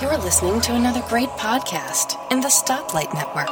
You're 0.00 0.16
listening 0.16 0.60
to 0.62 0.74
another 0.74 1.02
great 1.06 1.28
podcast 1.30 2.16
in 2.32 2.40
the 2.40 2.48
Stoplight 2.48 3.12
Network. 3.12 3.48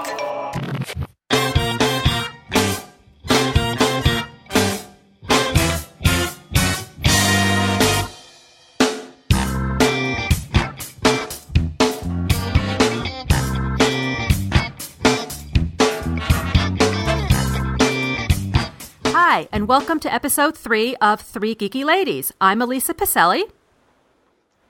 Hi, 19.09 19.49
and 19.53 19.69
welcome 19.69 20.01
to 20.01 20.13
episode 20.13 20.57
three 20.57 20.97
of 20.97 21.21
Three 21.21 21.55
Geeky 21.55 21.85
Ladies. 21.85 22.33
I'm 22.41 22.63
Elisa 22.63 22.95
Pacelli, 22.95 23.43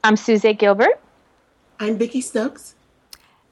I'm 0.02 0.16
Suzette 0.16 0.58
Gilbert. 0.58 1.00
I'm 1.80 1.98
Vicki 1.98 2.20
Stokes. 2.20 2.74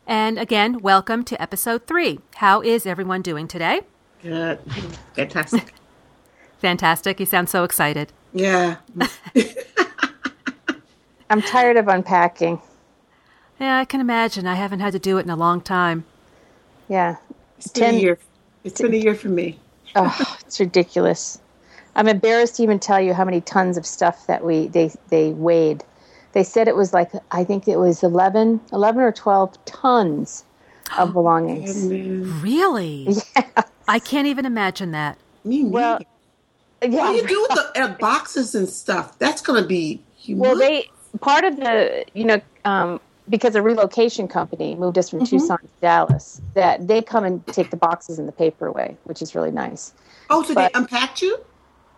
and 0.06 0.38
again, 0.38 0.78
welcome 0.80 1.24
to 1.24 1.40
episode 1.40 1.86
three. 1.86 2.20
How 2.36 2.60
is 2.60 2.86
everyone 2.86 3.22
doing 3.22 3.48
today? 3.48 3.82
Good. 4.22 4.58
Fantastic. 5.14 5.74
Fantastic. 6.58 7.18
You 7.20 7.26
sound 7.26 7.48
so 7.48 7.64
excited. 7.64 8.12
Yeah. 8.32 8.76
I'm 11.30 11.42
tired 11.42 11.76
of 11.76 11.88
unpacking. 11.88 12.60
Yeah, 13.58 13.78
I 13.78 13.84
can 13.84 14.00
imagine. 14.00 14.46
I 14.46 14.54
haven't 14.54 14.80
had 14.80 14.92
to 14.92 14.98
do 14.98 15.18
it 15.18 15.22
in 15.24 15.30
a 15.30 15.36
long 15.36 15.60
time. 15.60 16.04
Yeah. 16.88 17.16
It's 17.58 17.68
been 17.68 17.82
Ten- 17.84 17.94
a 17.94 17.98
year. 17.98 18.18
It's 18.64 18.80
been 18.80 18.94
a 18.94 18.98
year 18.98 19.14
for 19.16 19.28
me. 19.28 19.58
Oh, 19.96 20.36
it's 20.46 20.60
ridiculous. 20.60 21.40
I'm 21.96 22.06
embarrassed 22.08 22.56
to 22.56 22.62
even 22.62 22.78
tell 22.78 23.00
you 23.00 23.12
how 23.12 23.24
many 23.24 23.40
tons 23.40 23.76
of 23.76 23.84
stuff 23.84 24.26
that 24.28 24.44
we 24.44 24.68
they 24.68 24.92
they 25.08 25.30
weighed. 25.32 25.84
They 26.32 26.42
said 26.44 26.68
it 26.68 26.76
was 26.76 26.92
like 26.92 27.10
I 27.30 27.44
think 27.44 27.68
it 27.68 27.76
was 27.78 28.02
11, 28.02 28.60
11 28.72 29.02
or 29.02 29.12
12 29.12 29.64
tons 29.64 30.44
of 30.98 31.12
belongings. 31.14 31.84
Man, 31.86 32.40
Really? 32.42 33.08
I 33.88 33.98
can't 33.98 34.26
even 34.26 34.46
imagine 34.46 34.92
that. 34.92 35.18
me 35.44 35.64
Well, 35.64 35.98
neither. 36.80 36.96
yeah. 36.96 37.02
What 37.02 37.12
do 37.12 37.16
you 37.18 37.26
do 37.28 37.46
with 37.48 37.74
the 37.74 37.82
uh, 37.84 37.94
boxes 37.98 38.54
and 38.54 38.68
stuff? 38.68 39.18
That's 39.18 39.42
going 39.42 39.60
to 39.62 39.68
be 39.68 40.02
humongous. 40.22 40.38
Well, 40.38 40.56
they 40.58 40.88
part 41.20 41.44
of 41.44 41.56
the 41.56 42.04
you 42.14 42.24
know 42.24 42.40
um, 42.64 43.00
because 43.28 43.54
a 43.54 43.62
relocation 43.62 44.26
company 44.28 44.74
moved 44.74 44.96
us 44.98 45.10
from 45.10 45.20
Mm-hmm. 45.20 45.36
Tucson 45.38 45.58
to 45.58 45.68
Dallas. 45.80 46.40
That 46.54 46.86
they 46.88 47.02
come 47.02 47.24
and 47.24 47.46
take 47.48 47.70
the 47.70 47.76
boxes 47.76 48.18
and 48.18 48.26
the 48.26 48.32
paper 48.32 48.66
away, 48.66 48.96
which 49.04 49.20
is 49.20 49.34
really 49.34 49.50
nice. 49.50 49.92
oh, 50.30 50.42
so 50.42 50.54
but- 50.54 50.72
they 50.72 50.78
unpacked 50.78 51.20
you? 51.22 51.38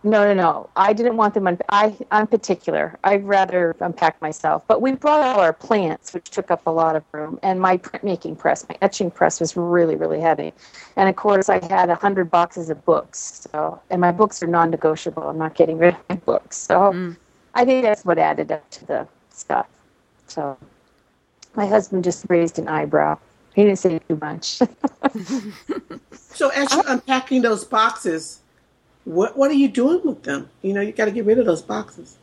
No, 0.05 0.23
no, 0.23 0.35
no. 0.35 0.69
I 0.75 0.93
didn't 0.93 1.17
want 1.17 1.33
them. 1.33 1.47
Un- 1.47 1.57
I, 1.69 1.97
I'm 2.11 2.27
particular. 2.27 2.97
I'd 3.03 3.25
rather 3.25 3.75
unpack 3.79 4.21
myself. 4.21 4.63
But 4.67 4.79
we 4.79 4.91
brought 4.91 5.23
all 5.23 5.39
our 5.39 5.51
plants, 5.51 6.13
which 6.13 6.29
took 6.29 6.51
up 6.51 6.67
a 6.67 6.69
lot 6.69 6.95
of 6.95 7.03
room, 7.11 7.39
and 7.41 7.59
my 7.59 7.77
printmaking 7.77 8.37
press, 8.37 8.63
my 8.69 8.77
etching 8.83 9.09
press, 9.09 9.39
was 9.39 9.57
really, 9.57 9.95
really 9.95 10.21
heavy. 10.21 10.53
And 10.95 11.09
of 11.09 11.15
course, 11.15 11.49
I 11.49 11.59
had 11.65 11.89
a 11.89 11.95
hundred 11.95 12.29
boxes 12.29 12.69
of 12.69 12.85
books. 12.85 13.47
So, 13.51 13.81
and 13.89 13.99
my 13.99 14.11
books 14.11 14.43
are 14.43 14.47
non-negotiable. 14.47 15.23
I'm 15.23 15.39
not 15.39 15.55
getting 15.55 15.79
rid 15.79 15.95
of 15.95 15.99
my 16.07 16.17
books. 16.17 16.57
So, 16.57 16.91
hmm. 16.91 17.11
I 17.55 17.65
think 17.65 17.83
that's 17.83 18.05
what 18.05 18.19
added 18.19 18.51
up 18.51 18.69
to 18.69 18.85
the 18.85 19.07
stuff. 19.31 19.65
So, 20.27 20.55
my 21.55 21.65
husband 21.65 22.03
just 22.03 22.27
raised 22.29 22.59
an 22.59 22.67
eyebrow. 22.67 23.17
He 23.55 23.63
didn't 23.63 23.79
say 23.79 23.99
too 24.07 24.19
much. 24.21 24.59
So 26.35 26.49
as 26.49 26.69
you're 26.73 26.83
unpacking 26.85 27.43
those 27.43 27.63
boxes, 27.63 28.41
what 29.05 29.37
what 29.37 29.49
are 29.49 29.55
you 29.55 29.67
doing 29.67 30.01
with 30.03 30.23
them? 30.23 30.49
You 30.61 30.73
know, 30.73 30.81
you 30.81 30.91
got 30.91 31.05
to 31.05 31.11
get 31.11 31.25
rid 31.25 31.39
of 31.39 31.45
those 31.45 31.61
boxes. 31.61 32.17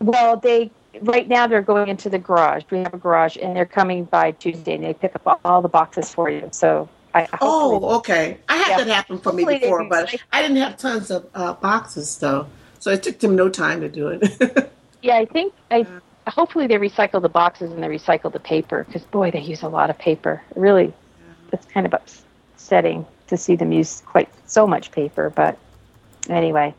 Well, 0.00 0.36
they 0.36 0.70
right 1.02 1.28
now 1.28 1.46
they're 1.46 1.62
going 1.62 1.88
into 1.88 2.08
the 2.10 2.18
garage. 2.18 2.64
We 2.70 2.78
have 2.78 2.94
a 2.94 2.98
garage, 2.98 3.36
and 3.40 3.54
they're 3.54 3.66
coming 3.66 4.04
by 4.04 4.32
Tuesday, 4.32 4.74
and 4.74 4.84
they 4.84 4.94
pick 4.94 5.14
up 5.14 5.40
all 5.44 5.62
the 5.62 5.68
boxes 5.68 6.12
for 6.12 6.30
you. 6.30 6.48
So 6.52 6.88
I 7.14 7.22
hopefully- 7.22 7.38
Oh, 7.82 7.96
okay. 7.98 8.38
I 8.48 8.56
had 8.56 8.68
Yeah. 8.70 8.84
that 8.84 8.86
happen 8.88 9.18
for 9.18 9.32
me 9.32 9.42
Hopefully 9.44 9.60
before, 9.60 9.84
but. 9.88 10.14
I 10.32 10.42
didn't 10.42 10.56
have 10.58 10.76
tons 10.76 11.10
of 11.10 11.26
uh, 11.34 11.54
boxes 11.54 12.16
though, 12.18 12.46
so 12.78 12.90
it 12.90 13.02
took 13.02 13.18
them 13.18 13.36
no 13.36 13.48
time 13.48 13.80
to 13.80 13.88
do 13.88 14.08
it. 14.08 14.70
yeah, 15.02 15.16
I 15.16 15.24
think 15.26 15.52
I 15.70 15.86
hopefully 16.28 16.66
they 16.66 16.76
recycle 16.76 17.20
the 17.20 17.28
boxes 17.28 17.72
and 17.72 17.82
they 17.82 17.88
recycle 17.88 18.32
the 18.32 18.40
paper 18.40 18.84
because 18.84 19.02
boy, 19.02 19.30
they 19.30 19.40
use 19.40 19.62
a 19.62 19.68
lot 19.68 19.90
of 19.90 19.98
paper. 19.98 20.42
Really, 20.54 20.92
it's 21.52 21.66
kind 21.66 21.86
of 21.86 21.94
upsetting 21.94 23.06
to 23.28 23.36
see 23.36 23.56
them 23.56 23.72
use 23.72 24.02
quite 24.06 24.28
so 24.46 24.66
much 24.66 24.90
paper. 24.90 25.30
But 25.30 25.58
anyway, 26.28 26.74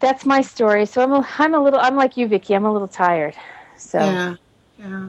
that's 0.00 0.24
my 0.26 0.42
story. 0.42 0.86
So 0.86 1.02
I'm 1.02 1.12
a, 1.12 1.26
I'm 1.38 1.54
a 1.54 1.62
little 1.62 1.80
I'm 1.80 1.96
like 1.96 2.16
you, 2.16 2.26
Vicki. 2.28 2.54
I'm 2.54 2.64
a 2.64 2.72
little 2.72 2.88
tired. 2.88 3.34
So 3.76 3.98
Yeah, 3.98 4.34
yeah, 4.78 5.08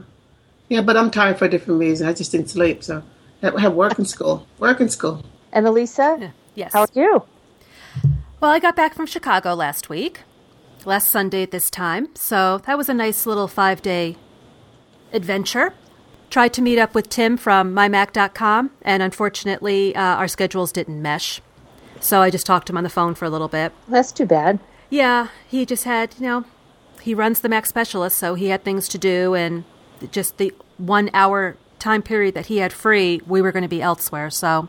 yeah. 0.68 0.80
But 0.82 0.96
I'm 0.96 1.10
tired 1.10 1.38
for 1.38 1.44
a 1.46 1.48
different 1.48 1.80
reason. 1.80 2.06
I 2.06 2.12
just 2.12 2.32
didn't 2.32 2.48
sleep, 2.50 2.82
so 2.84 3.02
I 3.42 3.60
had 3.60 3.74
work 3.74 3.98
in 3.98 4.04
school. 4.04 4.46
Work 4.58 4.80
in 4.80 4.88
school. 4.88 5.24
and 5.52 5.66
Elisa, 5.66 6.32
Yes. 6.54 6.72
how 6.72 6.82
are 6.82 6.88
you? 6.94 7.22
Well, 8.40 8.50
I 8.50 8.58
got 8.60 8.76
back 8.76 8.94
from 8.94 9.06
Chicago 9.06 9.54
last 9.54 9.88
week, 9.88 10.20
last 10.84 11.08
Sunday 11.08 11.42
at 11.42 11.50
this 11.50 11.70
time. 11.70 12.08
So 12.14 12.58
that 12.66 12.76
was 12.78 12.88
a 12.88 12.94
nice 12.94 13.26
little 13.26 13.48
five 13.48 13.82
day 13.82 14.16
adventure. 15.12 15.72
Tried 16.30 16.52
to 16.54 16.62
meet 16.62 16.78
up 16.78 16.94
with 16.94 17.08
Tim 17.08 17.36
from 17.38 17.74
mymac.com, 17.74 18.70
and 18.82 19.02
unfortunately, 19.02 19.96
uh, 19.96 20.00
our 20.02 20.28
schedules 20.28 20.72
didn't 20.72 21.00
mesh. 21.00 21.40
So 22.00 22.20
I 22.20 22.30
just 22.30 22.46
talked 22.46 22.66
to 22.68 22.72
him 22.72 22.78
on 22.78 22.84
the 22.84 22.90
phone 22.90 23.14
for 23.14 23.24
a 23.24 23.30
little 23.30 23.48
bit. 23.48 23.72
That's 23.88 24.12
too 24.12 24.26
bad. 24.26 24.58
Yeah, 24.90 25.28
he 25.48 25.66
just 25.66 25.84
had, 25.84 26.14
you 26.18 26.26
know, 26.26 26.44
he 27.02 27.14
runs 27.14 27.40
the 27.40 27.48
Mac 27.48 27.66
specialist, 27.66 28.16
so 28.18 28.34
he 28.34 28.48
had 28.48 28.64
things 28.64 28.88
to 28.88 28.98
do, 28.98 29.34
and 29.34 29.64
just 30.10 30.38
the 30.38 30.52
one 30.78 31.10
hour 31.12 31.56
time 31.78 32.02
period 32.02 32.34
that 32.34 32.46
he 32.46 32.58
had 32.58 32.72
free, 32.72 33.20
we 33.26 33.42
were 33.42 33.52
going 33.52 33.62
to 33.62 33.68
be 33.68 33.82
elsewhere. 33.82 34.30
So, 34.30 34.68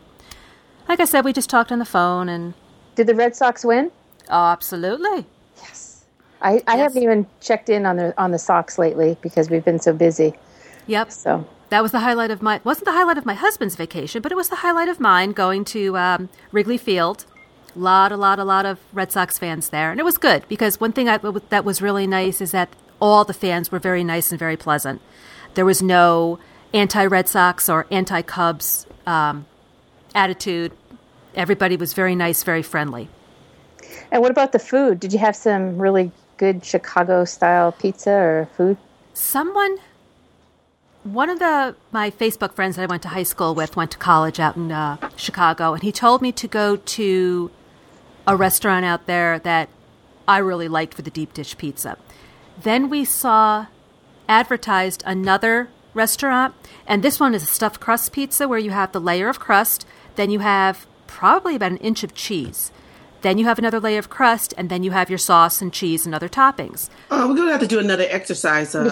like 0.87 0.99
I 0.99 1.05
said, 1.05 1.23
we 1.25 1.33
just 1.33 1.49
talked 1.49 1.71
on 1.71 1.79
the 1.79 1.85
phone, 1.85 2.29
and 2.29 2.53
Did 2.95 3.07
the 3.07 3.15
Red 3.15 3.35
Sox 3.35 3.63
win? 3.63 3.91
oh, 4.29 4.45
absolutely. 4.51 5.25
I, 6.41 6.61
I 6.67 6.77
Yes. 6.77 6.79
haven't 6.93 7.03
even 7.03 7.27
checked 7.41 7.67
in 7.67 7.85
on 7.85 7.97
the 7.97 8.13
on 8.17 8.31
the 8.31 8.39
Sox 8.39 8.77
lately 8.77 9.17
because 9.21 9.49
we've 9.49 9.65
been 9.65 9.79
so 9.79 9.91
busy. 9.91 10.33
Yep. 10.87 11.11
So 11.11 11.45
That 11.69 11.83
was 11.83 11.91
the 11.91 11.99
highlight 11.99 12.31
of 12.31 12.41
my 12.41 12.61
wasn't 12.63 12.85
the 12.85 12.93
highlight 12.93 13.17
of 13.17 13.25
my 13.25 13.35
husband's 13.35 13.75
vacation, 13.75 14.21
but 14.21 14.31
it 14.31 14.35
was 14.35 14.49
the 14.49 14.57
highlight 14.57 14.89
of 14.89 14.99
mine 14.99 15.31
going 15.31 15.65
to 15.65 15.97
um, 15.97 16.29
Wrigley 16.51 16.77
Field. 16.77 17.25
A 17.75 17.79
Lot, 17.79 18.11
a 18.11 18.17
lot, 18.17 18.39
a 18.39 18.43
lot 18.43 18.65
of 18.65 18.79
Red 18.91 19.11
Sox 19.11 19.37
fans 19.37 19.69
there, 19.69 19.91
and 19.91 19.99
it 19.99 20.03
was 20.03 20.17
good 20.17 20.43
because 20.47 20.81
one 20.81 20.91
thing 20.91 21.07
I, 21.07 21.17
that 21.49 21.63
was 21.63 21.81
really 21.81 22.07
nice 22.07 22.41
is 22.41 22.51
that 22.51 22.69
all 22.99 23.23
the 23.23 23.33
fans 23.33 23.71
were 23.71 23.79
very 23.79 24.03
nice 24.03 24.31
and 24.31 24.39
very 24.39 24.57
pleasant. 24.57 25.01
There 25.53 25.65
was 25.65 25.81
no 25.81 26.39
anti-Red 26.73 27.29
Sox 27.29 27.69
or 27.69 27.85
anti-Cubs 27.91 28.87
um, 29.05 29.45
attitude. 30.15 30.71
Everybody 31.35 31.77
was 31.77 31.93
very 31.93 32.15
nice, 32.15 32.43
very 32.43 32.63
friendly. 32.63 33.07
And 34.11 34.21
what 34.21 34.31
about 34.31 34.51
the 34.51 34.59
food? 34.59 34.99
Did 34.99 35.13
you 35.13 35.19
have 35.19 35.35
some 35.35 35.77
really 35.77 36.11
good 36.37 36.65
Chicago 36.65 37.23
style 37.25 37.71
pizza 37.71 38.11
or 38.11 38.49
food? 38.57 38.77
Someone, 39.13 39.77
one 41.03 41.29
of 41.29 41.39
the 41.39 41.75
my 41.91 42.11
Facebook 42.11 42.53
friends 42.53 42.75
that 42.75 42.83
I 42.83 42.85
went 42.85 43.03
to 43.03 43.09
high 43.09 43.23
school 43.23 43.55
with 43.55 43.75
went 43.75 43.91
to 43.91 43.97
college 43.97 44.39
out 44.39 44.55
in 44.55 44.71
uh, 44.71 44.97
Chicago, 45.15 45.73
and 45.73 45.83
he 45.83 45.91
told 45.91 46.21
me 46.21 46.31
to 46.33 46.47
go 46.47 46.75
to 46.75 47.51
a 48.27 48.35
restaurant 48.35 48.85
out 48.85 49.05
there 49.05 49.39
that 49.39 49.69
I 50.27 50.37
really 50.39 50.67
liked 50.67 50.93
for 50.93 51.01
the 51.01 51.09
deep 51.09 51.33
dish 51.33 51.57
pizza. 51.57 51.97
Then 52.61 52.89
we 52.89 53.05
saw 53.05 53.67
advertised 54.27 55.01
another 55.05 55.69
restaurant, 55.93 56.53
and 56.85 57.03
this 57.03 57.19
one 57.19 57.33
is 57.33 57.43
a 57.43 57.47
stuffed 57.47 57.79
crust 57.79 58.11
pizza 58.11 58.47
where 58.47 58.59
you 58.59 58.71
have 58.71 58.91
the 58.91 59.01
layer 59.01 59.29
of 59.29 59.39
crust, 59.39 59.87
then 60.15 60.29
you 60.29 60.39
have 60.39 60.85
probably 61.07 61.55
about 61.55 61.71
an 61.71 61.77
inch 61.77 62.03
of 62.03 62.13
cheese. 62.13 62.71
Then 63.21 63.37
you 63.37 63.45
have 63.45 63.59
another 63.59 63.79
layer 63.79 63.99
of 63.99 64.09
crust, 64.09 64.53
and 64.57 64.69
then 64.69 64.83
you 64.83 64.91
have 64.91 65.09
your 65.09 65.17
sauce 65.17 65.61
and 65.61 65.73
cheese 65.73 66.05
and 66.05 66.15
other 66.15 66.29
toppings. 66.29 66.89
Oh, 67.11 67.27
we're 67.29 67.35
gonna 67.35 67.51
have 67.51 67.59
to 67.61 67.67
do 67.67 67.79
another 67.79 68.05
exercise. 68.09 68.73
Uh, 68.73 68.85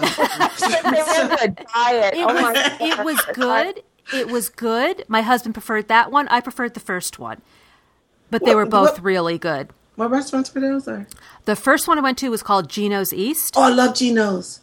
diet. 1.73 2.13
It 2.13 2.25
was 2.25 2.57
it 2.81 3.05
was 3.05 3.21
good. 3.33 3.83
It 4.13 4.27
was 4.29 4.49
good. 4.49 5.03
My 5.07 5.21
husband 5.21 5.53
preferred 5.55 5.87
that 5.89 6.11
one. 6.11 6.27
I 6.29 6.41
preferred 6.41 6.73
the 6.73 6.79
first 6.79 7.19
one. 7.19 7.41
But 8.29 8.43
they 8.45 8.55
What- 8.55 8.65
were 8.65 8.65
both 8.65 8.91
what- 8.95 9.03
really 9.03 9.37
good. 9.37 9.69
what 9.95 10.11
restaurants 10.11 10.53
were 10.53 10.61
those? 10.61 10.87
Or? 10.87 11.07
The 11.45 11.55
first 11.55 11.87
one 11.87 11.97
I 11.97 12.01
went 12.01 12.17
to 12.19 12.29
was 12.29 12.43
called 12.43 12.69
Gino's 12.69 13.13
East. 13.13 13.55
Oh, 13.57 13.63
I 13.63 13.69
love 13.69 13.95
Gino's. 13.95 14.59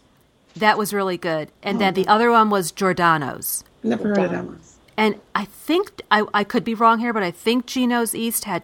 That 0.56 0.78
was 0.78 0.92
really 0.94 1.16
good. 1.18 1.50
And 1.62 1.80
then 1.80 1.94
the 1.94 2.06
other 2.06 2.30
one 2.30 2.48
was 2.50 2.70
Giordano's. 2.70 3.64
Never 3.82 4.08
heard 4.08 4.18
of 4.18 4.30
that 4.30 4.44
one. 4.44 4.60
And 4.96 5.20
I 5.34 5.44
think 5.46 6.02
I, 6.10 6.24
I 6.32 6.44
could 6.44 6.62
be 6.62 6.74
wrong 6.74 7.00
here, 7.00 7.12
but 7.12 7.24
I 7.24 7.32
think 7.32 7.66
Gino's 7.66 8.14
East 8.14 8.44
had 8.44 8.62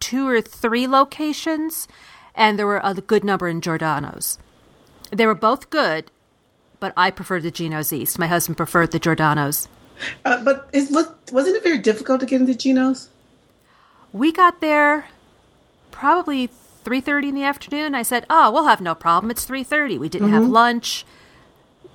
two 0.00 0.28
or 0.28 0.40
three 0.40 0.86
locations, 0.86 1.88
and 2.34 2.58
there 2.58 2.66
were 2.66 2.80
a 2.82 2.94
good 2.94 3.24
number 3.24 3.48
in 3.48 3.60
Giordano's. 3.60 4.38
They 5.10 5.26
were 5.26 5.34
both 5.34 5.70
good, 5.70 6.10
but 6.80 6.92
I 6.96 7.10
preferred 7.10 7.42
the 7.42 7.50
Gino's 7.50 7.92
East. 7.92 8.18
My 8.18 8.26
husband 8.26 8.56
preferred 8.56 8.92
the 8.92 8.98
Giordano's. 8.98 9.68
Uh, 10.24 10.42
but 10.44 10.68
it 10.72 10.90
looked 10.90 11.32
wasn't 11.32 11.56
it 11.56 11.62
very 11.64 11.78
difficult 11.78 12.20
to 12.20 12.26
get 12.26 12.40
into 12.40 12.54
Gino's? 12.54 13.08
We 14.12 14.30
got 14.32 14.60
there 14.60 15.06
probably 15.90 16.48
3:30 16.84 17.28
in 17.30 17.34
the 17.34 17.42
afternoon. 17.42 17.94
I 17.94 18.02
said, 18.02 18.24
"Oh, 18.30 18.50
we'll 18.52 18.66
have 18.66 18.80
no 18.80 18.94
problem. 18.94 19.30
It's 19.30 19.44
3:30. 19.44 19.98
We 19.98 20.08
didn't 20.08 20.30
have 20.30 20.44
lunch. 20.44 21.04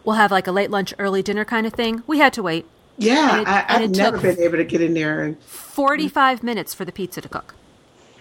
we'll 0.04 0.18
have 0.18 0.32
like 0.32 0.48
a 0.48 0.52
late 0.52 0.70
lunch, 0.70 0.94
early 1.00 1.22
dinner 1.24 1.46
kind 1.46 1.66
of 1.66 1.72
thing. 1.74 2.04
We 2.06 2.20
had 2.20 2.34
to 2.34 2.44
wait 2.44 2.66
Yeah, 2.98 3.40
it- 3.42 3.48
I, 3.48 3.66
I've 3.70 3.92
never 3.92 4.18
been 4.18 4.38
able 4.42 4.58
to 4.58 4.66
get 4.66 4.82
in 4.82 4.94
there. 4.96 5.24
And 5.24 5.42
45 5.44 6.44
minutes 6.44 6.74
for 6.74 6.84
the 6.84 6.92
pizza 6.92 7.22
to 7.22 7.30
cook. 7.30 7.56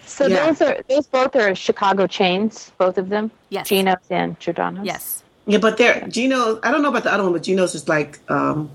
So 0.07 0.27
Yeah. 0.27 0.47
those 0.47 0.61
are 0.63 0.77
those 0.89 1.07
both 1.07 1.35
are 1.37 1.55
Chicago 1.55 2.07
chains, 2.07 2.73
both 2.79 2.99
of 2.99 3.09
them. 3.09 3.31
Yes. 3.51 3.69
Gino's 3.69 3.97
and 4.11 4.39
Giordano's. 4.41 4.85
Yes. 4.87 5.23
yeah, 5.47 5.59
but 5.59 5.77
there, 5.79 6.07
Gino's. 6.09 6.59
I 6.63 6.71
don't 6.71 6.83
know 6.83 6.89
about 6.91 7.05
the 7.05 7.13
other 7.13 7.23
one, 7.23 7.33
but 7.33 7.43
Gino's 7.43 7.75
is 7.75 7.89
like 7.89 8.19
um, 8.31 8.71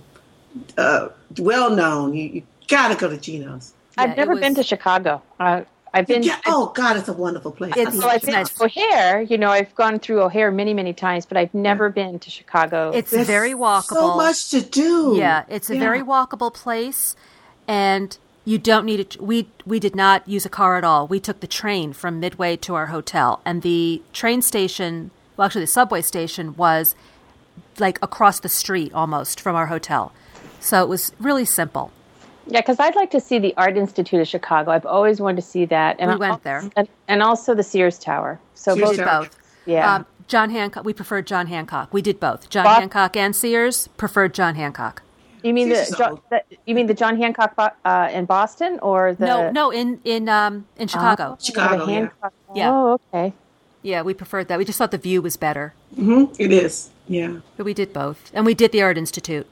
uh, 0.78 1.10
well 1.40 1.70
known. 1.76 2.14
You, 2.14 2.24
you 2.30 2.44
gotta 2.68 2.96
go 2.96 3.10
to 3.10 3.18
Gino's. 3.18 3.74
Yeah, 3.98 4.04
I've 4.04 4.10
it 4.12 4.18
never 4.18 4.36
been 4.36 4.56
to 4.56 4.64
Chicago. 4.64 5.22
Uh, 5.40 5.62
I've 5.94 6.06
been. 6.08 6.24
Yeah, 6.24 6.38
oh 6.46 6.72
God, 6.76 6.98
it's 6.98 7.08
a 7.08 7.14
wonderful 7.14 7.52
place. 7.52 7.74
It's- 7.78 7.96
I 7.96 8.00
So 8.00 8.08
I've 8.10 8.22
been 8.22 8.34
nice. 8.34 8.50
to 8.54 8.66
O'Hare. 8.66 9.22
You 9.22 9.38
know, 9.38 9.50
I've 9.50 9.74
gone 9.76 10.00
through 10.00 10.22
O'Hare 10.22 10.52
many, 10.52 10.74
many 10.74 10.94
times, 10.94 11.26
but 11.26 11.38
I've 11.38 11.54
never 11.54 11.90
been 11.90 12.20
to 12.20 12.30
Chicago. 12.30 12.92
It's 12.94 13.12
There's 13.12 13.26
very 13.28 13.54
walkable. 13.54 13.84
So 13.96 14.16
much 14.16 14.50
to 14.52 14.62
do. 14.62 15.16
Yeah, 15.18 15.44
it's 15.50 15.70
a 15.70 15.74
Yeah. 15.76 15.80
very 15.80 16.02
walkable 16.02 16.54
place, 16.54 17.16
and 17.68 18.18
you 18.48 18.58
don't 18.58 18.86
need 18.86 19.00
it. 19.02 19.22
We 19.22 19.50
we 19.66 19.78
did 19.80 19.96
not 19.96 20.28
use 20.28 20.46
a 20.46 20.50
car 20.50 20.78
at 20.78 20.84
all. 20.86 21.06
We 21.08 21.20
took 21.20 21.42
the 21.42 21.48
train 21.48 21.92
from 21.92 22.20
Midway 22.20 22.56
to 22.58 22.76
our 22.76 22.88
hotel, 22.88 23.42
and 23.44 23.62
the 23.62 24.02
train 24.14 24.42
station, 24.42 25.12
well, 25.36 25.46
actually, 25.48 25.62
the 25.62 25.68
subway 25.80 26.02
station 26.02 26.56
was 26.56 26.96
like 27.78 28.00
across 28.02 28.40
the 28.40 28.50
street 28.50 28.94
almost 28.94 29.40
from 29.42 29.56
our 29.56 29.68
hotel. 29.68 30.14
So 30.62 30.82
it 30.82 30.88
was 30.88 31.12
really 31.20 31.46
simple. 31.46 31.92
Yeah, 32.50 32.62
because 32.62 32.80
I'd 32.80 32.96
like 32.96 33.12
to 33.12 33.20
see 33.20 33.38
the 33.40 33.54
Art 33.58 33.76
Institute 33.76 34.22
of 34.22 34.28
Chicago. 34.30 34.72
I've 34.72 34.86
always 34.86 35.20
wanted 35.20 35.36
to 35.42 35.42
see 35.42 35.66
that, 35.66 35.98
and 36.00 36.10
We 36.12 36.16
went 36.18 36.44
there. 36.44 36.64
and, 36.78 36.88
and 37.10 37.22
also 37.22 37.54
the 37.54 37.64
Sears 37.64 38.00
Tower. 38.00 38.40
So 38.56 38.74
Sears 38.76 38.90
both, 38.92 38.98
Tower. 38.98 39.24
both. 39.24 39.38
yeah. 39.66 39.96
Um, 39.96 40.06
John 40.30 40.50
Hancock. 40.52 40.86
We 40.86 40.94
preferred 40.94 41.28
John 41.28 41.48
Hancock. 41.48 41.94
We 41.94 42.02
did 42.02 42.20
both. 42.22 42.50
John 42.50 42.64
Bob- 42.64 42.80
Hancock 42.80 43.18
and 43.18 43.36
Sears 43.36 43.90
preferred 43.98 44.34
John 44.34 44.56
Hancock. 44.56 45.04
You 45.48 45.54
mean 45.54 45.70
the, 45.70 45.76
Sears 45.86 45.98
Jo- 45.98 46.22
the 46.30 46.44
you 46.66 46.76
mean 46.76 46.88
the 46.88 46.94
John 46.94 47.18
Hancock 47.18 47.56
bo- 47.56 47.70
uh, 47.86 48.10
in 48.14 48.26
Boston 48.26 48.80
or 48.82 49.14
the 49.14 49.26
no, 49.26 49.52
no, 49.52 49.72
in 49.72 50.00
in 50.04 50.28
um 50.30 50.66
in 50.78 50.88
Chicago. 50.88 51.36
Oh, 51.40 51.44
Chicago, 51.44 51.86
yeah. 51.88 51.94
Hancock. 51.96 52.34
Yeah. 52.56 52.72
Oh, 52.72 53.00
okay. 53.14 53.34
yeah, 53.82 54.02
we 54.02 54.14
preferred 54.14 54.48
that. 54.50 54.58
We 54.60 54.66
just 54.66 54.78
thought 54.78 54.92
the 54.92 54.98
view 54.98 55.22
was 55.22 55.38
better, 55.38 55.74
Mhm, 55.98 56.36
It 56.40 56.52
is. 56.52 56.90
Yeah. 57.08 57.38
but 57.56 57.66
we 57.66 57.74
did 57.74 57.94
both, 57.94 58.20
and 58.34 58.46
we 58.46 58.54
did 58.54 58.72
the 58.72 58.82
Art 58.82 58.98
Institute. 58.98 59.48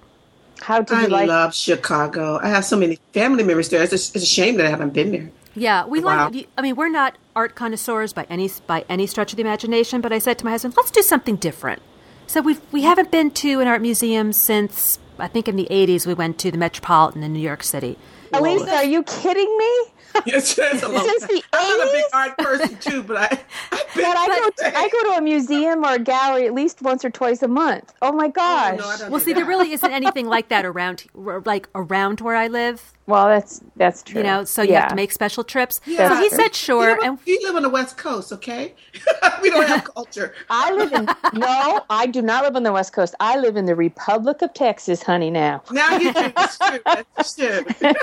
How 0.61 0.81
did 0.81 0.97
I 0.97 1.01
you 1.03 1.07
like? 1.09 1.27
love 1.27 1.53
Chicago. 1.53 2.39
I 2.41 2.47
have 2.49 2.63
so 2.65 2.77
many 2.77 2.99
family 3.13 3.43
members 3.43 3.69
there. 3.69 3.83
It's 3.83 3.91
a, 3.93 3.95
it's 3.95 4.15
a 4.15 4.25
shame 4.25 4.55
that 4.57 4.65
I 4.65 4.69
haven't 4.69 4.93
been 4.93 5.11
there. 5.11 5.29
Yeah, 5.53 5.85
we 5.85 5.99
Wow. 6.01 6.29
like. 6.31 6.47
I 6.57 6.61
mean, 6.61 6.75
we're 6.75 6.89
not 6.89 7.15
art 7.35 7.55
connoisseurs 7.55 8.11
by 8.13 8.25
any 8.29 8.49
by 8.67 8.83
any 8.89 9.05
stretch 9.07 9.31
of 9.33 9.37
the 9.37 9.41
imagination. 9.41 10.01
But 10.01 10.11
I 10.11 10.19
said 10.19 10.37
to 10.39 10.45
my 10.45 10.51
husband, 10.51 10.73
"Let's 10.77 10.91
do 10.91 11.01
something 11.01 11.35
different." 11.37 11.81
So 12.27 12.41
we 12.41 12.57
we 12.71 12.81
haven't 12.83 13.11
been 13.11 13.31
to 13.31 13.59
an 13.61 13.67
art 13.67 13.81
museum 13.81 14.33
since 14.33 14.99
I 15.19 15.27
think 15.27 15.47
in 15.47 15.55
the 15.55 15.67
'80s 15.69 16.05
we 16.05 16.13
went 16.13 16.37
to 16.39 16.51
the 16.51 16.57
Metropolitan 16.57 17.23
in 17.23 17.33
New 17.33 17.39
York 17.39 17.63
City. 17.63 17.97
Elise, 18.33 18.67
are 18.67 18.83
you 18.83 19.03
kidding 19.03 19.57
me? 19.57 19.85
Yes, 20.25 20.57
it's 20.57 20.81
a 20.81 20.87
long- 20.87 21.05
Since 21.05 21.27
the 21.27 21.43
I'm 21.51 21.77
not 21.77 21.87
a 21.87 21.91
big 21.91 22.03
art 22.13 22.37
person 22.37 22.77
too, 22.77 23.03
but 23.03 23.17
I, 23.17 23.25
I've 23.73 23.85
But 23.95 24.17
I 24.17 24.27
go, 24.27 24.49
to, 24.49 24.77
I 24.77 24.87
go 24.87 25.03
to 25.11 25.17
a 25.17 25.21
museum 25.21 25.83
or 25.83 25.95
a 25.95 25.99
gallery 25.99 26.47
at 26.47 26.53
least 26.53 26.81
once 26.81 27.03
or 27.03 27.09
twice 27.09 27.43
a 27.43 27.49
month. 27.49 27.93
Oh 28.01 28.13
my 28.13 28.27
oh, 28.27 28.31
gosh! 28.31 28.77
no, 28.77 29.09
Well, 29.09 29.19
do 29.19 29.25
see, 29.25 29.33
there 29.33 29.43
really 29.43 29.73
isn't 29.73 29.91
anything 30.01 30.27
like 30.27 30.47
that 30.47 30.65
around 30.65 31.03
like 31.13 31.67
around 31.75 32.21
where 32.21 32.37
I 32.37 32.47
live. 32.47 32.93
Well, 33.07 33.27
that's 33.27 33.61
that's 33.75 34.01
true. 34.01 34.21
You 34.21 34.23
know, 34.23 34.43
so 34.45 34.63
you 34.63 34.71
yeah. 34.71 34.81
have 34.81 34.89
to 34.89 34.95
make 34.95 35.11
special 35.11 35.43
trips. 35.43 35.79
Yeah. 35.85 36.09
So 36.09 36.15
he 36.15 36.29
said 36.29 36.55
sure, 36.55 36.89
you 36.89 37.01
live, 37.01 37.03
and 37.03 37.19
you 37.25 37.39
live 37.43 37.55
on 37.55 37.61
the 37.61 37.69
West 37.69 37.97
Coast, 37.97 38.33
okay? 38.33 38.73
we 39.43 39.51
don't 39.51 39.67
have 39.67 39.83
culture. 39.95 40.33
I 40.49 40.71
live 40.71 40.91
in 40.91 41.05
no, 41.39 41.85
I 41.91 42.07
do 42.07 42.23
not 42.23 42.43
live 42.43 42.55
on 42.55 42.63
the 42.63 42.73
West 42.73 42.93
Coast. 42.93 43.13
I 43.19 43.37
live 43.37 43.57
in 43.57 43.65
the 43.65 43.75
Republic 43.75 44.41
of 44.41 44.53
Texas, 44.55 45.03
honey. 45.03 45.29
Now, 45.29 45.61
Now 45.71 45.97
you 45.97 46.13
do. 46.13 46.33
That's 46.35 46.57
true. 46.57 46.79
That's 46.85 47.35
true. 47.35 47.93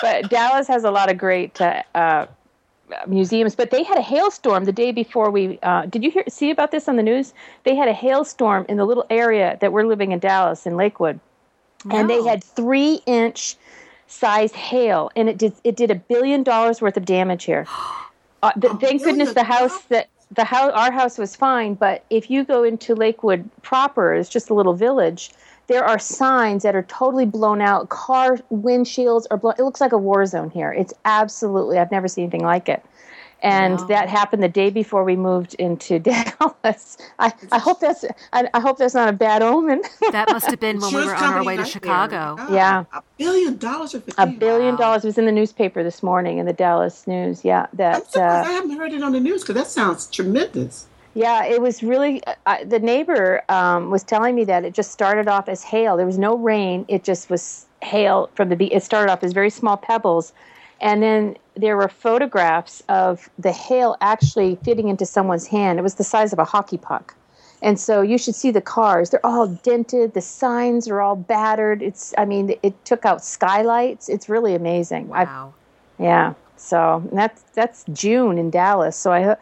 but 0.00 0.30
Dallas 0.30 0.68
has 0.68 0.84
a 0.84 0.90
lot 0.92 1.10
of 1.10 1.18
great 1.18 1.60
uh, 1.60 1.82
uh, 1.96 2.26
museums. 3.08 3.56
But 3.56 3.72
they 3.72 3.82
had 3.82 3.98
a 3.98 4.02
hailstorm 4.02 4.66
the 4.66 4.72
day 4.72 4.92
before 4.92 5.32
we. 5.32 5.58
Uh, 5.64 5.86
did 5.86 6.04
you 6.04 6.12
hear 6.12 6.22
see 6.28 6.52
about 6.52 6.70
this 6.70 6.86
on 6.86 6.94
the 6.94 7.02
news? 7.02 7.34
They 7.64 7.74
had 7.74 7.88
a 7.88 7.92
hailstorm 7.92 8.66
in 8.68 8.76
the 8.76 8.84
little 8.84 9.06
area 9.10 9.58
that 9.60 9.72
we're 9.72 9.84
living 9.84 10.12
in 10.12 10.20
Dallas 10.20 10.64
in 10.64 10.76
Lakewood, 10.76 11.18
and 11.90 12.08
they 12.08 12.22
had 12.22 12.44
three 12.44 13.00
inch 13.04 13.56
size 14.08 14.52
hail, 14.52 15.10
and 15.14 15.28
it 15.28 15.38
did 15.38 15.52
it 15.64 15.76
did 15.76 15.90
a 15.90 15.94
billion 15.94 16.42
dollars 16.42 16.80
worth 16.80 16.96
of 16.96 17.04
damage 17.04 17.44
here. 17.44 17.66
Uh, 18.40 18.52
th- 18.52 18.74
thank 18.74 19.02
goodness 19.02 19.32
the 19.32 19.42
house 19.42 19.82
that 19.86 20.08
the 20.30 20.44
house 20.44 20.70
our 20.72 20.92
house 20.92 21.18
was 21.18 21.34
fine, 21.34 21.74
but 21.74 22.04
if 22.08 22.30
you 22.30 22.44
go 22.44 22.62
into 22.62 22.94
Lakewood 22.94 23.50
proper, 23.62 24.14
it's 24.14 24.28
just 24.28 24.48
a 24.48 24.54
little 24.54 24.74
village. 24.74 25.32
There 25.66 25.84
are 25.84 25.98
signs 25.98 26.62
that 26.62 26.76
are 26.76 26.84
totally 26.84 27.26
blown 27.26 27.60
out. 27.60 27.88
Car 27.88 28.38
windshields 28.52 29.26
are 29.32 29.38
blown. 29.38 29.54
It 29.58 29.64
looks 29.64 29.80
like 29.80 29.90
a 29.90 29.98
war 29.98 30.24
zone 30.24 30.50
here. 30.50 30.72
It's 30.72 30.94
absolutely. 31.04 31.78
I've 31.78 31.90
never 31.90 32.06
seen 32.06 32.26
anything 32.26 32.44
like 32.44 32.68
it. 32.68 32.80
And 33.40 33.78
Wow. 33.80 33.86
that 33.86 34.08
happened 34.08 34.42
the 34.42 34.48
day 34.48 34.70
before 34.70 35.04
we 35.04 35.14
moved 35.16 35.54
into 35.54 35.98
Dallas. 36.00 36.98
I, 37.18 37.32
I 37.52 37.58
hope 37.58 37.80
that's 37.80 38.04
I, 38.32 38.48
I 38.52 38.60
hope 38.60 38.78
that's 38.78 38.94
not 38.94 39.08
a 39.08 39.12
bad 39.12 39.42
omen. 39.42 39.82
that 40.12 40.28
must 40.30 40.46
have 40.46 40.58
been 40.60 40.80
when 40.80 40.92
we 40.92 41.00
Insurance 41.02 41.06
were 41.08 41.14
on 41.16 41.22
our 41.22 41.28
company 41.38 41.46
way 41.46 41.56
to. 41.58 41.64
Chicago. 41.64 42.34
God, 42.36 42.50
Yeah. 42.52 42.84
A 42.92 43.02
billion 43.16 43.56
dollars 43.58 43.94
of 43.94 44.02
a 44.18 44.26
billion 44.26 44.72
Wow. 44.74 44.76
dollars 44.78 45.04
was 45.04 45.18
in 45.18 45.26
the 45.26 45.32
newspaper 45.32 45.82
this 45.84 46.02
morning 46.02 46.38
in 46.38 46.46
the 46.46 46.52
Dallas 46.52 47.06
News. 47.06 47.44
Yeah, 47.44 47.62
I'm 47.62 47.76
that 47.76 48.10
surprised 48.10 48.48
I 48.48 48.50
uh, 48.50 48.54
haven't 48.54 48.70
heard 48.76 48.92
it 48.92 49.02
on 49.02 49.12
the 49.12 49.20
news 49.20 49.42
because 49.42 49.54
that 49.54 49.66
sounds 49.68 50.06
tremendous. 50.08 50.86
yeah, 51.14 51.44
it 51.44 51.60
was 51.62 51.82
really. 51.82 52.22
Uh, 52.46 52.64
the 52.64 52.78
neighbor 52.80 53.42
um, 53.48 53.90
was 53.90 54.02
telling 54.02 54.34
me 54.34 54.44
that 54.46 54.64
it 54.64 54.74
just 54.74 54.90
started 54.90 55.28
off 55.28 55.48
as 55.48 55.62
hail. 55.62 55.96
There 55.96 56.06
was 56.06 56.18
no 56.18 56.36
rain. 56.36 56.84
It 56.88 57.04
just 57.04 57.30
was 57.30 57.66
hail 57.82 58.30
from 58.34 58.48
the. 58.48 58.64
It 58.74 58.82
started 58.82 59.10
off 59.12 59.22
as 59.22 59.32
very 59.32 59.50
small 59.50 59.76
pebbles, 59.76 60.32
and 60.80 61.02
then 61.02 61.36
there 61.60 61.76
were 61.76 61.88
photographs 61.88 62.82
of 62.88 63.28
the 63.38 63.52
hail 63.52 63.96
actually 64.00 64.56
fitting 64.64 64.88
into 64.88 65.04
someone's 65.04 65.46
hand. 65.46 65.78
It 65.78 65.82
was 65.82 65.96
the 65.96 66.04
size 66.04 66.32
of 66.32 66.38
a 66.38 66.44
hockey 66.44 66.78
puck. 66.78 67.14
And 67.60 67.78
so 67.78 68.02
you 68.02 68.18
should 68.18 68.36
see 68.36 68.52
the 68.52 68.60
cars. 68.60 69.10
They're 69.10 69.26
all 69.26 69.48
dented. 69.48 70.14
The 70.14 70.20
signs 70.20 70.88
are 70.88 71.00
all 71.00 71.16
battered. 71.16 71.82
It's, 71.82 72.14
I 72.16 72.24
mean, 72.24 72.54
it 72.62 72.84
took 72.84 73.04
out 73.04 73.24
skylights. 73.24 74.08
It's 74.08 74.28
really 74.28 74.54
amazing. 74.54 75.10
I've, 75.12 75.28
Wow. 75.28 75.54
yeah. 75.98 76.34
So 76.56 77.02
that's 77.12 77.42
that's 77.54 77.84
June 77.92 78.38
in 78.38 78.50
Dallas. 78.50 78.96
So 78.96 79.12
I, 79.12 79.36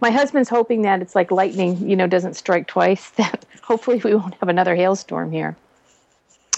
my 0.00 0.10
husband's 0.10 0.48
hoping 0.48 0.82
that 0.82 1.00
it's 1.02 1.14
like 1.14 1.30
lightning, 1.30 1.88
you 1.88 1.96
know, 1.96 2.06
doesn't 2.06 2.34
strike 2.34 2.66
twice. 2.66 3.10
That 3.16 3.44
hopefully 3.62 4.00
we 4.04 4.14
won't 4.14 4.34
have 4.40 4.48
another 4.48 4.74
hailstorm 4.74 5.30
here. 5.32 5.56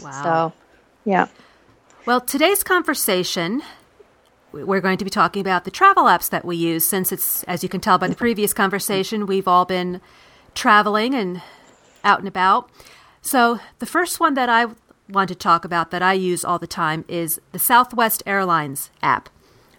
Wow. 0.02 0.22
So, 0.22 0.52
yeah. 1.04 1.26
Well, 2.06 2.20
today's 2.20 2.62
conversation, 2.64 3.62
we're 4.52 4.80
going 4.80 4.98
to 4.98 5.04
be 5.04 5.10
talking 5.10 5.40
about 5.40 5.64
the 5.64 5.70
travel 5.70 6.04
apps 6.04 6.28
that 6.30 6.44
we 6.44 6.56
use 6.56 6.84
since 6.84 7.12
it's, 7.12 7.42
as 7.44 7.62
you 7.62 7.68
can 7.68 7.80
tell 7.80 7.98
by 7.98 8.08
the 8.08 8.14
previous 8.14 8.52
conversation, 8.52 9.26
we've 9.26 9.48
all 9.48 9.64
been 9.64 10.00
traveling 10.54 11.14
and 11.14 11.42
out 12.04 12.18
and 12.18 12.28
about. 12.28 12.70
So, 13.22 13.60
the 13.78 13.86
first 13.86 14.18
one 14.18 14.34
that 14.34 14.48
I 14.48 14.66
want 15.08 15.28
to 15.28 15.34
talk 15.34 15.64
about 15.64 15.90
that 15.90 16.02
I 16.02 16.14
use 16.14 16.44
all 16.44 16.58
the 16.58 16.66
time 16.66 17.04
is 17.08 17.40
the 17.52 17.58
Southwest 17.58 18.22
Airlines 18.26 18.90
app, 19.02 19.28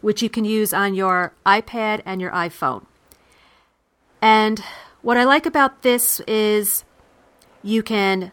which 0.01 0.21
you 0.21 0.29
can 0.29 0.45
use 0.45 0.73
on 0.73 0.93
your 0.93 1.33
iPad 1.45 2.01
and 2.05 2.21
your 2.21 2.31
iPhone. 2.31 2.85
And 4.21 4.63
what 5.01 5.17
I 5.17 5.23
like 5.23 5.45
about 5.45 5.81
this 5.81 6.19
is 6.21 6.83
you 7.63 7.81
can 7.81 8.31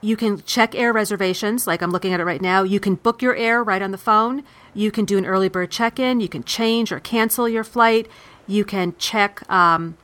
you 0.00 0.16
can 0.16 0.42
check 0.42 0.74
air 0.74 0.92
reservations 0.92 1.66
like 1.66 1.82
i'm 1.82 1.90
looking 1.90 2.12
at 2.12 2.20
it 2.20 2.24
right 2.24 2.40
now. 2.40 2.62
You 2.62 2.80
can 2.80 2.94
book 2.94 3.20
your 3.22 3.34
air 3.34 3.62
right 3.62 3.82
on 3.82 3.90
the 3.90 3.98
phone. 3.98 4.44
You 4.74 4.90
can 4.90 5.04
do 5.04 5.18
an 5.18 5.26
early 5.26 5.48
bird 5.48 5.70
check-in. 5.70 6.20
You 6.20 6.28
can 6.28 6.44
change 6.44 6.92
or 6.92 7.00
cancel 7.00 7.48
your 7.48 7.64
flight. 7.64 8.08
You 8.46 8.64
can 8.64 8.94
check 8.98 9.48
um, 9.50 9.96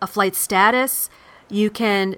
a 0.00 0.06
flight 0.06 0.34
status. 0.34 1.08
You 1.48 1.70
can 1.70 2.16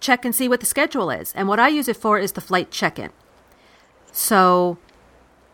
check 0.00 0.24
and 0.24 0.34
see 0.34 0.48
what 0.48 0.60
the 0.60 0.66
schedule 0.66 1.10
is. 1.10 1.32
And 1.34 1.48
what 1.48 1.58
i 1.60 1.68
use 1.68 1.88
it 1.88 1.96
for 1.96 2.18
is 2.18 2.32
the 2.32 2.40
flight 2.40 2.70
check-in. 2.70 3.10
So 4.12 4.78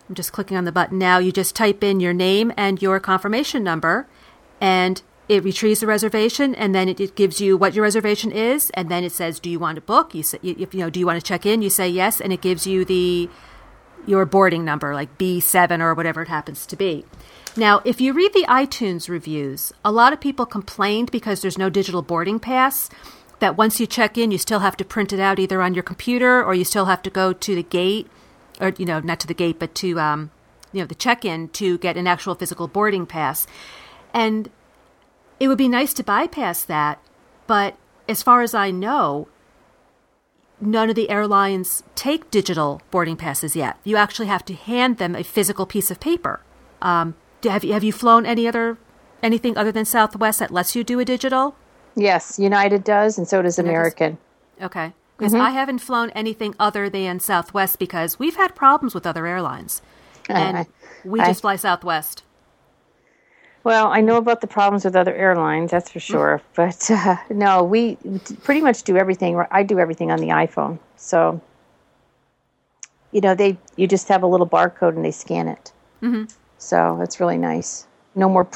i'm 0.09 0.15
just 0.15 0.33
clicking 0.33 0.57
on 0.57 0.65
the 0.65 0.73
button 0.73 0.99
now. 0.99 1.19
You 1.19 1.31
just 1.31 1.55
type 1.55 1.85
in 1.85 2.01
your 2.01 2.15
name 2.15 2.53
and 2.57 2.81
your 2.81 3.01
confirmation 3.01 3.63
number 3.63 4.07
and 4.61 5.03
it 5.29 5.45
retrieves 5.45 5.81
the 5.81 5.87
reservation 5.87 6.55
and 6.55 6.75
then 6.75 6.89
it, 6.89 7.01
it 7.01 7.15
gives 7.15 7.41
you 7.41 7.57
what 7.57 7.75
your 7.75 7.83
reservation 7.83 8.33
is 8.33 8.71
and 8.71 8.89
then 8.89 9.05
it 9.05 9.13
says 9.13 9.41
do 9.41 9.51
you 9.51 9.59
want 9.59 9.77
to 9.77 9.83
book? 9.83 10.15
You 10.15 10.23
say 10.23 10.39
you 10.43 10.69
know 10.75 10.91
do 10.91 11.01
you 11.01 11.07
want 11.07 11.21
to 11.21 11.27
check 11.27 11.47
in? 11.47 11.63
You 11.63 11.71
say 11.71 11.89
yes 11.89 12.21
and 12.21 12.33
it 12.33 12.41
gives 12.41 12.67
you 12.67 12.85
the 12.85 13.29
your 14.07 14.27
boarding 14.27 14.65
number 14.65 14.95
like 14.95 15.17
b7 15.17 15.81
or 15.81 15.95
whatever 15.95 16.23
it 16.23 16.29
happens 16.29 16.67
to 16.67 16.77
be. 16.77 17.05
Now 17.57 17.81
if 17.85 18.01
you 18.01 18.13
read 18.13 18.33
the 18.33 18.47
itunes 18.49 19.09
reviews 19.09 19.73
a 19.85 19.93
lot 19.93 20.13
of 20.13 20.21
people 20.21 20.47
complained 20.47 21.11
because 21.11 21.41
there's 21.41 21.59
no 21.59 21.71
digital 21.71 22.03
boarding 22.03 22.41
pass 22.41 22.91
that 23.39 23.57
once 23.57 23.79
you 23.79 23.87
check 23.87 24.19
in 24.19 24.31
you 24.31 24.39
still 24.39 24.61
have 24.61 24.77
to 24.77 24.85
print 24.85 25.13
it 25.13 25.21
out 25.21 25.39
either 25.39 25.63
on 25.63 25.75
your 25.75 25.83
computer 25.83 26.43
or 26.43 26.55
you 26.55 26.65
still 26.65 26.87
have 26.87 27.03
to 27.03 27.11
go 27.11 27.33
to 27.33 27.55
the 27.55 27.63
gate 27.63 28.09
or 28.61 28.73
you 28.77 28.85
know 28.85 29.01
not 29.01 29.21
to 29.21 29.27
the 29.27 29.35
gate 29.35 29.59
but 29.59 29.75
to 29.77 30.01
um, 30.01 30.31
you 30.73 30.81
know 30.81 30.87
the 30.87 30.95
check-in 30.95 31.49
to 31.49 31.79
get 31.79 31.97
an 31.97 32.07
actual 32.07 32.35
physical 32.35 32.67
boarding 32.67 33.07
pass. 33.07 33.47
And 34.13 34.51
it 35.43 35.49
would 35.49 35.59
be 35.59 35.67
nice 35.67 35.93
to 35.95 36.05
bypass 36.05 36.63
that, 36.63 37.01
but 37.49 37.77
as 38.09 38.23
far 38.23 38.43
as 38.43 38.55
I 38.55 38.71
know, 38.71 39.27
none 40.61 40.89
of 40.89 40.95
the 40.95 41.11
airlines 41.11 41.83
take 41.97 42.31
digital 42.31 42.81
boarding 42.93 43.17
passes 43.17 43.57
yet. 43.57 43.77
You 43.83 43.97
actually 43.97 44.29
have 44.29 44.45
to 44.45 44.55
hand 44.55 44.99
them 44.99 45.17
a 45.17 45.25
physical 45.25 45.67
piece 45.67 45.91
of 45.91 45.99
paper. 45.99 46.39
Um, 46.81 47.17
have 47.43 47.65
you 47.65 47.73
have 47.73 47.83
you 47.83 47.93
flown 47.93 48.25
any 48.25 48.47
other 48.47 48.79
anything 49.21 49.59
other 49.59 49.73
than 49.73 49.85
Southwest 49.85 50.39
that 50.39 50.53
lets 50.53 50.77
you 50.77 50.85
do 50.85 51.01
a 51.01 51.05
digital? 51.05 51.57
Yes, 51.97 52.39
United 52.39 52.85
does, 52.85 53.19
and 53.19 53.27
so 53.27 53.43
does 53.43 53.59
American. 53.59 54.19
Okay. 54.61 54.93
Because 55.19 55.35
I 55.35 55.51
haven't 55.51 55.81
flown 55.81 56.11
anything 56.11 56.55
other 56.61 56.89
than 56.89 57.19
Southwest 57.19 57.81
because 57.81 58.21
we've 58.21 58.37
had 58.37 58.55
problems 58.55 58.95
with 58.95 59.09
other 59.09 59.27
airlines. 59.27 59.83
And 60.29 60.59
I- 60.59 60.67
we 61.05 61.19
I- 61.19 61.27
just 61.27 61.41
fly 61.43 61.57
Southwest. 61.57 62.23
Well, 63.65 63.89
I 63.93 64.01
know 64.01 64.17
about 64.17 64.41
the 64.41 64.47
problems 64.47 64.85
with 64.85 64.97
other 64.97 65.15
airlines, 65.15 65.71
that's 65.71 65.91
for 65.91 66.01
sure. 66.01 66.43
But 66.55 66.91
uh, 66.91 67.17
no, 67.31 67.63
we 67.63 67.97
pretty 68.43 68.61
much 68.61 68.83
do 68.83 68.97
everything. 68.97 69.41
I 69.51 69.63
do 69.63 69.79
everything 69.79 70.11
on 70.11 70.19
the 70.19 70.29
iPhone. 70.29 70.79
So, 70.97 71.41
you 73.13 73.21
know, 73.21 73.35
they 73.35 73.57
you 73.77 73.87
just 73.87 74.09
have 74.09 74.23
a 74.23 74.27
little 74.27 74.49
barcode 74.49 74.97
and 74.97 75.05
they 75.05 75.13
scan 75.13 75.49
it. 75.49 75.73
Mm-hmm. 76.03 76.25
So 76.59 77.01
it's 77.01 77.21
really 77.21 77.39
nice. 77.39 77.87
No 78.15 78.29
more, 78.29 78.49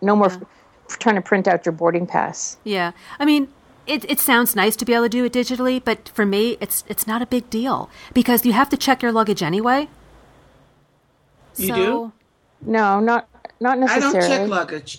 no 0.00 0.16
more 0.16 0.30
f- 0.30 0.40
trying 0.88 1.16
to 1.16 1.22
print 1.22 1.48
out 1.48 1.66
your 1.66 1.72
boarding 1.72 2.06
pass. 2.06 2.56
Yeah. 2.64 2.92
I 3.18 3.24
mean, 3.24 3.48
it, 3.86 4.08
it 4.08 4.20
sounds 4.20 4.54
nice 4.54 4.76
to 4.76 4.84
be 4.84 4.94
able 4.94 5.04
to 5.04 5.08
do 5.08 5.24
it 5.24 5.32
digitally, 5.32 5.82
but 5.84 6.08
for 6.08 6.24
me, 6.24 6.56
it's 6.60 6.84
it's 6.86 7.06
not 7.06 7.20
a 7.20 7.26
big 7.26 7.50
deal 7.50 7.90
because 8.14 8.46
you 8.46 8.52
have 8.52 8.68
to 8.70 8.76
check 8.76 9.02
your 9.02 9.10
luggage 9.10 9.42
anyway. 9.42 9.88
You 11.56 11.68
so, 11.68 11.74
do? 11.74 12.12
No, 12.62 13.00
not 13.00 13.28
not 13.62 13.78
necessarily. 13.78 14.18
I 14.18 14.20
don't 14.20 14.28
check 14.28 14.48
luggage. 14.48 14.98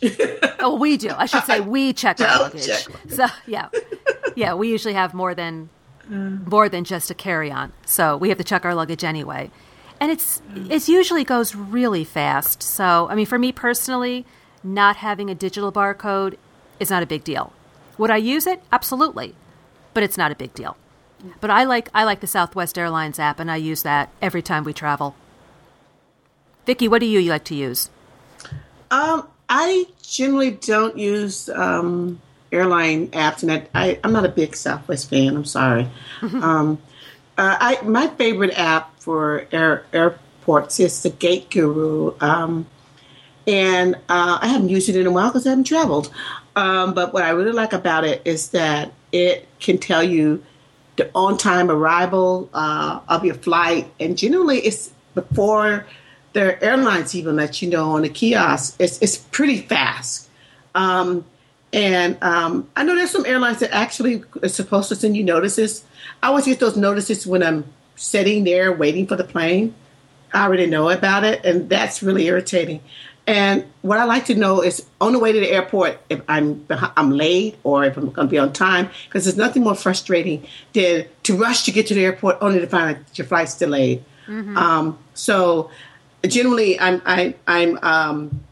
Oh, 0.60 0.75
we 0.75 0.98
do. 0.98 1.10
I 1.15 1.25
should 1.25 1.43
say 1.43 1.60
we 1.60 1.93
check 1.93 2.20
our 2.22 2.27
Don't 2.27 2.41
luggage. 2.43 2.65
check 2.65 2.88
So 3.10 3.25
yeah, 3.46 3.67
yeah, 4.36 4.53
we 4.53 4.70
usually 4.70 4.93
have 4.93 5.13
more 5.13 5.36
than 5.36 5.70
uh. 6.10 6.13
more 6.50 6.70
than 6.70 6.84
just 6.84 7.12
a 7.12 7.13
carry 7.13 7.51
on. 7.51 7.74
So 7.86 8.17
we 8.17 8.29
have 8.29 8.38
to 8.38 8.43
check 8.43 8.65
our 8.65 8.74
luggage 8.74 9.03
anyway, 9.03 9.51
and 10.00 10.12
it's 10.12 10.41
it 10.55 10.88
usually 10.88 11.24
goes 11.24 11.53
really 11.55 12.03
fast. 12.03 12.63
So 12.63 13.08
I 13.10 13.15
mean, 13.15 13.25
for 13.25 13.38
me 13.38 13.51
personally, 13.51 14.25
not 14.63 14.96
having 14.98 15.29
a 15.29 15.36
digital 15.36 15.72
barcode 15.72 16.38
is 16.79 16.89
not 16.89 17.03
a 17.03 17.05
big 17.05 17.24
deal. 17.24 17.53
Would 17.98 18.10
I 18.10 18.17
use 18.17 18.48
it? 18.48 18.63
Absolutely, 18.72 19.36
but 19.93 20.01
it's 20.03 20.17
not 20.17 20.32
a 20.32 20.36
big 20.36 20.53
deal. 20.53 20.77
But 21.39 21.50
I 21.50 21.63
like 21.63 21.89
I 21.93 22.03
like 22.03 22.20
the 22.22 22.27
Southwest 22.27 22.77
Airlines 22.77 23.20
app, 23.20 23.39
and 23.39 23.50
I 23.51 23.55
use 23.58 23.84
that 23.84 24.10
every 24.22 24.41
time 24.41 24.63
we 24.63 24.74
travel. 24.74 25.15
Vicki, 26.65 26.88
what 26.88 27.00
do 27.00 27.05
you 27.05 27.22
like 27.29 27.43
to 27.46 27.55
use? 27.55 27.89
Um, 28.93 29.27
I 29.50 29.88
generally 30.03 30.51
don't 30.51 30.95
use 30.95 31.50
um, 31.50 32.21
airline 32.51 33.07
apps, 33.07 33.41
and 33.41 33.51
I, 33.51 33.67
I, 33.73 34.00
I'm 34.03 34.13
not 34.13 34.23
a 34.23 34.29
big 34.29 34.55
Southwest 34.55 35.09
fan. 35.09 35.35
I'm 35.35 35.45
sorry. 35.45 35.88
um, 36.21 36.77
uh, 37.35 37.57
I 37.59 37.81
my 37.81 38.07
favorite 38.07 38.53
app 38.55 39.00
for 39.00 39.47
air, 39.51 39.85
airports 39.93 40.79
is 40.79 41.01
the 41.01 41.09
Gate 41.09 41.50
Guru, 41.50 42.13
um, 42.21 42.67
and 43.47 43.95
uh, 44.09 44.38
I 44.39 44.47
haven't 44.47 44.69
used 44.69 44.89
it 44.89 44.95
in 44.95 45.07
a 45.07 45.12
while 45.12 45.29
because 45.29 45.47
I 45.47 45.50
haven't 45.50 45.65
traveled. 45.65 46.13
Um, 46.55 46.93
but 46.93 47.15
what 47.15 47.23
I 47.23 47.31
really 47.31 47.51
like 47.51 47.73
about 47.73 48.05
it 48.05 48.21
is 48.25 48.50
that 48.50 48.93
it 49.12 49.47
can 49.59 49.79
tell 49.79 50.03
you 50.03 50.43
the 50.97 51.09
on-time 51.15 51.71
arrival 51.71 52.47
uh, 52.53 53.00
of 53.09 53.25
your 53.25 53.33
flight, 53.33 53.91
and 54.00 54.15
generally 54.15 54.59
it's 54.59 54.91
before 55.15 55.88
the 56.34 56.62
airlines 56.63 57.16
even 57.16 57.36
let 57.36 57.62
you 57.62 57.70
know 57.70 57.92
on 57.92 58.02
the 58.02 58.10
kiosk. 58.10 58.75
It's 58.80 59.02
it's 59.02 59.18
pretty 59.18 59.62
fast. 59.62 60.30
Um, 60.75 61.25
and 61.72 62.18
um, 62.22 62.70
I 62.75 62.84
know 62.84 62.96
there's 62.96 63.12
some 63.12 63.25
airlines 63.25 63.60
that 63.60 63.72
actually 63.72 64.24
are 64.42 64.50
supposed 64.50 64.90
to 64.90 64.96
send 64.96 65.18
you 65.18 65.24
notices. 65.24 65.84
I 66.22 66.28
always 66.28 66.46
get 66.46 66.60
those 66.60 66.78
notices 66.78 67.25
when 67.25 67.42
I'm 67.42 67.66
sitting 67.96 68.44
there 68.44 68.72
waiting 68.72 69.08
for 69.08 69.16
the 69.16 69.24
plane. 69.24 69.74
I 70.34 70.44
already 70.44 70.66
know 70.66 70.90
about 70.90 71.24
it, 71.24 71.44
and 71.46 71.70
that's 71.70 72.04
really 72.04 72.25
irritating. 72.25 72.82
And 73.25 73.66
what 73.82 74.00
I 74.00 74.04
like 74.04 74.25
to 74.25 74.36
know 74.36 74.62
is 74.62 74.86
on 75.00 75.13
the 75.13 75.20
way 75.20 75.32
to 75.32 75.40
the 75.40 75.50
airport 75.50 76.00
if 76.10 76.22
I'm 76.28 76.66
I'm 76.70 77.12
late 77.12 77.58
or 77.63 77.86
if 77.86 77.96
I'm 77.96 78.10
going 78.10 78.28
to 78.28 78.32
be 78.32 78.38
on 78.38 78.52
time, 78.52 78.90
because 79.06 79.24
there's 79.24 79.38
nothing 79.38 79.63
more 79.63 79.75
frustrating 79.75 80.46
than 80.74 81.06
to 81.24 81.38
rush 81.38 81.63
to 81.63 81.72
get 81.72 81.88
to 81.88 81.94
the 81.94 82.04
airport 82.04 82.38
only 82.42 82.60
to 82.60 82.68
find 82.68 82.98
that 82.98 83.18
your 83.18 83.25
flight's 83.25 83.58
delayed. 83.58 84.04
Um, 84.58 85.00
so 85.13 85.72
generally, 86.25 86.80
I'm 86.80 87.01
I, 87.06 87.36
I'm 87.48 87.80
um, 87.82 88.44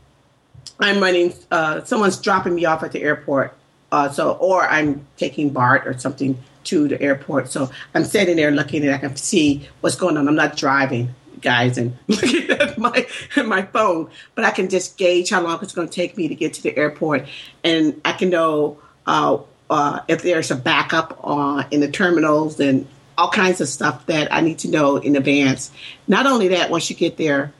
I'm 0.80 1.00
running. 1.00 1.34
Uh, 1.50 1.84
someone's 1.84 2.18
dropping 2.18 2.56
me 2.56 2.66
off 2.66 2.84
at 2.84 2.92
the 2.92 3.02
airport. 3.02 3.56
Uh, 3.92 4.10
so, 4.10 4.34
or 4.34 4.66
I'm 4.68 5.06
taking 5.18 5.50
BART 5.50 5.86
or 5.86 5.98
something 5.98 6.38
to 6.66 6.88
the 6.88 7.02
airport. 7.02 7.50
So 7.50 7.70
I'm 7.94 8.04
sitting 8.04 8.38
there 8.38 8.52
looking 8.52 8.84
and 8.84 8.94
I 8.94 8.98
can 8.98 9.16
see 9.16 9.68
what's 9.82 9.96
going 9.96 10.16
on. 10.18 10.28
I'm 10.28 10.36
not 10.36 10.56
driving, 10.56 11.14
guys, 11.42 11.78
and 11.78 11.98
looking 12.08 12.50
at 12.52 12.78
my 12.78 13.06
my 13.44 13.64
phone, 13.64 14.10
but 14.36 14.46
I 14.46 14.52
can 14.52 14.70
just 14.70 14.98
gauge 14.98 15.30
how 15.30 15.42
long 15.42 15.60
it's 15.62 15.74
going 15.74 15.88
to 15.88 15.94
take 15.94 16.18
me 16.18 16.28
to 16.28 16.36
get 16.36 16.54
to 16.56 16.64
the 16.64 16.76
airport, 16.78 17.28
and 17.64 18.00
I 18.06 18.14
can 18.14 18.30
know 18.30 18.80
uh, 19.06 19.40
uh, 19.70 20.02
if 20.08 20.22
there's 20.22 20.52
a 20.52 20.56
backup 20.56 21.20
uh, 21.24 21.64
in 21.72 21.80
the 21.80 21.90
terminals 21.90 22.60
and 22.60 22.88
all 23.18 23.30
kinds 23.30 23.62
of 23.62 23.68
stuff 23.68 24.06
that 24.08 24.34
I 24.34 24.42
need 24.42 24.60
to 24.60 24.70
know 24.70 24.98
in 24.98 25.16
advance. 25.16 25.72
Not 26.08 26.26
only 26.26 26.50
that, 26.50 26.70
once 26.70 26.90
you 26.90 26.96
get 26.96 27.18
there, 27.18 27.54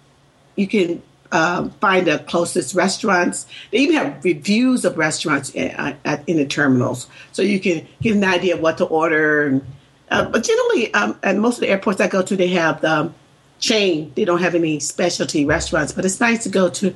you 0.56 0.68
can 0.68 1.02
uh, 1.32 1.70
find 1.80 2.08
the 2.08 2.20
closest 2.20 2.76
restaurants. 2.76 3.46
They 3.72 3.80
even 3.80 3.96
have 3.96 4.24
reviews 4.24 4.86
of 4.86 4.98
restaurants 4.98 5.56
at, 5.56 5.98
at, 6.04 6.28
in 6.28 6.38
the 6.38 6.46
terminals, 6.46 7.08
so 7.32 7.42
you 7.42 7.60
can 7.60 7.88
get 8.02 8.16
an 8.16 8.24
idea 8.24 8.56
of 8.56 8.62
what 8.62 8.78
to 8.80 8.86
order. 8.86 9.48
And, 9.48 9.66
uh, 10.10 10.26
but 10.26 10.44
generally, 10.44 10.94
um, 10.94 11.18
at 11.24 11.38
most 11.38 11.56
of 11.56 11.62
the 11.62 11.70
airports 11.70 12.02
I 12.02 12.08
go 12.08 12.22
to, 12.22 12.36
they 12.36 12.50
have 12.50 12.82
the 12.82 13.12
chain. 13.60 14.12
They 14.16 14.26
don't 14.26 14.42
have 14.42 14.56
any 14.56 14.80
specialty 14.80 15.46
restaurants, 15.46 15.94
but 15.94 16.04
it's 16.04 16.20
nice 16.20 16.44
to 16.44 16.50
go 16.50 16.70
to 16.70 16.94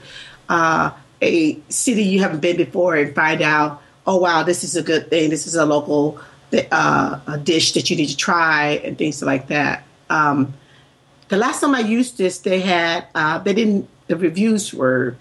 uh, 0.49 0.91
a 1.21 1.59
city 1.69 2.03
you 2.03 2.19
haven't 2.19 2.41
been 2.41 2.57
before 2.57 2.95
and 2.95 3.15
find 3.15 3.41
out. 3.41 3.81
Oh 4.05 4.17
wow, 4.17 4.43
this 4.43 4.63
is 4.63 4.75
a 4.75 4.83
good 4.83 5.09
thing. 5.09 5.29
This 5.29 5.47
is 5.47 5.55
a 5.55 5.65
local 5.65 6.19
uh, 6.71 7.19
a 7.27 7.37
dish 7.37 7.73
that 7.73 7.89
you 7.89 7.95
need 7.95 8.07
to 8.07 8.17
try 8.17 8.81
and 8.83 8.97
things 8.97 9.21
like 9.21 9.47
that. 9.47 9.83
Um, 10.09 10.53
the 11.27 11.37
last 11.37 11.61
time 11.61 11.75
I 11.75 11.79
used 11.79 12.17
this, 12.17 12.39
they 12.39 12.59
had 12.59 13.07
uh, 13.15 13.39
they 13.39 13.53
didn't 13.53 13.87
the 14.07 14.17
reviews 14.17 14.73
were 14.73 15.15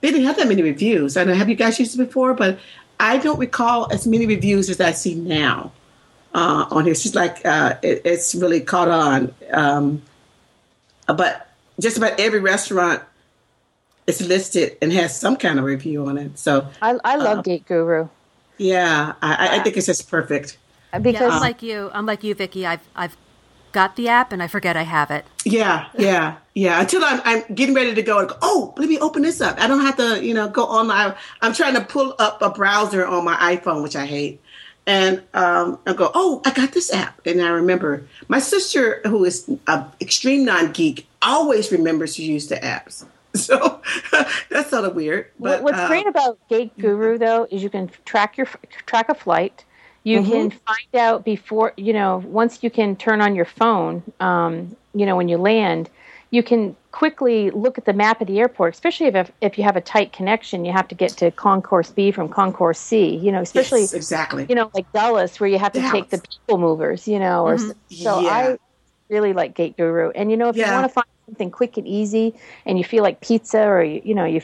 they 0.00 0.10
didn't 0.10 0.26
have 0.26 0.36
that 0.36 0.48
many 0.48 0.62
reviews. 0.62 1.16
I 1.16 1.24
don't 1.24 1.36
have 1.36 1.48
you 1.48 1.54
guys 1.54 1.78
used 1.78 1.98
it 1.98 2.04
before, 2.04 2.34
but 2.34 2.58
I 2.98 3.18
don't 3.18 3.38
recall 3.38 3.92
as 3.92 4.06
many 4.06 4.26
reviews 4.26 4.68
as 4.70 4.80
I 4.80 4.92
see 4.92 5.14
now 5.14 5.72
uh, 6.34 6.66
on 6.70 6.84
here. 6.84 6.92
It's 6.92 7.02
just 7.02 7.14
like 7.14 7.44
uh, 7.44 7.76
it, 7.82 8.02
it's 8.04 8.34
really 8.34 8.60
caught 8.60 8.88
on. 8.88 9.34
Um, 9.52 10.02
but 11.06 11.50
just 11.80 11.98
about 11.98 12.18
every 12.18 12.40
restaurant 12.40 13.02
is 14.06 14.20
listed 14.20 14.76
and 14.82 14.92
has 14.92 15.18
some 15.18 15.36
kind 15.36 15.58
of 15.58 15.64
review 15.64 16.06
on 16.06 16.18
it. 16.18 16.38
So 16.38 16.68
I, 16.80 16.98
I 17.04 17.16
love 17.16 17.44
Gate 17.44 17.66
Guru 17.66 18.08
yeah, 18.62 19.14
I, 19.20 19.58
I 19.58 19.58
think 19.60 19.76
it's 19.76 19.86
just 19.86 20.08
perfect. 20.08 20.58
because 20.92 21.14
Yeah, 21.14 21.28
I'm 21.28 21.40
like 21.40 21.62
you. 21.62 21.90
I'm 21.92 22.06
like 22.06 22.22
you, 22.22 22.34
Vicki. 22.34 22.66
I've 22.66 22.86
I've 22.94 23.16
got 23.72 23.96
the 23.96 24.08
app 24.08 24.32
and 24.32 24.42
I 24.42 24.46
forget 24.46 24.76
I 24.76 24.82
have 24.82 25.10
it. 25.10 25.24
Yeah, 25.44 25.88
yeah, 25.98 26.36
yeah. 26.54 26.80
Until 26.80 27.04
I'm, 27.04 27.20
I'm 27.24 27.54
getting 27.54 27.74
ready 27.74 27.94
to 27.94 28.02
go 28.02 28.18
and 28.18 28.28
go, 28.28 28.36
oh, 28.42 28.74
let 28.76 28.88
me 28.88 28.98
open 28.98 29.22
this 29.22 29.40
up. 29.40 29.60
I 29.60 29.66
don't 29.66 29.80
have 29.80 29.96
to, 29.96 30.24
you 30.24 30.34
know, 30.34 30.48
go 30.48 30.64
online. 30.64 31.14
I'm 31.40 31.52
trying 31.52 31.74
to 31.74 31.80
pull 31.80 32.14
up 32.18 32.40
a 32.42 32.50
browser 32.50 33.06
on 33.06 33.24
my 33.24 33.36
iPhone, 33.56 33.82
which 33.82 33.96
I 33.96 34.06
hate. 34.06 34.40
And 34.86 35.22
um, 35.32 35.78
I 35.86 35.92
go, 35.92 36.10
oh, 36.14 36.42
I 36.44 36.50
got 36.50 36.72
this 36.72 36.92
app. 36.92 37.24
And 37.26 37.40
I 37.40 37.48
remember 37.48 38.04
my 38.28 38.40
sister, 38.40 39.00
who 39.04 39.24
is 39.24 39.48
an 39.66 39.86
extreme 40.00 40.44
non 40.44 40.72
geek, 40.72 41.06
always 41.20 41.70
remembers 41.70 42.16
to 42.16 42.24
use 42.24 42.48
the 42.48 42.56
apps. 42.56 43.04
So 43.34 43.80
that's 44.50 44.68
sort 44.68 44.84
of 44.84 44.94
weird. 44.94 45.30
But 45.40 45.62
What's 45.62 45.78
uh, 45.78 45.88
great 45.88 46.06
about 46.06 46.38
Gate 46.50 46.76
Guru 46.78 47.16
though 47.16 47.46
is 47.50 47.62
you 47.62 47.70
can 47.70 47.90
track 48.04 48.36
your 48.36 48.46
track 48.84 49.08
a 49.08 49.14
flight. 49.14 49.64
You 50.04 50.20
Mm-hmm. 50.20 50.48
can 50.50 50.50
find 50.50 50.94
out 50.96 51.24
before 51.24 51.72
you 51.76 51.92
know 51.92 52.18
once 52.26 52.62
you 52.62 52.70
can 52.70 52.96
turn 52.96 53.20
on 53.20 53.34
your 53.34 53.44
phone. 53.44 54.02
Um, 54.20 54.76
you 54.94 55.06
know 55.06 55.16
when 55.16 55.28
you 55.28 55.38
land, 55.38 55.88
you 56.30 56.42
can 56.42 56.76
quickly 56.90 57.50
look 57.50 57.78
at 57.78 57.84
the 57.84 57.92
map 57.92 58.20
of 58.20 58.26
the 58.26 58.40
airport. 58.40 58.74
Especially 58.74 59.06
if 59.06 59.30
if 59.40 59.58
you 59.58 59.64
have 59.64 59.76
a 59.76 59.80
tight 59.80 60.12
connection, 60.12 60.64
you 60.64 60.72
have 60.72 60.88
to 60.88 60.94
get 60.94 61.16
to 61.18 61.30
Concourse 61.30 61.90
B 61.90 62.10
from 62.10 62.28
Concourse 62.28 62.78
C. 62.80 63.16
You 63.16 63.32
know, 63.32 63.40
especially 63.42 63.82
yes, 63.82 63.94
exactly. 63.94 64.48
you 64.48 64.54
know 64.54 64.70
like 64.74 64.86
Dulles 64.92 65.38
where 65.40 65.48
you 65.48 65.58
have 65.58 65.74
to 65.74 65.82
take 65.82 66.10
the 66.10 66.18
people 66.18 66.58
movers. 66.58 67.06
You 67.08 67.18
know, 67.20 67.44
or 67.46 67.58
so 67.88 68.20
Yeah. 68.20 68.26
I 68.26 68.56
really 69.10 69.32
like 69.32 69.54
Gate 69.54 69.76
Guru. 69.76 70.10
And 70.10 70.30
you 70.30 70.36
know 70.36 70.48
if 70.48 70.60
you 70.60 70.70
want 70.70 70.84
to 70.84 70.88
find 70.88 71.06
something 71.26 71.50
quick 71.50 71.76
and 71.76 71.86
easy, 71.86 72.34
and 72.66 72.78
you 72.78 72.84
feel 72.84 73.02
like 73.02 73.20
pizza 73.20 73.60
or 73.62 73.82
you, 73.84 74.02
you 74.04 74.14
know 74.14 74.24
you 74.24 74.42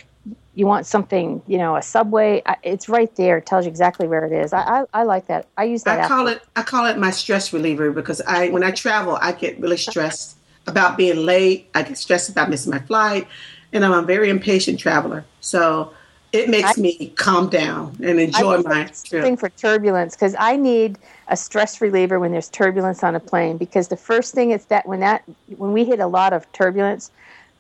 you 0.59 0.67
want 0.67 0.87
something, 0.87 1.41
you 1.47 1.57
know, 1.57 1.77
a 1.77 1.83
subway, 1.83 2.43
I- 2.45 2.57
it's 2.65 2.88
right 2.88 3.15
there. 3.15 3.38
It 3.38 3.47
tells 3.47 3.65
you 3.65 3.71
exactly 3.71 4.09
where 4.09 4.25
it 4.25 4.33
is. 4.33 4.53
I, 4.53 4.81
I, 4.81 4.85
I 4.93 5.03
like 5.05 5.29
that. 5.29 5.47
I 5.57 5.62
use 5.62 5.85
that. 5.85 6.00
I 6.00 6.03
app. 6.03 6.09
call 6.09 6.27
it 6.27 6.43
I 6.57 6.65
call 6.65 6.87
it 6.87 6.99
my 6.99 7.12
stress 7.12 7.53
reliever 7.53 7.93
because 7.93 8.21
I 8.23 8.49
when 8.49 8.65
I 8.65 8.73
travel 8.73 9.17
I 9.23 9.31
get 9.31 9.61
really 9.61 9.77
stressed 9.77 10.37
about 10.67 10.97
being 10.97 11.25
late. 11.25 11.71
I 11.77 11.83
get 11.83 11.97
stressed 11.97 12.29
about 12.29 12.50
missing 12.50 12.73
my 12.73 12.81
flight, 12.81 13.29
and 13.73 13.85
I'm 13.85 13.93
a 13.93 14.03
very 14.03 14.31
impatient 14.31 14.81
traveler. 14.81 15.25
So 15.41 15.93
it 16.33 16.49
makes 16.49 16.77
me 16.77 17.12
calm 17.15 17.49
down 17.49 17.97
and 18.03 18.19
enjoy 18.19 18.59
my 18.62 18.85
that 18.85 18.97
thing 18.97 19.37
for 19.37 19.50
turbulence 19.50 20.17
because 20.17 20.35
I 20.41 20.57
need 20.57 20.99
a 21.29 21.37
stress 21.37 21.81
reliever 21.81 22.19
when 22.19 22.33
there's 22.33 22.49
turbulence 22.49 23.05
on 23.05 23.15
a 23.15 23.21
plane 23.21 23.59
because 23.59 23.88
the 23.88 23.97
first 23.97 24.35
thing 24.35 24.50
is 24.50 24.65
that 24.67 24.87
when 24.88 24.99
that 25.00 25.23
when 25.57 25.73
we 25.73 25.85
hit 25.85 26.00
a 26.00 26.09
lot 26.09 26.33
of 26.33 26.50
turbulence, 26.53 27.12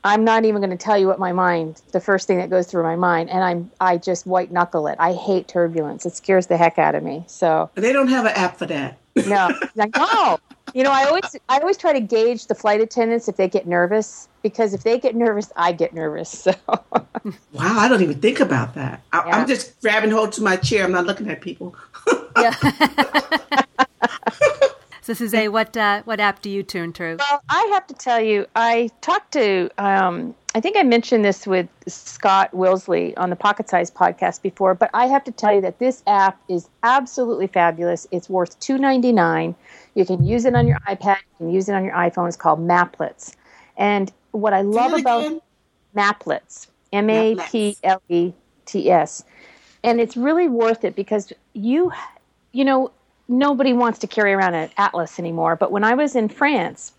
I'm 0.04 0.24
not 0.24 0.44
even 0.44 0.60
going 0.60 0.70
to 0.70 0.76
tell 0.76 0.96
you 0.96 1.06
what 1.08 1.18
my 1.18 1.32
mind, 1.32 1.82
the 1.92 2.00
first 2.00 2.26
thing 2.26 2.38
that 2.38 2.50
goes 2.50 2.66
through 2.66 2.82
my 2.84 2.96
mind, 2.96 3.30
and 3.30 3.42
I'm 3.42 3.70
I 3.80 3.96
just 3.96 4.26
white 4.26 4.50
knuckle 4.52 4.86
it. 4.86 4.96
I 4.98 5.12
hate 5.12 5.48
turbulence. 5.48 6.06
It 6.06 6.14
scares 6.14 6.46
the 6.46 6.56
heck 6.56 6.78
out 6.78 6.94
of 6.94 7.02
me. 7.02 7.24
So 7.26 7.70
They 7.74 7.92
don't 7.92 8.08
have 8.08 8.24
an 8.24 8.32
app 8.34 8.58
for 8.58 8.66
that. 8.66 8.98
no, 9.26 9.50
like 9.74 9.94
no. 9.96 10.38
You 10.74 10.82
know, 10.84 10.92
I 10.92 11.06
always 11.06 11.36
I 11.48 11.58
always 11.58 11.76
try 11.78 11.92
to 11.92 12.00
gauge 12.00 12.46
the 12.46 12.54
flight 12.54 12.80
attendants 12.80 13.26
if 13.28 13.36
they 13.36 13.48
get 13.48 13.66
nervous 13.66 14.28
because 14.42 14.74
if 14.74 14.82
they 14.84 14.98
get 14.98 15.16
nervous, 15.16 15.50
I 15.56 15.72
get 15.72 15.94
nervous. 15.94 16.28
So 16.30 16.52
Wow, 17.52 17.78
I 17.78 17.88
don't 17.88 18.02
even 18.02 18.20
think 18.20 18.38
about 18.40 18.74
that. 18.74 19.02
I, 19.12 19.26
Yeah. 19.26 19.36
I'm 19.38 19.46
just 19.48 19.80
grabbing 19.80 20.10
hold 20.10 20.32
to 20.32 20.42
my 20.42 20.56
chair. 20.56 20.84
I'm 20.84 20.92
not 20.92 21.06
looking 21.06 21.28
at 21.28 21.40
people. 21.40 21.74
Yeah. 22.40 22.54
So, 25.08 25.14
Suzanne, 25.14 25.52
what 25.52 25.74
uh, 25.74 26.02
what 26.04 26.20
app 26.20 26.42
do 26.42 26.50
you 26.50 26.62
turn 26.62 26.92
to? 26.92 27.16
Well, 27.18 27.42
I 27.48 27.62
have 27.72 27.86
to 27.86 27.94
tell 27.94 28.20
you, 28.20 28.44
I 28.54 28.90
talked 29.00 29.32
to, 29.32 29.70
um, 29.78 30.34
I 30.54 30.60
think 30.60 30.76
I 30.76 30.82
mentioned 30.82 31.24
this 31.24 31.46
with 31.46 31.66
Scott 31.86 32.52
Willsey 32.52 33.16
on 33.16 33.30
the 33.30 33.36
Pocket 33.36 33.70
Size 33.70 33.90
podcast 33.90 34.42
before, 34.42 34.74
but 34.74 34.90
I 34.92 35.06
have 35.06 35.24
to 35.24 35.32
tell 35.32 35.54
you 35.54 35.62
that 35.62 35.78
this 35.78 36.02
app 36.06 36.38
is 36.50 36.68
absolutely 36.82 37.46
fabulous. 37.46 38.06
It's 38.10 38.28
worth 38.28 38.60
two 38.60 38.76
ninety 38.76 39.10
nine. 39.10 39.54
You 39.94 40.04
can 40.04 40.26
use 40.26 40.44
it 40.44 40.54
on 40.54 40.66
your 40.66 40.78
iPad, 40.80 41.16
you 41.20 41.36
can 41.38 41.50
use 41.52 41.70
it 41.70 41.74
on 41.74 41.86
your 41.86 41.94
iPhone. 41.94 42.28
It's 42.28 42.36
called 42.36 42.60
Maplets. 42.60 43.34
And 43.78 44.12
what 44.32 44.52
I 44.52 44.60
love 44.60 44.92
about 44.92 45.24
again? 45.24 45.40
Maplets, 45.96 46.66
M 46.92 47.08
A 47.08 47.34
P 47.46 47.78
L 47.82 48.02
E 48.10 48.34
T 48.66 48.90
S. 48.90 49.24
And 49.82 50.02
it's 50.02 50.18
really 50.18 50.48
worth 50.48 50.84
it 50.84 50.94
because 50.94 51.32
you, 51.54 51.92
you 52.52 52.66
know, 52.66 52.90
nobody 53.28 53.72
wants 53.72 53.98
to 54.00 54.06
carry 54.06 54.32
around 54.32 54.54
an 54.54 54.70
atlas 54.76 55.18
anymore. 55.18 55.56
But 55.56 55.70
when 55.70 55.84
I 55.84 55.94
was 55.94 56.16
in 56.16 56.28
France, 56.28 56.92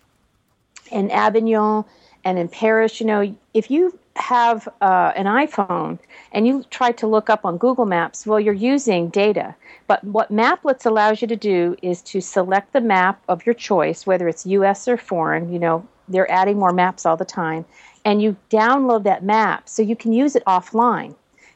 in 0.90 1.10
Avignon 1.10 1.84
and 2.24 2.38
in 2.38 2.48
Paris, 2.48 3.00
you 3.00 3.06
know, 3.06 3.34
if 3.54 3.70
you 3.70 3.98
have 4.16 4.68
uh, 4.80 5.12
an 5.16 5.26
iPhone 5.26 5.98
and 6.32 6.46
you 6.46 6.64
try 6.70 6.92
to 6.92 7.06
look 7.06 7.30
up 7.30 7.44
on 7.44 7.58
Google 7.58 7.86
Maps, 7.86 8.26
well, 8.26 8.40
you're 8.40 8.54
using 8.54 9.08
data. 9.08 9.54
But 9.86 10.02
what 10.04 10.32
Maplets 10.32 10.86
allows 10.86 11.22
you 11.22 11.28
to 11.28 11.36
do 11.36 11.76
is 11.82 12.02
to 12.02 12.20
select 12.20 12.72
the 12.72 12.80
map 12.80 13.22
of 13.28 13.44
your 13.46 13.54
choice, 13.54 14.06
whether 14.06 14.28
it's 14.28 14.46
US 14.46 14.86
or 14.86 14.96
foreign, 14.96 15.52
you 15.52 15.58
know, 15.58 15.86
they're 16.10 16.30
adding 16.30 16.58
more 16.58 16.72
maps 16.72 17.06
all 17.06 17.16
the 17.16 17.24
time, 17.24 17.64
and 18.04 18.20
you 18.20 18.36
download 18.50 19.04
that 19.04 19.22
map 19.22 19.68
so 19.68 19.82
you 19.82 19.96
can 19.96 20.12
use 20.12 20.34
it 20.34 20.44
offline. 20.44 21.14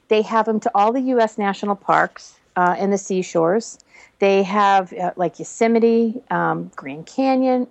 They 0.09 0.23
have 0.23 0.47
them 0.47 0.61
to 0.61 0.71
all 0.75 0.93
the 0.93 1.01
U.S. 1.01 1.39
national 1.39 1.75
parks 1.75 2.39
uh, 2.57 2.77
and 2.79 2.93
the 2.93 2.99
seashores. 2.99 3.79
They 4.25 4.43
have 4.45 4.91
uh, 4.95 5.13
like 5.17 5.39
Yosemite, 5.39 6.23
um, 6.31 6.73
Grand 6.77 7.05
Canyon. 7.05 7.69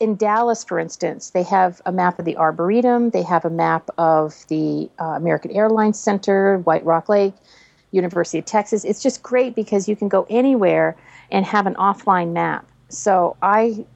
In 0.00 0.16
Dallas, 0.16 0.62
for 0.62 0.78
instance, 0.78 1.30
they 1.30 1.44
have 1.44 1.80
a 1.86 1.92
map 1.92 2.18
of 2.18 2.26
the 2.26 2.36
Arboretum. 2.36 3.08
They 3.08 3.22
have 3.22 3.46
a 3.46 3.50
map 3.50 3.88
of 3.96 4.34
the 4.48 4.90
uh, 5.00 5.14
American 5.16 5.50
Airlines 5.52 5.98
Center, 5.98 6.58
White 6.58 6.84
Rock 6.84 7.08
Lake, 7.08 7.32
University 7.90 8.38
of 8.38 8.44
Texas. 8.44 8.84
It's 8.84 9.02
just 9.02 9.22
great 9.22 9.54
because 9.54 9.88
you 9.88 9.96
can 9.96 10.10
go 10.10 10.26
anywhere 10.28 10.94
and 11.30 11.46
have 11.46 11.66
an 11.66 11.74
offline 11.76 12.34
map. 12.34 12.70
So 12.90 13.38
I 13.40 13.86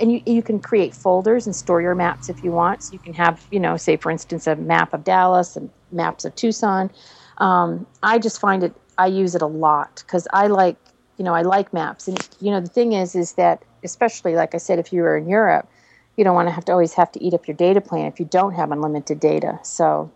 and 0.00 0.12
you, 0.12 0.22
you 0.24 0.42
can 0.42 0.60
create 0.60 0.94
folders 0.94 1.46
and 1.46 1.54
store 1.54 1.82
your 1.82 1.94
maps 1.94 2.30
if 2.30 2.42
you 2.42 2.52
want. 2.52 2.84
So 2.84 2.94
you 2.94 3.00
can 3.00 3.12
have, 3.12 3.46
you 3.50 3.60
know, 3.60 3.76
say 3.76 3.98
for 3.98 4.10
instance, 4.10 4.46
a 4.46 4.56
map 4.56 4.94
of 4.94 5.04
Dallas 5.04 5.56
and 5.56 5.68
maps 5.92 6.24
of 6.24 6.34
Tucson. 6.36 6.90
Um, 7.36 7.86
I 8.02 8.18
just 8.18 8.40
find 8.40 8.64
it, 8.64 8.74
I 8.96 9.08
use 9.08 9.34
it 9.34 9.42
a 9.42 9.46
lot 9.46 10.02
because 10.06 10.26
I 10.32 10.46
like, 10.46 10.78
you 11.20 11.24
know, 11.24 11.34
I 11.34 11.42
like 11.42 11.74
maps. 11.74 12.08
And 12.08 12.18
you 12.40 12.50
know, 12.50 12.60
the 12.60 12.68
thing 12.68 12.94
is, 12.94 13.14
is 13.14 13.34
that 13.34 13.62
especially 13.84 14.36
like 14.36 14.54
I 14.54 14.58
said, 14.58 14.78
if 14.78 14.90
you 14.90 15.02
were 15.02 15.18
in 15.18 15.28
Europe, 15.28 15.68
you 16.16 16.24
don't 16.24 16.34
want 16.34 16.48
to 16.48 16.50
have 16.50 16.64
to 16.64 16.72
always 16.72 16.94
have 16.94 17.12
to 17.12 17.22
eat 17.22 17.34
up 17.34 17.46
your 17.46 17.54
data 17.54 17.82
plan 17.82 18.06
if 18.06 18.18
you 18.18 18.24
don't 18.24 18.54
have 18.54 18.72
unlimited 18.72 19.20
data. 19.20 19.58
So, 19.62 20.10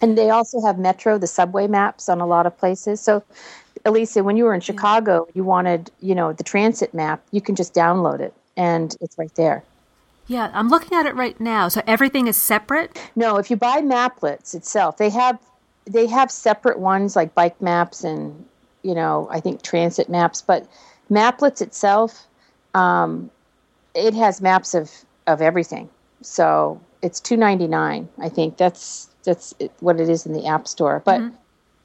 and 0.00 0.16
they 0.16 0.30
also 0.30 0.64
have 0.64 0.78
Metro, 0.78 1.18
the 1.18 1.26
subway 1.26 1.66
maps 1.66 2.08
on 2.08 2.20
a 2.20 2.26
lot 2.28 2.46
of 2.46 2.56
places. 2.56 3.00
So, 3.00 3.24
Elisa, 3.84 4.22
when 4.22 4.36
you 4.36 4.44
were 4.44 4.54
in 4.54 4.60
Chicago, 4.60 5.26
you 5.34 5.42
wanted, 5.42 5.90
you 6.00 6.14
know, 6.14 6.32
the 6.32 6.44
transit 6.44 6.94
map, 6.94 7.20
you 7.32 7.40
can 7.40 7.56
just 7.56 7.74
download 7.74 8.20
it 8.20 8.32
and 8.56 8.96
it's 9.00 9.18
right 9.18 9.34
there. 9.34 9.64
Yeah, 10.28 10.48
I'm 10.54 10.68
looking 10.68 10.96
at 10.96 11.06
it 11.06 11.16
right 11.16 11.38
now. 11.40 11.66
So 11.66 11.82
everything 11.88 12.28
is 12.28 12.40
separate. 12.40 12.96
No, 13.16 13.38
if 13.38 13.50
you 13.50 13.56
buy 13.56 13.80
Maplets 13.80 14.54
itself, 14.54 14.96
they 14.96 15.10
have 15.10 15.40
they 15.86 16.06
have 16.06 16.30
separate 16.30 16.78
ones 16.78 17.16
like 17.16 17.34
bike 17.34 17.60
maps 17.60 18.04
and 18.04 18.46
you 18.84 18.94
know 18.94 19.26
I 19.30 19.40
think 19.40 19.62
transit 19.62 20.08
maps, 20.08 20.40
but 20.40 20.68
Maplets 21.10 21.60
itself, 21.60 22.26
um, 22.74 23.30
it 23.94 24.14
has 24.14 24.40
maps 24.40 24.74
of 24.74 24.90
of 25.26 25.42
everything. 25.42 25.88
So 26.22 26.80
it's 27.02 27.20
two 27.20 27.36
ninety 27.36 27.66
nine. 27.66 28.08
I 28.18 28.28
think 28.28 28.56
that's 28.56 29.08
that's 29.24 29.54
what 29.80 30.00
it 30.00 30.08
is 30.08 30.26
in 30.26 30.32
the 30.32 30.46
App 30.46 30.66
Store. 30.68 31.02
But 31.04 31.20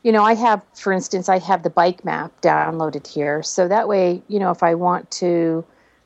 you 0.04 0.14
know, 0.14 0.24
I 0.24 0.34
have, 0.36 0.64
for 0.76 0.94
instance, 0.94 1.28
I 1.28 1.40
have 1.40 1.64
the 1.64 1.70
bike 1.70 2.06
map 2.06 2.32
downloaded 2.42 3.06
here, 3.06 3.44
so 3.44 3.68
that 3.68 3.88
way, 3.88 4.22
you 4.30 4.40
know, 4.40 4.52
if 4.52 4.64
I 4.64 4.76
want 4.76 5.12
to 5.12 5.66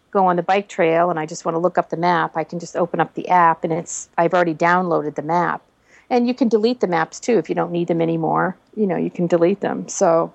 go 0.09 0.25
on 0.27 0.35
the 0.35 0.43
bike 0.43 0.67
trail 0.67 1.09
and 1.09 1.19
I 1.19 1.25
just 1.25 1.45
want 1.45 1.55
to 1.55 1.59
look 1.59 1.77
up 1.77 1.89
the 1.89 1.97
map, 1.97 2.35
I 2.35 2.43
can 2.43 2.59
just 2.59 2.75
open 2.75 2.99
up 2.99 3.13
the 3.15 3.27
app 3.29 3.63
and 3.63 3.73
it's 3.73 4.09
I've 4.17 4.33
already 4.33 4.55
downloaded 4.55 5.15
the 5.15 5.21
map. 5.21 5.61
And 6.09 6.27
you 6.27 6.33
can 6.33 6.49
delete 6.49 6.79
the 6.79 6.87
maps 6.87 7.19
too 7.19 7.37
if 7.37 7.49
you 7.49 7.55
don't 7.55 7.71
need 7.71 7.87
them 7.87 8.01
anymore. 8.01 8.55
You 8.75 8.85
know, 8.85 8.95
you 8.95 9.09
can 9.09 9.25
delete 9.25 9.61
them. 9.61 9.87
So 9.87 10.31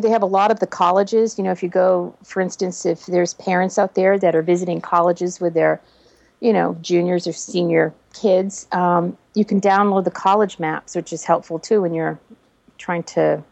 they 0.00 0.08
have 0.10 0.22
a 0.22 0.26
lot 0.26 0.50
of 0.50 0.60
the 0.60 0.66
colleges. 0.66 1.36
You 1.38 1.44
know, 1.44 1.52
if 1.52 1.62
you 1.62 1.68
go, 1.68 2.14
for 2.24 2.40
instance, 2.40 2.86
if 2.86 3.06
there's 3.06 3.34
parents 3.34 3.78
out 3.78 3.94
there 3.94 4.18
that 4.18 4.34
are 4.34 4.42
visiting 4.42 4.80
colleges 4.80 5.40
with 5.40 5.54
their, 5.54 5.80
you 6.40 6.52
know, 6.52 6.76
juniors 6.80 7.26
or 7.26 7.32
senior 7.32 7.92
kids, 8.14 8.66
um, 8.72 9.16
you 9.34 9.44
can 9.44 9.60
download 9.60 10.04
the 10.04 10.10
college 10.10 10.58
maps, 10.58 10.94
which 10.96 11.12
is 11.12 11.24
helpful 11.24 11.58
too 11.58 11.82
when 11.82 11.94
you're 11.94 12.18
trying 12.78 13.02
to 13.04 13.42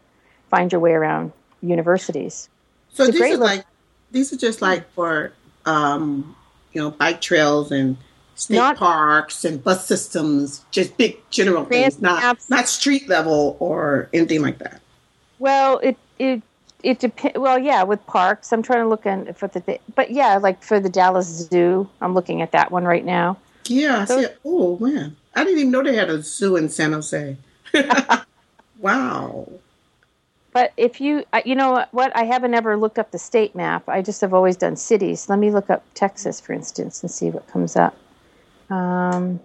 find 0.49 0.71
your 0.71 0.81
way 0.81 0.91
around 0.91 1.31
universities. 1.61 2.49
So 2.93 3.03
It's 3.03 3.13
these 3.13 3.21
are 3.21 3.29
look- 3.37 3.39
like 3.41 3.65
these 4.11 4.33
are 4.33 4.37
just 4.37 4.61
like 4.61 4.91
for 4.93 5.31
um, 5.65 6.35
you 6.73 6.81
know 6.81 6.91
bike 6.91 7.21
trails 7.21 7.71
and 7.71 7.97
state 8.35 8.55
Not- 8.57 8.77
parks 8.77 9.45
and 9.45 9.63
bus 9.63 9.85
systems, 9.85 10.65
just 10.71 10.97
big 10.97 11.17
general 11.29 11.65
things, 11.65 12.01
not 12.01 12.21
apps. 12.23 12.49
not 12.49 12.67
street 12.67 13.07
level 13.07 13.55
or 13.59 14.09
anything 14.13 14.41
like 14.41 14.57
that. 14.59 14.80
Well, 15.41 15.79
it 15.79 15.97
it 16.19 16.43
it 16.83 16.99
depends. 16.99 17.39
Well, 17.39 17.57
yeah, 17.57 17.81
with 17.81 18.05
parks, 18.05 18.53
I'm 18.53 18.61
trying 18.61 18.83
to 18.83 18.87
look 18.87 19.07
in 19.07 19.33
for 19.33 19.47
the, 19.47 19.79
but 19.95 20.11
yeah, 20.11 20.37
like 20.37 20.61
for 20.61 20.79
the 20.79 20.87
Dallas 20.87 21.25
Zoo, 21.27 21.89
I'm 21.99 22.13
looking 22.13 22.43
at 22.43 22.51
that 22.51 22.71
one 22.71 22.83
right 22.85 23.03
now. 23.03 23.37
Yeah, 23.65 24.01
I 24.01 24.05
Those- 24.05 24.25
see. 24.27 24.31
Oh 24.45 24.77
man, 24.77 25.15
I 25.35 25.43
didn't 25.43 25.57
even 25.59 25.71
know 25.71 25.81
they 25.81 25.95
had 25.95 26.11
a 26.11 26.21
zoo 26.21 26.57
in 26.57 26.69
San 26.69 26.93
Jose. 26.93 27.35
wow. 28.79 29.49
But 30.53 30.73
if 30.77 31.01
you, 31.01 31.23
you 31.43 31.55
know 31.55 31.85
what, 31.91 32.15
I 32.15 32.25
haven't 32.25 32.53
ever 32.53 32.77
looked 32.77 32.99
up 32.99 33.09
the 33.09 33.17
state 33.17 33.55
map. 33.55 33.87
I 33.89 34.03
just 34.03 34.21
have 34.21 34.33
always 34.33 34.57
done 34.57 34.75
cities. 34.75 35.27
Let 35.27 35.39
me 35.39 35.49
look 35.49 35.69
up 35.71 35.83
Texas, 35.95 36.39
for 36.39 36.53
instance, 36.53 37.01
and 37.01 37.09
see 37.09 37.29
what 37.31 37.47
comes 37.47 37.75
up. 37.77 37.95
Um, 38.69 39.39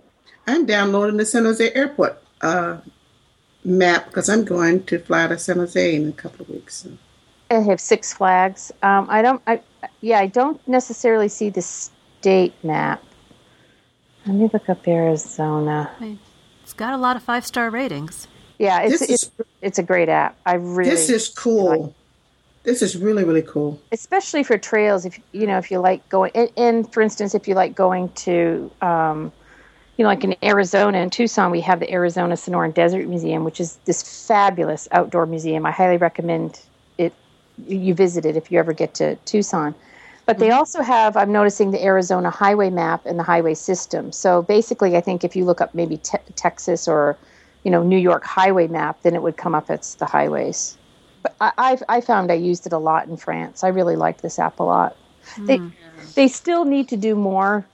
I'm 0.46 0.66
downloading 0.66 1.16
the 1.16 1.24
San 1.24 1.44
Jose 1.44 1.72
Airport 1.74 2.20
uh, 2.40 2.78
map 3.66 4.06
because 4.06 4.28
I'm 4.28 4.44
going 4.44 4.84
to 4.84 4.98
fly 4.98 5.26
to 5.26 5.38
San 5.38 5.56
Jose 5.56 5.94
in 5.94 6.08
a 6.08 6.12
couple 6.12 6.42
of 6.42 6.48
weeks. 6.48 6.76
So. 6.84 6.90
I 7.50 7.54
have 7.60 7.80
Six 7.80 8.12
Flags. 8.14 8.72
Um, 8.82 9.06
I 9.10 9.20
don't. 9.22 9.42
I 9.46 9.60
yeah, 10.00 10.18
I 10.20 10.26
don't 10.26 10.66
necessarily 10.66 11.28
see 11.28 11.50
the 11.50 11.62
state 11.62 12.54
map. 12.64 13.02
Let 14.26 14.34
me 14.36 14.50
look 14.52 14.68
up 14.68 14.86
Arizona. 14.88 15.90
It's 16.62 16.72
got 16.72 16.94
a 16.94 16.96
lot 16.96 17.16
of 17.16 17.22
five 17.22 17.46
star 17.46 17.70
ratings. 17.70 18.26
Yeah, 18.58 18.80
it's 18.82 19.00
This 19.00 19.10
it's 19.10 19.22
is- 19.24 19.30
it's 19.62 19.78
a 19.78 19.82
great 19.82 20.08
app. 20.08 20.36
I 20.46 20.54
really 20.54 20.90
This 20.90 21.10
is 21.10 21.28
cool. 21.28 21.94
This 22.64 22.82
is 22.82 22.96
really 22.96 23.22
really 23.22 23.42
cool. 23.42 23.80
especially 23.92 24.42
for 24.42 24.58
trails 24.58 25.04
if 25.04 25.20
you 25.32 25.46
know 25.46 25.58
if 25.58 25.70
you 25.70 25.78
like 25.78 26.08
going 26.08 26.32
and, 26.34 26.50
and 26.56 26.92
for 26.92 27.00
instance 27.00 27.32
if 27.32 27.46
you 27.46 27.54
like 27.54 27.76
going 27.76 28.08
to 28.26 28.68
um, 28.82 29.30
you 29.96 30.02
know 30.02 30.08
like 30.08 30.24
in 30.24 30.36
arizona 30.42 30.98
in 30.98 31.10
tucson 31.10 31.50
we 31.50 31.60
have 31.60 31.80
the 31.80 31.90
arizona 31.90 32.34
sonoran 32.34 32.72
desert 32.74 33.06
museum 33.06 33.44
which 33.44 33.60
is 33.60 33.78
this 33.84 34.26
fabulous 34.26 34.88
outdoor 34.92 35.26
museum. 35.26 35.64
I 35.66 35.70
highly 35.70 35.96
recommend 35.96 36.60
it 36.98 37.12
you 37.66 37.94
visit 37.94 38.26
it 38.26 38.36
if 38.36 38.50
you 38.50 38.58
ever 38.58 38.72
get 38.72 38.94
to 38.94 39.16
tucson. 39.24 39.74
But 40.26 40.38
they 40.40 40.50
also 40.50 40.82
have 40.82 41.16
i'm 41.16 41.32
noticing 41.32 41.70
the 41.70 41.84
arizona 41.84 42.30
highway 42.30 42.70
map 42.70 43.06
and 43.06 43.18
the 43.18 43.22
highway 43.22 43.54
system. 43.54 44.12
So 44.12 44.42
basically 44.42 44.96
i 44.96 45.00
think 45.00 45.24
if 45.24 45.36
you 45.36 45.44
look 45.44 45.60
up 45.60 45.74
maybe 45.74 45.98
te- 45.98 46.18
texas 46.34 46.88
or 46.88 47.16
you 47.64 47.70
know 47.70 47.82
new 47.82 47.98
york 47.98 48.24
highway 48.24 48.66
map 48.68 49.02
then 49.02 49.14
it 49.14 49.22
would 49.22 49.36
come 49.36 49.54
up 49.54 49.70
as 49.70 49.94
the 49.96 50.06
highways. 50.06 50.76
But 51.22 51.36
I, 51.40 51.52
I've 51.58 51.82
I 51.88 52.00
found 52.00 52.30
I 52.30 52.34
used 52.34 52.66
it 52.66 52.72
a 52.72 52.78
lot 52.78 53.06
in 53.08 53.16
France. 53.16 53.64
I 53.64 53.68
really 53.68 53.96
liked 53.96 54.22
this 54.22 54.38
app 54.38 54.60
a 54.60 54.64
lot. 54.64 54.96
They 55.38 55.60
they 56.14 56.28
still 56.28 56.64
need 56.64 56.88
to 56.88 56.96
do 56.96 57.14
more 57.14 57.64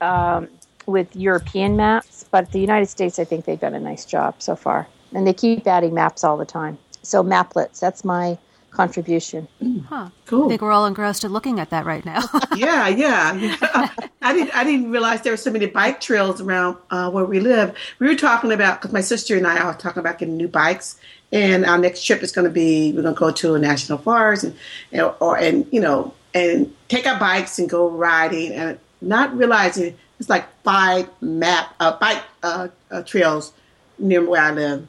um, 0.00 0.48
with 0.86 1.14
European 1.14 1.76
maps, 1.76 2.24
but 2.30 2.52
the 2.52 2.60
United 2.60 2.86
States, 2.86 3.18
I 3.18 3.24
think 3.24 3.44
they've 3.44 3.60
done 3.60 3.74
a 3.74 3.80
nice 3.80 4.04
job 4.04 4.36
so 4.38 4.56
far, 4.56 4.86
and 5.12 5.26
they 5.26 5.34
keep 5.34 5.66
adding 5.66 5.94
maps 5.94 6.24
all 6.24 6.36
the 6.36 6.46
time. 6.46 6.78
So 7.02 7.22
Maplets, 7.22 7.78
that's 7.78 8.04
my 8.04 8.38
contribution. 8.70 9.48
Huh. 9.88 10.10
Cool. 10.26 10.46
I 10.46 10.48
think 10.48 10.60
we're 10.60 10.72
all 10.72 10.86
engrossed 10.86 11.24
in 11.24 11.32
looking 11.32 11.58
at 11.58 11.70
that 11.70 11.86
right 11.86 12.04
now. 12.04 12.22
yeah, 12.54 12.88
yeah. 13.04 13.34
yeah. 13.34 13.90
I 14.22 14.32
didn't. 14.32 14.56
I 14.56 14.64
didn't 14.64 14.90
realize 14.90 15.22
there 15.22 15.32
were 15.32 15.36
so 15.36 15.50
many 15.50 15.66
bike 15.66 16.00
trails 16.00 16.40
around 16.40 16.76
uh, 16.90 17.10
where 17.10 17.24
we 17.24 17.40
live. 17.40 17.74
We 17.98 18.08
were 18.08 18.16
talking 18.16 18.52
about 18.52 18.80
because 18.80 18.92
my 18.92 19.00
sister 19.00 19.36
and 19.36 19.46
I 19.46 19.58
are 19.58 19.74
talking 19.74 20.00
about 20.00 20.18
getting 20.18 20.36
new 20.36 20.48
bikes, 20.48 20.98
and 21.32 21.64
our 21.64 21.78
next 21.78 22.04
trip 22.04 22.22
is 22.22 22.32
going 22.32 22.44
to 22.44 22.50
be 22.50 22.92
we're 22.92 23.02
going 23.02 23.14
to 23.14 23.18
go 23.18 23.30
to 23.30 23.54
a 23.54 23.58
national 23.58 23.98
forest 23.98 24.44
and, 24.44 24.56
and 24.92 25.12
or 25.20 25.36
and 25.36 25.66
you 25.72 25.80
know 25.80 26.12
and 26.34 26.74
take 26.88 27.06
our 27.06 27.18
bikes 27.18 27.58
and 27.58 27.68
go 27.68 27.88
riding 27.88 28.52
and 28.52 28.78
not 29.00 29.36
realizing 29.36 29.96
it's 30.18 30.28
like 30.28 30.46
five 30.62 31.08
map 31.20 31.74
uh, 31.80 31.96
bike 31.98 32.22
uh, 32.42 32.68
uh, 32.90 33.02
trails 33.02 33.52
near 33.98 34.24
where 34.24 34.42
I 34.42 34.50
live. 34.50 34.86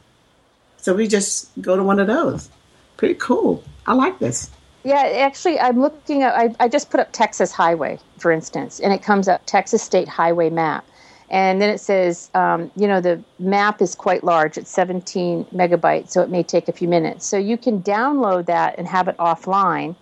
So 0.77 0.93
we 0.93 1.07
just 1.07 1.49
go 1.61 1.75
to 1.75 1.83
one 1.83 1.99
of 1.99 2.07
those. 2.07 2.49
Pretty 2.97 3.15
cool. 3.15 3.63
I 3.85 3.93
like 3.93 4.19
this. 4.19 4.49
Yeah, 4.83 5.01
actually, 5.25 5.59
I'm 5.59 5.81
looking 5.81 6.23
at. 6.23 6.33
I, 6.33 6.55
I 6.59 6.69
just 6.69 6.89
put 6.89 6.99
up 6.99 7.11
Texas 7.11 7.51
Highway, 7.51 7.99
for 8.19 8.31
instance, 8.31 8.79
and 8.79 8.93
it 8.93 9.03
comes 9.03 9.27
up 9.27 9.41
Texas 9.45 9.83
State 9.83 10.07
Highway 10.07 10.49
map, 10.49 10.85
and 11.29 11.61
then 11.61 11.69
it 11.69 11.79
says, 11.79 12.31
um, 12.33 12.71
you 12.77 12.87
know, 12.87 13.01
the 13.01 13.21
map 13.37 13.81
is 13.81 13.95
quite 13.95 14.23
large. 14.23 14.57
It's 14.57 14.71
17 14.71 15.45
megabytes, 15.53 16.11
so 16.11 16.21
it 16.21 16.29
may 16.29 16.41
take 16.41 16.69
a 16.69 16.71
few 16.71 16.87
minutes. 16.87 17.25
So 17.25 17.37
you 17.37 17.57
can 17.57 17.81
download 17.83 18.45
that 18.45 18.75
and 18.77 18.87
have 18.87 19.09
it 19.09 19.17
offline, 19.17 19.95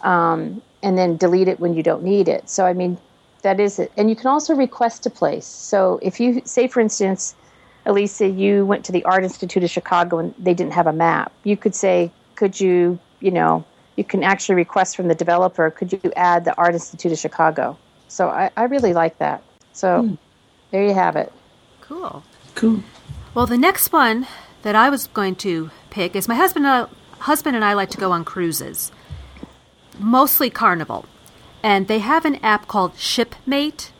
um, 0.00 0.60
and 0.82 0.98
then 0.98 1.16
delete 1.16 1.46
it 1.46 1.60
when 1.60 1.74
you 1.74 1.84
don't 1.84 2.02
need 2.02 2.26
it. 2.26 2.48
So 2.50 2.66
I 2.66 2.72
mean, 2.72 2.98
that 3.44 3.60
is 3.60 3.78
it. 3.78 3.92
And 3.96 4.10
you 4.10 4.16
can 4.16 4.26
also 4.26 4.54
request 4.54 5.06
a 5.06 5.10
place. 5.10 5.46
So 5.46 6.00
if 6.02 6.18
you 6.18 6.42
say, 6.44 6.66
for 6.66 6.80
instance, 6.80 7.34
Elisa, 7.86 8.26
you 8.26 8.66
went 8.66 8.84
to 8.86 8.92
the 8.92 9.04
Art 9.04 9.22
Institute 9.22 9.62
of 9.62 9.70
Chicago 9.70 10.18
and 10.18 10.34
they 10.38 10.54
didn't 10.54 10.72
have 10.72 10.86
a 10.86 10.92
map, 10.92 11.32
you 11.44 11.56
could 11.56 11.74
say, 11.74 12.10
could 12.34 12.58
you, 12.58 12.98
you 13.20 13.30
know, 13.30 13.64
you 13.96 14.02
can 14.02 14.24
actually 14.24 14.56
request 14.56 14.96
from 14.96 15.08
the 15.08 15.14
developer, 15.14 15.70
could 15.70 15.92
you 15.92 16.12
add 16.16 16.44
the 16.44 16.56
Art 16.56 16.74
Institute 16.74 17.12
of 17.12 17.18
Chicago? 17.18 17.78
So 18.08 18.28
I, 18.28 18.50
I 18.56 18.64
really 18.64 18.92
like 18.92 19.18
that. 19.18 19.42
So 19.72 20.02
hmm. 20.02 20.14
there 20.70 20.84
you 20.84 20.94
have 20.94 21.16
it. 21.16 21.32
cool. 21.82 22.24
Cool. 22.54 22.82
Well, 23.34 23.46
the 23.46 23.58
next 23.58 23.92
one 23.92 24.26
that 24.62 24.74
I 24.76 24.88
was 24.88 25.08
going 25.08 25.34
to 25.36 25.70
pick 25.90 26.16
is 26.16 26.28
my 26.28 26.34
husband. 26.36 26.66
And 26.66 26.86
I, 26.88 27.22
husband 27.24 27.56
and 27.56 27.64
I 27.64 27.74
like 27.74 27.90
to 27.90 27.98
go 27.98 28.12
on 28.12 28.24
cruises, 28.24 28.92
mostly 29.98 30.50
Carnival, 30.50 31.04
and 31.64 31.88
they 31.88 31.98
have 31.98 32.24
an 32.24 32.36
app 32.44 32.68
called 32.68 32.92
Shipmate. 32.96 33.90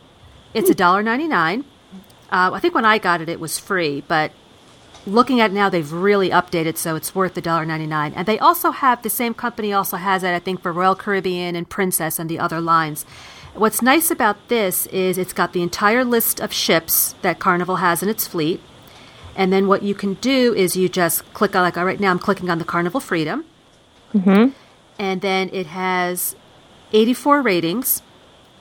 It's 0.52 0.70
a 0.70 0.74
dollar 0.74 1.02
ninety 1.02 1.26
nine. 1.26 1.64
Uh, 2.30 2.50
I 2.52 2.60
think 2.60 2.74
when 2.74 2.84
I 2.84 2.98
got 2.98 3.20
it, 3.20 3.28
it 3.28 3.40
was 3.40 3.58
free, 3.58 4.04
but 4.06 4.30
looking 5.06 5.40
at 5.40 5.50
it 5.50 5.54
now, 5.54 5.68
they've 5.68 5.92
really 5.92 6.30
updated, 6.30 6.76
so 6.76 6.96
it's 6.96 7.14
worth 7.14 7.34
the 7.34 7.40
dollar 7.40 7.66
ninety 7.66 7.86
nine. 7.86 8.12
And 8.14 8.26
they 8.26 8.38
also 8.38 8.70
have 8.70 9.02
the 9.02 9.10
same 9.10 9.34
company 9.34 9.72
also 9.72 9.96
has 9.96 10.22
it, 10.22 10.34
I 10.34 10.38
think, 10.38 10.62
for 10.62 10.72
Royal 10.72 10.94
Caribbean 10.94 11.56
and 11.56 11.68
Princess 11.68 12.18
and 12.18 12.28
the 12.30 12.38
other 12.38 12.60
lines. 12.60 13.04
What's 13.54 13.82
nice 13.82 14.10
about 14.10 14.48
this 14.48 14.86
is 14.88 15.16
it's 15.16 15.32
got 15.32 15.52
the 15.52 15.62
entire 15.62 16.04
list 16.04 16.40
of 16.40 16.52
ships 16.52 17.14
that 17.22 17.38
Carnival 17.38 17.76
has 17.76 18.02
in 18.02 18.08
its 18.08 18.26
fleet. 18.26 18.60
And 19.36 19.52
then 19.52 19.68
what 19.68 19.82
you 19.82 19.94
can 19.94 20.14
do 20.14 20.54
is 20.54 20.76
you 20.76 20.88
just 20.88 21.22
click 21.34 21.54
on, 21.56 21.62
like 21.62 21.76
right 21.76 22.00
now, 22.00 22.10
I'm 22.10 22.18
clicking 22.18 22.50
on 22.50 22.58
the 22.58 22.64
Carnival 22.64 23.00
Freedom. 23.00 23.44
Mm-hmm. 24.12 24.50
And 24.98 25.20
then 25.20 25.50
it 25.52 25.66
has 25.66 26.36
84 26.94 27.42
ratings, 27.42 28.02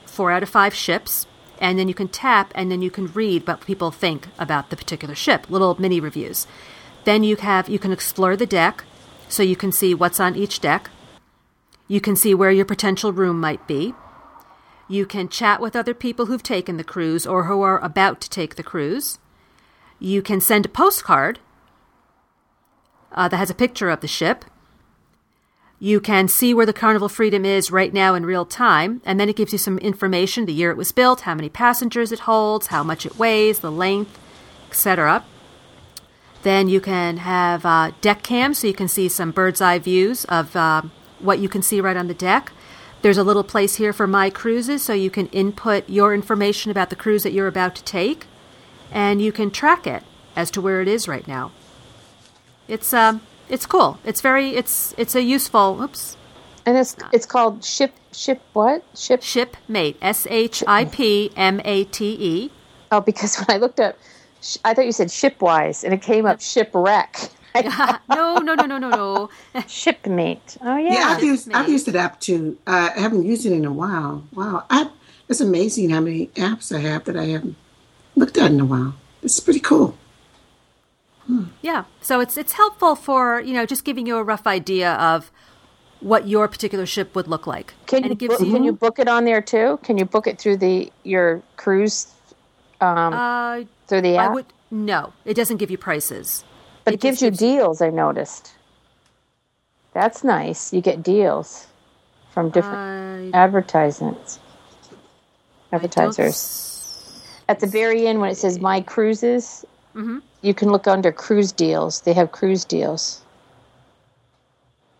four 0.04 0.32
out 0.32 0.42
of 0.42 0.50
five 0.50 0.74
ships. 0.74 1.26
And 1.60 1.78
then 1.78 1.86
you 1.86 1.94
can 1.94 2.08
tap 2.08 2.52
and 2.54 2.70
then 2.70 2.82
you 2.82 2.90
can 2.90 3.06
read 3.06 3.46
what 3.46 3.64
people 3.64 3.92
think 3.92 4.26
about 4.38 4.70
the 4.70 4.76
particular 4.76 5.14
ship, 5.14 5.48
little 5.48 5.80
mini 5.80 6.00
reviews. 6.00 6.46
Then 7.04 7.22
you 7.22 7.36
have 7.36 7.68
you 7.68 7.78
can 7.78 7.92
explore 7.92 8.36
the 8.36 8.46
deck, 8.46 8.84
so 9.28 9.42
you 9.42 9.56
can 9.56 9.70
see 9.70 9.94
what's 9.94 10.18
on 10.18 10.34
each 10.34 10.60
deck. 10.60 10.90
You 11.86 12.00
can 12.00 12.16
see 12.16 12.34
where 12.34 12.50
your 12.50 12.64
potential 12.64 13.12
room 13.12 13.38
might 13.38 13.66
be. 13.68 13.94
You 14.88 15.06
can 15.06 15.28
chat 15.28 15.60
with 15.60 15.76
other 15.76 15.94
people 15.94 16.26
who've 16.26 16.42
taken 16.42 16.76
the 16.76 16.84
cruise 16.84 17.26
or 17.26 17.44
who 17.44 17.62
are 17.62 17.78
about 17.78 18.20
to 18.22 18.30
take 18.30 18.56
the 18.56 18.62
cruise. 18.62 19.18
You 19.98 20.22
can 20.22 20.40
send 20.40 20.66
a 20.66 20.68
postcard 20.68 21.38
uh, 23.12 23.28
that 23.28 23.36
has 23.36 23.50
a 23.50 23.54
picture 23.54 23.90
of 23.90 24.00
the 24.00 24.08
ship. 24.08 24.44
You 25.84 26.00
can 26.00 26.28
see 26.28 26.54
where 26.54 26.64
the 26.64 26.72
Carnival 26.72 27.10
Freedom 27.10 27.44
is 27.44 27.70
right 27.70 27.92
now 27.92 28.14
in 28.14 28.24
real 28.24 28.46
time, 28.46 29.02
and 29.04 29.20
then 29.20 29.28
it 29.28 29.36
gives 29.36 29.52
you 29.52 29.58
some 29.58 29.76
information 29.80 30.46
the 30.46 30.54
year 30.54 30.70
it 30.70 30.78
was 30.78 30.92
built, 30.92 31.20
how 31.20 31.34
many 31.34 31.50
passengers 31.50 32.10
it 32.10 32.20
holds, 32.20 32.68
how 32.68 32.82
much 32.82 33.04
it 33.04 33.18
weighs, 33.18 33.58
the 33.58 33.70
length, 33.70 34.18
etc. 34.70 35.26
Then 36.42 36.68
you 36.68 36.80
can 36.80 37.18
have 37.18 37.66
uh, 37.66 37.92
deck 38.00 38.22
cam, 38.22 38.54
so 38.54 38.66
you 38.66 38.72
can 38.72 38.88
see 38.88 39.10
some 39.10 39.30
bird's 39.30 39.60
eye 39.60 39.78
views 39.78 40.24
of 40.24 40.56
uh, 40.56 40.80
what 41.18 41.38
you 41.38 41.50
can 41.50 41.60
see 41.60 41.82
right 41.82 41.98
on 41.98 42.08
the 42.08 42.14
deck. 42.14 42.52
There's 43.02 43.18
a 43.18 43.22
little 43.22 43.44
place 43.44 43.74
here 43.74 43.92
for 43.92 44.06
My 44.06 44.30
Cruises, 44.30 44.82
so 44.82 44.94
you 44.94 45.10
can 45.10 45.26
input 45.26 45.86
your 45.86 46.14
information 46.14 46.70
about 46.70 46.88
the 46.88 46.96
cruise 46.96 47.24
that 47.24 47.34
you're 47.34 47.46
about 47.46 47.74
to 47.74 47.84
take, 47.84 48.26
and 48.90 49.20
you 49.20 49.32
can 49.32 49.50
track 49.50 49.86
it 49.86 50.02
as 50.34 50.50
to 50.52 50.62
where 50.62 50.80
it 50.80 50.88
is 50.88 51.06
right 51.06 51.28
now. 51.28 51.52
It's 52.68 52.94
um, 52.94 53.20
it's 53.48 53.66
cool. 53.66 53.98
It's 54.04 54.20
very, 54.20 54.50
it's 54.50 54.94
it's 54.96 55.14
a 55.14 55.22
useful. 55.22 55.82
Oops, 55.82 56.16
And 56.66 56.76
it's 56.76 56.96
it's 57.12 57.26
called 57.26 57.64
ship 57.64 57.92
ship 58.12 58.40
what 58.52 58.84
ship 58.94 59.22
Shipmate, 59.22 59.96
S 60.00 60.26
H 60.30 60.62
I 60.66 60.84
P 60.84 61.30
M 61.36 61.60
A 61.64 61.84
T 61.84 62.16
E. 62.20 62.50
Oh, 62.92 63.00
because 63.00 63.36
when 63.46 63.56
I 63.56 63.58
looked 63.58 63.80
up, 63.80 63.98
I 64.64 64.74
thought 64.74 64.86
you 64.86 64.92
said 64.92 65.08
shipwise, 65.08 65.84
and 65.84 65.92
it 65.94 66.02
came 66.02 66.26
up 66.26 66.40
shipwreck. 66.40 67.30
No, 68.08 68.38
no, 68.38 68.54
no, 68.54 68.66
no, 68.66 68.78
no, 68.78 68.90
no. 68.90 69.30
Shipmate. 69.68 70.56
Oh 70.60 70.76
yeah. 70.76 70.92
Yeah, 70.92 71.04
I've 71.10 71.22
used 71.22 71.52
I've 71.52 71.68
used 71.68 71.86
that 71.86 71.94
app 71.94 72.20
too. 72.20 72.58
Uh, 72.66 72.90
I 72.96 73.00
haven't 73.00 73.24
used 73.24 73.46
it 73.46 73.52
in 73.52 73.64
a 73.64 73.72
while. 73.72 74.24
Wow, 74.32 74.64
I, 74.70 74.90
it's 75.28 75.40
amazing 75.40 75.90
how 75.90 76.00
many 76.00 76.26
apps 76.34 76.74
I 76.74 76.80
have 76.80 77.04
that 77.04 77.16
I 77.16 77.26
haven't 77.26 77.54
looked 78.16 78.36
at 78.38 78.50
in 78.50 78.58
a 78.60 78.64
while. 78.64 78.94
It's 79.22 79.38
pretty 79.38 79.60
cool. 79.60 79.96
Yeah. 81.62 81.84
So 82.00 82.20
it's 82.20 82.36
it's 82.36 82.52
helpful 82.52 82.94
for 82.96 83.40
you 83.40 83.54
know 83.54 83.66
just 83.66 83.84
giving 83.84 84.06
you 84.06 84.16
a 84.16 84.22
rough 84.22 84.46
idea 84.46 84.94
of 84.94 85.30
what 86.00 86.28
your 86.28 86.48
particular 86.48 86.84
ship 86.86 87.14
would 87.14 87.26
look 87.28 87.46
like. 87.46 87.74
Can 87.86 88.04
you, 88.04 88.10
it 88.12 88.18
book, 88.18 88.40
you. 88.40 88.52
can 88.52 88.62
you 88.64 88.72
book 88.72 88.98
it 88.98 89.08
on 89.08 89.24
there 89.24 89.40
too? 89.40 89.78
Can 89.82 89.96
you 89.96 90.04
book 90.04 90.26
it 90.26 90.38
through 90.38 90.58
the 90.58 90.92
your 91.02 91.42
cruise 91.56 92.12
um, 92.80 93.12
uh, 93.14 93.62
through 93.86 94.02
the 94.02 94.18
I 94.18 94.26
app? 94.26 94.34
would 94.34 94.46
no. 94.70 95.12
It 95.24 95.34
doesn't 95.34 95.56
give 95.56 95.70
you 95.70 95.78
prices. 95.78 96.44
but 96.84 96.94
it, 96.94 97.00
gives 97.00 97.22
you 97.22 97.30
gives 97.30 97.38
deals. 97.38 97.80
I 97.80 97.90
noticed. 97.90 98.52
That's 99.94 100.24
nice. 100.24 100.72
You 100.72 100.80
get 100.82 101.02
deals 101.02 101.68
from 102.32 102.50
different 102.50 103.34
I- 103.34 103.38
advertisements. 103.38 104.40
Advertisers. 105.72 106.70
At 107.48 107.60
the 107.60 107.66
very 107.66 108.06
end, 108.06 108.20
when 108.20 108.30
it 108.30 108.36
says 108.36 108.58
"My 108.60 108.80
Cruises," 108.80 109.64
Mm-hmm. 109.94 110.18
You 110.44 110.54
can 110.54 110.70
look 110.70 110.86
under 110.86 111.10
cruise 111.10 111.52
deals. 111.52 112.02
They 112.02 112.12
have 112.12 112.30
cruise 112.30 112.64
deals. 112.64 113.22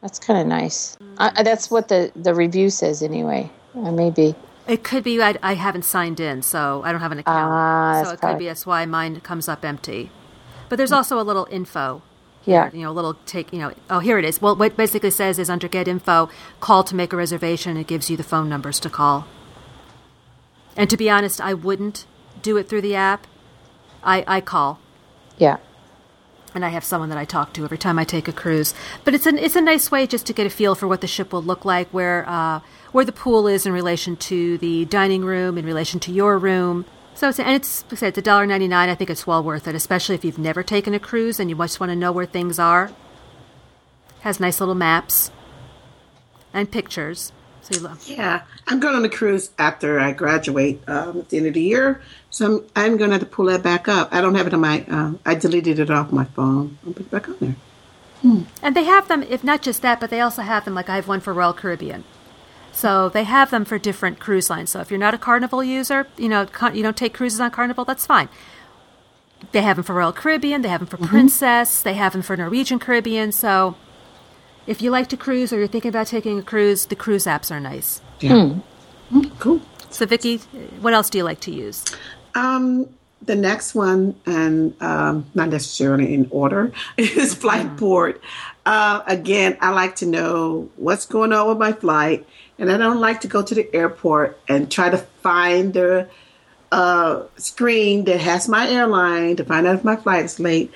That's 0.00 0.18
kind 0.18 0.40
of 0.40 0.46
nice. 0.46 0.96
I, 1.18 1.42
that's 1.42 1.70
what 1.70 1.88
the 1.88 2.10
the 2.16 2.34
review 2.34 2.70
says 2.70 3.02
anyway. 3.02 3.50
Uh, 3.74 3.92
maybe. 3.92 4.34
It 4.66 4.82
could 4.82 5.04
be 5.04 5.22
I, 5.22 5.36
I 5.42 5.54
haven't 5.54 5.84
signed 5.84 6.20
in, 6.20 6.42
so 6.42 6.82
I 6.84 6.92
don't 6.92 7.00
have 7.00 7.12
an 7.12 7.18
account. 7.18 7.52
Ah, 7.52 8.02
so 8.04 8.10
it 8.12 8.20
could 8.20 8.38
be 8.38 8.46
that's 8.46 8.66
why 8.66 8.86
mine 8.86 9.20
comes 9.20 9.48
up 9.48 9.64
empty. 9.64 10.10
But 10.68 10.76
there's 10.76 10.92
also 10.92 11.20
a 11.20 11.22
little 11.22 11.46
info. 11.50 12.02
Yeah. 12.44 12.70
You 12.72 12.82
know, 12.82 12.90
a 12.90 12.92
little 12.92 13.14
take, 13.24 13.52
you 13.52 13.58
know, 13.58 13.72
oh, 13.88 14.00
here 14.00 14.18
it 14.18 14.24
is. 14.24 14.40
Well, 14.42 14.56
what 14.56 14.72
it 14.72 14.76
basically 14.76 15.10
says 15.10 15.38
is 15.38 15.48
under 15.48 15.68
get 15.68 15.88
info, 15.88 16.28
call 16.60 16.84
to 16.84 16.94
make 16.94 17.12
a 17.12 17.16
reservation. 17.16 17.78
It 17.78 17.86
gives 17.86 18.10
you 18.10 18.18
the 18.18 18.22
phone 18.22 18.50
numbers 18.50 18.78
to 18.80 18.90
call. 18.90 19.26
And 20.76 20.90
to 20.90 20.96
be 20.98 21.08
honest, 21.08 21.40
I 21.40 21.54
wouldn't 21.54 22.04
do 22.42 22.58
it 22.58 22.68
through 22.68 22.82
the 22.82 22.96
app. 22.96 23.26
I, 24.02 24.24
I 24.26 24.40
call 24.42 24.78
Yeah. 25.38 25.56
and 26.54 26.64
I 26.64 26.68
have 26.68 26.84
someone 26.84 27.08
that 27.08 27.18
I 27.18 27.24
talk 27.24 27.52
to 27.54 27.64
every 27.64 27.78
time 27.78 27.98
I 27.98 28.04
take 28.04 28.28
a 28.28 28.32
cruise. 28.32 28.74
But 29.04 29.14
it's 29.14 29.26
an 29.26 29.38
it's 29.38 29.56
a 29.56 29.60
nice 29.60 29.90
way 29.90 30.06
just 30.06 30.26
to 30.26 30.32
get 30.32 30.46
a 30.46 30.50
feel 30.50 30.74
for 30.74 30.86
what 30.86 31.00
the 31.00 31.06
ship 31.08 31.32
will 31.32 31.42
look 31.42 31.64
like, 31.64 31.88
where 31.90 32.24
uh, 32.28 32.60
where 32.92 33.04
the 33.04 33.12
pool 33.12 33.48
is 33.48 33.66
in 33.66 33.72
relation 33.72 34.16
to 34.16 34.56
the 34.58 34.84
dining 34.84 35.24
room, 35.24 35.58
in 35.58 35.66
relation 35.66 35.98
to 36.00 36.12
your 36.12 36.38
room. 36.38 36.84
So 37.14 37.28
it's 37.28 37.40
and 37.40 37.50
it's 37.50 37.82
like 37.84 37.94
I 37.94 37.96
said, 37.96 38.08
it's 38.08 38.18
a 38.18 38.22
dollar 38.22 38.46
ninety 38.46 38.68
nine. 38.68 38.88
I 38.88 38.94
think 38.94 39.10
it's 39.10 39.26
well 39.26 39.42
worth 39.42 39.66
it, 39.66 39.74
especially 39.74 40.14
if 40.14 40.24
you've 40.24 40.38
never 40.38 40.62
taken 40.62 40.94
a 40.94 41.00
cruise 41.00 41.40
and 41.40 41.50
you 41.50 41.56
just 41.56 41.80
want 41.80 41.90
to 41.90 41.96
know 41.96 42.12
where 42.12 42.26
things 42.26 42.58
are. 42.58 42.92
Has 44.20 44.38
nice 44.40 44.60
little 44.60 44.74
maps 44.76 45.30
and 46.52 46.70
pictures. 46.70 47.32
So 47.64 47.74
you, 47.74 47.80
lo- 47.80 47.96
Yeah, 48.06 48.42
I'm 48.66 48.78
going 48.78 48.94
on 48.94 49.04
a 49.04 49.08
cruise 49.08 49.50
after 49.58 49.98
I 49.98 50.12
graduate 50.12 50.82
um, 50.86 51.20
at 51.20 51.30
the 51.30 51.38
end 51.38 51.46
of 51.46 51.54
the 51.54 51.62
year, 51.62 52.00
so 52.30 52.46
I'm 52.46 52.64
I'm 52.76 52.96
going 52.98 53.10
to 53.10 53.14
have 53.14 53.22
to 53.22 53.26
pull 53.26 53.46
that 53.46 53.62
back 53.62 53.88
up. 53.88 54.08
I 54.12 54.20
don't 54.20 54.34
have 54.34 54.46
it 54.46 54.54
on 54.54 54.60
my. 54.60 54.84
Uh, 54.88 55.12
I 55.24 55.34
deleted 55.34 55.78
it 55.78 55.90
off 55.90 56.12
my 56.12 56.24
phone. 56.24 56.78
I'll 56.86 56.92
put 56.92 57.02
it 57.02 57.10
back 57.10 57.28
on 57.28 57.36
there. 57.40 57.56
And 58.62 58.74
they 58.74 58.84
have 58.84 59.08
them, 59.08 59.22
if 59.22 59.44
not 59.44 59.62
just 59.62 59.82
that, 59.82 60.00
but 60.00 60.08
they 60.10 60.20
also 60.20 60.42
have 60.42 60.64
them, 60.64 60.74
like 60.74 60.88
I 60.88 60.96
have 60.96 61.06
one 61.08 61.20
for 61.20 61.34
Royal 61.34 61.52
Caribbean. 61.52 62.04
So 62.72 63.08
they 63.08 63.24
have 63.24 63.50
them 63.50 63.64
for 63.64 63.78
different 63.78 64.18
cruise 64.18 64.48
lines. 64.48 64.70
So 64.70 64.80
if 64.80 64.90
you're 64.90 64.98
not 64.98 65.14
a 65.14 65.18
Carnival 65.18 65.62
user, 65.62 66.06
you 66.16 66.28
know, 66.28 66.46
you 66.72 66.82
don't 66.82 66.96
take 66.96 67.12
cruises 67.14 67.40
on 67.40 67.50
Carnival, 67.50 67.84
that's 67.84 68.06
fine. 68.06 68.28
They 69.52 69.60
have 69.62 69.76
them 69.76 69.84
for 69.84 69.94
Royal 69.94 70.12
Caribbean, 70.12 70.62
they 70.62 70.70
have 70.70 70.80
them 70.80 70.88
for 70.88 70.96
Princess, 70.96 71.82
they 71.82 71.94
have 71.94 72.12
them 72.12 72.22
for 72.22 72.36
Norwegian 72.36 72.78
Caribbean. 72.78 73.30
So 73.30 73.76
if 74.66 74.82
you 74.82 74.90
like 74.90 75.08
to 75.08 75.16
cruise 75.16 75.52
or 75.52 75.58
you're 75.58 75.66
thinking 75.68 75.88
about 75.88 76.06
taking 76.06 76.38
a 76.38 76.42
cruise, 76.42 76.86
the 76.86 76.96
cruise 76.96 77.24
apps 77.26 77.50
are 77.50 77.60
nice. 77.60 78.00
Yeah. 78.20 78.54
Mm, 79.10 79.38
cool. 79.38 79.60
So, 79.90 80.06
Vicki, 80.06 80.38
what 80.80 80.92
else 80.92 81.10
do 81.10 81.18
you 81.18 81.24
like 81.24 81.40
to 81.40 81.52
use? 81.52 81.84
Um, 82.34 82.88
the 83.22 83.34
next 83.36 83.74
one, 83.74 84.16
and 84.26 84.74
um, 84.82 85.26
not 85.34 85.48
necessarily 85.48 86.12
in 86.14 86.28
order, 86.30 86.72
is 86.96 87.34
Flightboard. 87.34 88.20
Uh, 88.66 89.02
again, 89.06 89.56
I 89.60 89.70
like 89.70 89.96
to 89.96 90.06
know 90.06 90.70
what's 90.76 91.06
going 91.06 91.32
on 91.32 91.48
with 91.48 91.58
my 91.58 91.72
flight, 91.72 92.26
and 92.58 92.70
I 92.70 92.76
don't 92.76 93.00
like 93.00 93.20
to 93.22 93.28
go 93.28 93.42
to 93.42 93.54
the 93.54 93.72
airport 93.74 94.38
and 94.48 94.70
try 94.70 94.90
to 94.90 94.98
find 94.98 95.74
the 95.74 96.08
uh, 96.72 97.22
screen 97.36 98.04
that 98.04 98.20
has 98.20 98.48
my 98.48 98.68
airline 98.68 99.36
to 99.36 99.44
find 99.44 99.66
out 99.66 99.76
if 99.76 99.84
my 99.84 99.96
flight 99.96 100.24
is 100.24 100.40
late. 100.40 100.72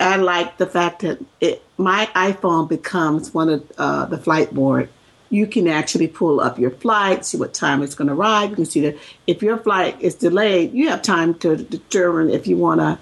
I 0.00 0.16
like 0.16 0.56
the 0.56 0.66
fact 0.66 1.02
that 1.02 1.22
it, 1.40 1.62
my 1.76 2.08
iPhone 2.14 2.68
becomes 2.68 3.34
one 3.34 3.48
of 3.48 3.72
uh, 3.78 4.06
the 4.06 4.18
flight 4.18 4.52
board. 4.52 4.88
You 5.28 5.46
can 5.46 5.68
actually 5.68 6.08
pull 6.08 6.40
up 6.40 6.58
your 6.58 6.70
flight, 6.70 7.24
see 7.24 7.38
what 7.38 7.54
time 7.54 7.82
it's 7.82 7.94
going 7.94 8.08
to 8.08 8.14
arrive. 8.14 8.50
You 8.50 8.56
can 8.56 8.66
see 8.66 8.80
that 8.80 8.98
if 9.26 9.42
your 9.42 9.58
flight 9.58 10.00
is 10.00 10.14
delayed, 10.14 10.72
you 10.72 10.88
have 10.88 11.02
time 11.02 11.34
to 11.40 11.56
determine 11.56 12.30
if 12.30 12.46
you 12.46 12.56
want 12.56 12.80
to 12.80 12.98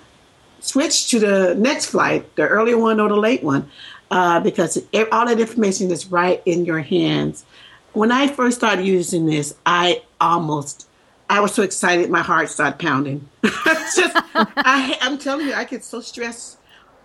switch 0.61 1.09
to 1.11 1.19
the 1.19 1.55
next 1.55 1.87
flight, 1.87 2.35
the 2.37 2.47
early 2.47 2.75
one 2.75 3.01
or 3.01 3.09
the 3.09 3.17
late 3.17 3.43
one, 3.43 3.71
uh, 4.11 4.41
because 4.41 4.77
it, 4.93 5.09
all 5.13 5.27
that 5.27 5.41
information 5.41 5.91
is 5.91 6.11
right 6.11 6.43
in 6.45 6.65
your 6.65 6.81
hands. 6.81 7.45
When 7.93 8.13
I 8.13 8.29
first 8.29 8.59
started 8.59 8.85
using 8.85 9.25
this, 9.25 9.55
I 9.65 10.03
almost 10.21 10.87
I 11.31 11.41
was 11.41 11.53
so 11.55 11.63
excited, 11.63 12.11
my 12.11 12.23
heart 12.23 12.49
started 12.49 12.79
pounding. 12.79 13.29
Just, 13.45 14.17
I, 14.35 14.97
I'm 15.03 15.19
telling 15.19 15.47
you, 15.47 15.53
I 15.53 15.65
get 15.65 15.85
so 15.85 16.01
stressed 16.01 16.59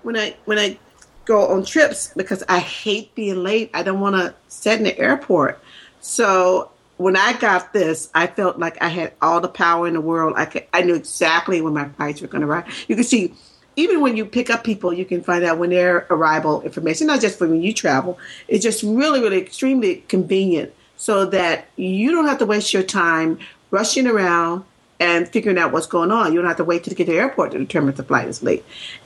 when 0.04 0.18
I 0.18 0.36
when 0.46 0.60
I 0.60 0.78
go 1.26 1.48
on 1.48 1.66
trips 1.66 2.12
because 2.16 2.44
I 2.50 2.60
hate 2.60 3.16
being 3.16 3.44
late. 3.44 3.72
I 3.74 3.84
don't 3.84 4.00
want 4.00 4.16
to 4.16 4.36
sit 4.48 4.78
in 4.78 4.84
the 4.84 4.98
airport. 4.98 5.60
So 6.02 6.70
when 6.98 7.16
I 7.16 7.34
got 7.34 7.74
this, 7.74 8.10
I 8.14 8.28
felt 8.28 8.60
like 8.60 8.82
I 8.82 8.90
had 8.90 9.14
all 9.22 9.42
the 9.42 9.48
power 9.48 9.88
in 9.88 9.94
the 9.94 10.02
world. 10.02 10.34
I 10.36 10.46
could, 10.46 10.66
I 10.74 10.82
knew 10.82 10.96
exactly 10.96 11.62
when 11.62 11.74
my 11.74 11.88
flights 11.90 12.22
were 12.22 12.28
going 12.28 12.42
to 12.42 12.48
arrive. 12.48 12.86
You 12.88 12.96
can 12.96 13.04
see, 13.04 13.34
even 13.76 14.02
when 14.02 14.18
you 14.18 14.26
pick 14.26 14.50
up 14.50 14.64
people, 14.64 14.94
you 14.94 15.06
can 15.06 15.24
find 15.24 15.44
out 15.44 15.58
when 15.58 15.72
their 15.72 16.06
arrival 16.10 16.62
information. 16.62 17.08
Not 17.08 17.22
just 17.22 17.38
for 17.38 17.48
when 17.48 17.64
you 17.64 17.74
travel. 17.74 18.20
It's 18.48 18.64
just 18.64 18.84
really, 18.84 19.22
really 19.22 19.40
extremely 19.40 20.04
convenient, 20.08 20.74
so 20.98 21.26
that 21.26 21.68
you 21.76 22.12
don't 22.12 22.28
have 22.28 22.38
to 22.40 22.46
waste 22.46 22.74
your 22.74 22.84
time 22.84 23.40
rushing 23.72 24.08
around 24.08 24.64
and 25.00 25.28
figuring 25.28 25.58
out 25.58 25.72
what's 25.72 25.88
going 25.88 26.12
on. 26.12 26.32
You 26.32 26.40
don't 26.40 26.48
have 26.48 26.58
to 26.58 26.64
wait 26.64 26.84
to 26.84 26.92
get 26.92 27.06
to 27.06 27.12
the 27.12 27.18
airport 27.18 27.52
to 27.52 27.58
determine 27.58 27.90
if 27.90 27.98
the 27.98 28.04
flight 28.04 28.28
is 28.28 28.44
late. 28.44 28.64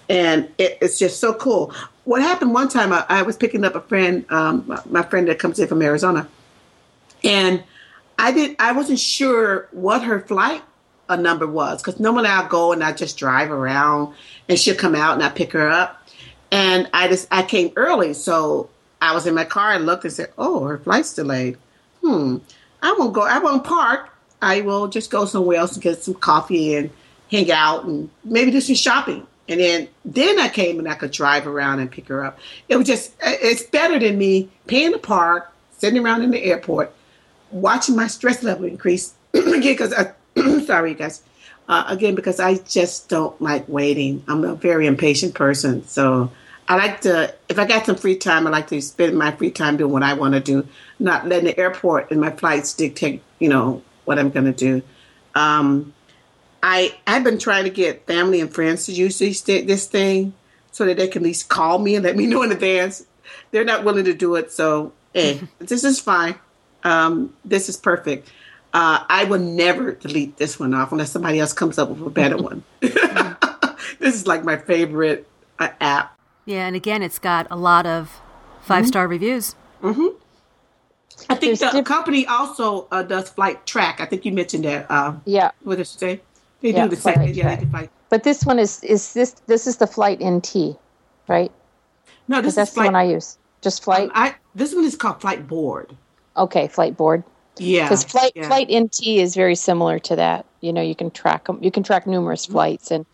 And 0.09 0.49
it, 0.57 0.77
it's 0.81 0.97
just 0.97 1.19
so 1.19 1.33
cool. 1.33 1.73
What 2.05 2.21
happened 2.21 2.53
one 2.53 2.69
time, 2.69 2.93
I, 2.93 3.05
I 3.09 3.21
was 3.23 3.35
picking 3.35 3.65
up 3.65 3.75
a 3.75 3.81
friend, 3.81 4.25
um, 4.31 4.79
my 4.89 5.03
friend 5.03 5.27
that 5.27 5.39
comes 5.39 5.59
in 5.59 5.67
from 5.67 5.81
Arizona, 5.81 6.27
and 7.23 7.63
I 8.17 8.31
did. 8.31 8.55
I 8.59 8.71
wasn't 8.71 8.99
sure 8.99 9.67
what 9.71 10.03
her 10.03 10.21
flight 10.21 10.63
a 11.09 11.13
uh, 11.13 11.15
number 11.15 11.47
was 11.47 11.81
because 11.81 11.99
normally 11.99 12.27
I'll 12.27 12.47
go 12.47 12.73
and 12.73 12.83
I 12.83 12.91
just 12.91 13.17
drive 13.17 13.51
around, 13.51 14.13
and 14.47 14.57
she'll 14.57 14.75
come 14.75 14.95
out 14.95 15.13
and 15.13 15.23
I 15.23 15.29
pick 15.29 15.51
her 15.53 15.69
up. 15.69 16.01
And 16.51 16.89
I 16.93 17.07
just 17.07 17.27
I 17.29 17.43
came 17.43 17.73
early, 17.75 18.13
so 18.13 18.69
I 19.01 19.13
was 19.13 19.27
in 19.27 19.35
my 19.35 19.45
car 19.45 19.73
and 19.73 19.85
looked 19.85 20.05
and 20.05 20.13
said, 20.13 20.31
"Oh, 20.37 20.63
her 20.63 20.77
flight's 20.77 21.13
delayed. 21.13 21.57
Hmm, 22.01 22.37
I 22.81 22.95
won't 22.97 23.13
go. 23.13 23.23
I 23.23 23.39
won't 23.39 23.63
park. 23.63 24.09
I 24.41 24.61
will 24.61 24.87
just 24.87 25.09
go 25.09 25.25
somewhere 25.25 25.57
else 25.57 25.73
and 25.73 25.81
get 25.81 26.03
some 26.03 26.13
coffee 26.13 26.75
and 26.75 26.89
hang 27.31 27.51
out 27.51 27.85
and 27.85 28.09
maybe 28.23 28.51
do 28.51 28.61
some 28.61 28.75
shopping. 28.75 29.25
And 29.49 29.59
then 29.59 29.87
then 30.03 30.39
I 30.39 30.49
came 30.49 30.79
and 30.79 30.87
I 30.87 30.95
could 30.95 31.11
drive 31.11 31.47
around 31.47 31.79
and 31.79 31.89
pick 31.89 32.07
her 32.09 32.23
up. 32.23 32.39
It 32.67 32.75
was 32.75 32.87
just 32.87 33.13
it's 33.21 33.63
better 33.63 33.97
than 33.99 34.17
me 34.17 34.49
paying 34.67 34.91
the 34.91 34.99
park, 34.99 35.53
sitting 35.77 36.03
around 36.03 36.23
in 36.23 36.31
the 36.31 36.43
airport, 36.43 36.93
watching 37.51 37.95
my 37.95 38.07
stress 38.07 38.43
level 38.43 38.65
increase 38.65 39.13
again 39.33 39.61
because 39.61 39.93
I 39.93 40.13
sorry 40.65 40.93
guys 40.93 41.23
uh, 41.69 41.85
again 41.87 42.15
because 42.15 42.39
I 42.39 42.55
just 42.57 43.09
don't 43.09 43.39
like 43.41 43.67
waiting. 43.69 44.23
I'm 44.27 44.43
a 44.43 44.55
very 44.55 44.85
impatient 44.87 45.33
person, 45.33 45.87
so 45.87 46.31
I 46.67 46.75
like 46.75 47.01
to 47.01 47.33
if 47.47 47.57
I 47.57 47.65
got 47.65 47.85
some 47.85 47.95
free 47.95 48.17
time, 48.17 48.47
I 48.47 48.49
like 48.49 48.67
to 48.67 48.81
spend 48.81 49.17
my 49.17 49.31
free 49.31 49.51
time 49.51 49.77
doing 49.77 49.91
what 49.91 50.03
I 50.03 50.13
want 50.13 50.33
to 50.33 50.41
do, 50.41 50.67
not 50.99 51.27
letting 51.27 51.45
the 51.45 51.57
airport 51.57 52.11
and 52.11 52.19
my 52.19 52.31
flights 52.31 52.73
dictate 52.73 53.21
you 53.39 53.49
know 53.49 53.81
what 54.05 54.19
I'm 54.19 54.29
going 54.29 54.45
to 54.45 54.53
do. 54.53 54.81
Um, 55.35 55.93
I 56.63 56.95
I've 57.05 57.23
been 57.23 57.39
trying 57.39 57.65
to 57.65 57.69
get 57.69 58.05
family 58.07 58.41
and 58.41 58.53
friends 58.53 58.85
to 58.85 58.91
use 58.91 59.19
this, 59.19 59.41
this 59.41 59.87
thing 59.87 60.33
so 60.71 60.85
that 60.85 60.97
they 60.97 61.07
can 61.07 61.23
at 61.23 61.25
least 61.25 61.49
call 61.49 61.79
me 61.79 61.95
and 61.95 62.03
let 62.03 62.15
me 62.15 62.25
know 62.27 62.43
in 62.43 62.51
advance. 62.51 63.05
They're 63.51 63.65
not 63.65 63.83
willing 63.83 64.05
to 64.05 64.13
do 64.13 64.35
it, 64.35 64.51
so 64.51 64.93
hey, 65.13 65.41
this 65.59 65.83
is 65.83 65.99
fine. 65.99 66.35
Um, 66.83 67.33
this 67.43 67.69
is 67.69 67.77
perfect. 67.77 68.29
Uh, 68.73 69.03
I 69.09 69.23
will 69.23 69.39
never 69.39 69.93
delete 69.93 70.37
this 70.37 70.59
one 70.59 70.73
off 70.73 70.91
unless 70.91 71.11
somebody 71.11 71.39
else 71.39 71.53
comes 71.53 71.77
up 71.79 71.89
with 71.89 72.01
a 72.01 72.09
better 72.09 72.37
one. 72.37 72.63
this 72.79 74.13
is 74.13 74.27
like 74.27 74.43
my 74.43 74.57
favorite 74.57 75.27
uh, 75.57 75.69
app. 75.81 76.17
Yeah, 76.45 76.67
and 76.67 76.75
again, 76.75 77.01
it's 77.01 77.19
got 77.19 77.47
a 77.49 77.55
lot 77.55 77.85
of 77.85 78.21
five 78.61 78.85
star 78.85 79.05
mm-hmm. 79.05 79.11
reviews. 79.11 79.55
Mm-hmm. 79.81 80.07
I 81.29 81.35
think 81.35 81.59
the 81.59 81.71
diff- 81.71 81.85
company 81.85 82.25
also 82.27 82.87
uh, 82.91 83.03
does 83.03 83.29
flight 83.29 83.65
track. 83.65 83.99
I 83.99 84.05
think 84.05 84.25
you 84.25 84.31
mentioned 84.31 84.65
that. 84.65 84.85
Uh, 84.89 85.15
yeah. 85.25 85.51
What 85.63 85.75
did 85.75 85.79
you 85.79 85.85
say? 85.85 86.21
They 86.61 86.71
yeah, 86.71 86.83
do 86.83 86.95
the 86.95 87.01
same. 87.01 87.33
Yeah, 87.33 87.55
they 87.55 87.65
flight. 87.65 87.89
But 88.09 88.23
this 88.23 88.45
one 88.45 88.59
is 88.59 88.83
is 88.83 89.13
this 89.13 89.31
this 89.47 89.67
is 89.67 89.77
the 89.77 89.87
flight 89.87 90.23
NT, 90.23 90.77
right? 91.27 91.51
No, 92.27 92.41
this 92.41 92.55
that's 92.55 92.73
flight, 92.73 92.85
the 92.85 92.93
one 92.93 92.95
I 92.95 93.11
use. 93.11 93.37
Just 93.61 93.83
flight. 93.83 94.05
Um, 94.09 94.11
I 94.15 94.35
this 94.55 94.73
one 94.73 94.85
is 94.85 94.95
called 94.95 95.21
flight 95.21 95.47
board. 95.47 95.95
Okay, 96.35 96.67
flight 96.67 96.97
board. 96.97 97.23
Yeah, 97.57 97.85
because 97.85 98.03
flight 98.03 98.31
yeah. 98.35 98.47
flight 98.47 98.71
NT 98.71 99.07
is 99.07 99.35
very 99.35 99.55
similar 99.55 99.99
to 99.99 100.15
that. 100.15 100.45
You 100.61 100.73
know, 100.73 100.81
you 100.81 100.95
can 100.95 101.11
track 101.11 101.45
them. 101.45 101.59
You 101.61 101.71
can 101.71 101.83
track 101.83 102.07
numerous 102.07 102.45
mm-hmm. 102.45 102.53
flights, 102.53 102.91
and 102.91 103.05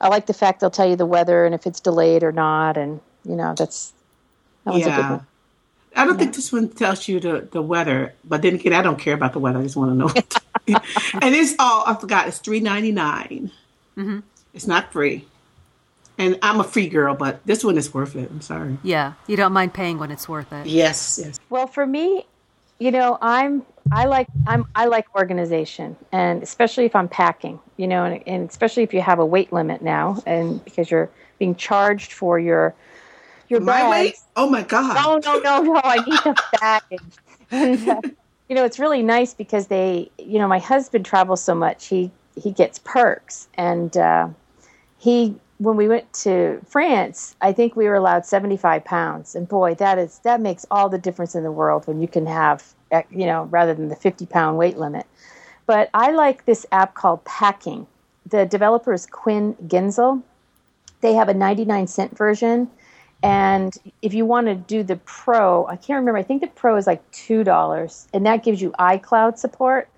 I 0.00 0.08
like 0.08 0.26
the 0.26 0.34
fact 0.34 0.60
they'll 0.60 0.70
tell 0.70 0.88
you 0.88 0.96
the 0.96 1.06
weather 1.06 1.44
and 1.44 1.54
if 1.54 1.66
it's 1.66 1.80
delayed 1.80 2.22
or 2.22 2.32
not, 2.32 2.76
and 2.76 3.00
you 3.24 3.36
know 3.36 3.54
that's 3.56 3.92
that 4.64 4.72
one's 4.72 4.86
yeah. 4.86 4.98
a 4.98 5.02
good 5.02 5.10
one. 5.10 5.26
I 5.96 6.04
don't 6.04 6.18
think 6.18 6.34
this 6.34 6.52
one 6.52 6.68
tells 6.68 7.08
you 7.08 7.18
the, 7.18 7.48
the 7.50 7.60
weather, 7.60 8.14
but 8.24 8.42
then 8.42 8.54
again, 8.54 8.72
I 8.72 8.82
don't 8.82 8.98
care 8.98 9.14
about 9.14 9.32
the 9.32 9.40
weather. 9.40 9.58
I 9.58 9.62
just 9.62 9.76
want 9.76 9.90
to 9.90 9.94
know. 9.96 10.08
and 11.22 11.34
it's 11.34 11.54
all 11.58 11.84
I 11.86 11.94
forgot. 11.94 12.28
It's 12.28 12.38
three 12.38 12.60
ninety 12.60 12.92
nine. 12.92 13.50
Mm-hmm. 13.96 14.20
It's 14.54 14.66
not 14.66 14.92
free. 14.92 15.26
And 16.18 16.38
I'm 16.42 16.60
a 16.60 16.64
free 16.64 16.88
girl, 16.88 17.14
but 17.14 17.40
this 17.46 17.64
one 17.64 17.78
is 17.78 17.94
worth 17.94 18.14
it. 18.14 18.30
I'm 18.30 18.42
sorry. 18.42 18.76
Yeah, 18.82 19.14
you 19.26 19.36
don't 19.36 19.52
mind 19.52 19.72
paying 19.72 19.98
when 19.98 20.10
it's 20.10 20.28
worth 20.28 20.52
it. 20.52 20.66
Yes, 20.66 21.18
yes. 21.22 21.40
Well, 21.48 21.66
for 21.66 21.86
me, 21.86 22.26
you 22.78 22.90
know, 22.90 23.16
I'm 23.22 23.64
I 23.92 24.04
like 24.06 24.28
I'm 24.46 24.66
I 24.74 24.86
like 24.86 25.06
organization, 25.14 25.96
and 26.12 26.42
especially 26.42 26.84
if 26.84 26.94
I'm 26.94 27.08
packing, 27.08 27.58
you 27.76 27.86
know, 27.88 28.04
and, 28.04 28.22
and 28.26 28.48
especially 28.48 28.82
if 28.82 28.92
you 28.92 29.00
have 29.00 29.18
a 29.18 29.26
weight 29.26 29.52
limit 29.52 29.82
now, 29.82 30.22
and 30.26 30.62
because 30.64 30.90
you're 30.90 31.10
being 31.38 31.54
charged 31.54 32.12
for 32.12 32.38
your 32.38 32.74
your 33.48 33.60
my 33.60 33.80
bags. 33.80 33.90
weight? 33.90 34.14
Oh 34.36 34.48
my 34.48 34.62
god! 34.62 34.94
No, 34.94 35.18
no, 35.18 35.40
no, 35.40 35.72
no! 35.72 35.80
I 35.82 35.96
need 35.96 36.20
the 36.24 36.80
baggage. 37.50 38.14
You 38.50 38.56
know, 38.56 38.64
it's 38.64 38.80
really 38.80 39.04
nice 39.04 39.32
because 39.32 39.68
they, 39.68 40.10
you 40.18 40.40
know, 40.40 40.48
my 40.48 40.58
husband 40.58 41.06
travels 41.06 41.40
so 41.40 41.54
much. 41.54 41.86
He 41.86 42.10
he 42.34 42.50
gets 42.50 42.80
perks, 42.80 43.46
and 43.54 43.96
uh, 43.96 44.26
he 44.98 45.36
when 45.58 45.76
we 45.76 45.86
went 45.86 46.12
to 46.14 46.60
France, 46.66 47.36
I 47.40 47.52
think 47.52 47.76
we 47.76 47.86
were 47.86 47.94
allowed 47.94 48.26
seventy 48.26 48.56
five 48.56 48.84
pounds, 48.84 49.36
and 49.36 49.48
boy, 49.48 49.76
that 49.76 49.98
is 49.98 50.18
that 50.24 50.40
makes 50.40 50.66
all 50.68 50.88
the 50.88 50.98
difference 50.98 51.36
in 51.36 51.44
the 51.44 51.52
world 51.52 51.86
when 51.86 52.00
you 52.00 52.08
can 52.08 52.26
have, 52.26 52.74
uh, 52.90 53.02
you 53.08 53.24
know, 53.24 53.44
rather 53.52 53.72
than 53.72 53.86
the 53.86 53.94
fifty 53.94 54.26
pound 54.26 54.58
weight 54.58 54.76
limit. 54.76 55.06
But 55.66 55.88
I 55.94 56.10
like 56.10 56.44
this 56.44 56.66
app 56.72 56.94
called 56.94 57.24
Packing. 57.24 57.86
The 58.26 58.46
developer 58.46 58.92
is 58.92 59.06
Quinn 59.06 59.54
Ginzel. 59.68 60.24
They 61.02 61.14
have 61.14 61.28
a 61.28 61.34
99 61.34 61.86
cent 61.86 62.18
version 62.18 62.68
and 63.22 63.76
if 64.00 64.14
you 64.14 64.24
want 64.24 64.46
to 64.46 64.54
do 64.54 64.82
the 64.82 64.96
Pro, 64.96 65.66
I 65.66 65.76
can't 65.76 65.98
remember, 65.98 66.18
I 66.18 66.22
think 66.22 66.40
the 66.40 66.48
Pro 66.48 66.76
is 66.76 66.86
like 66.86 67.08
$2, 67.12 68.06
and 68.14 68.26
that 68.26 68.42
gives 68.42 68.62
you 68.62 68.70
iCloud 68.72 69.38
support. 69.38 69.88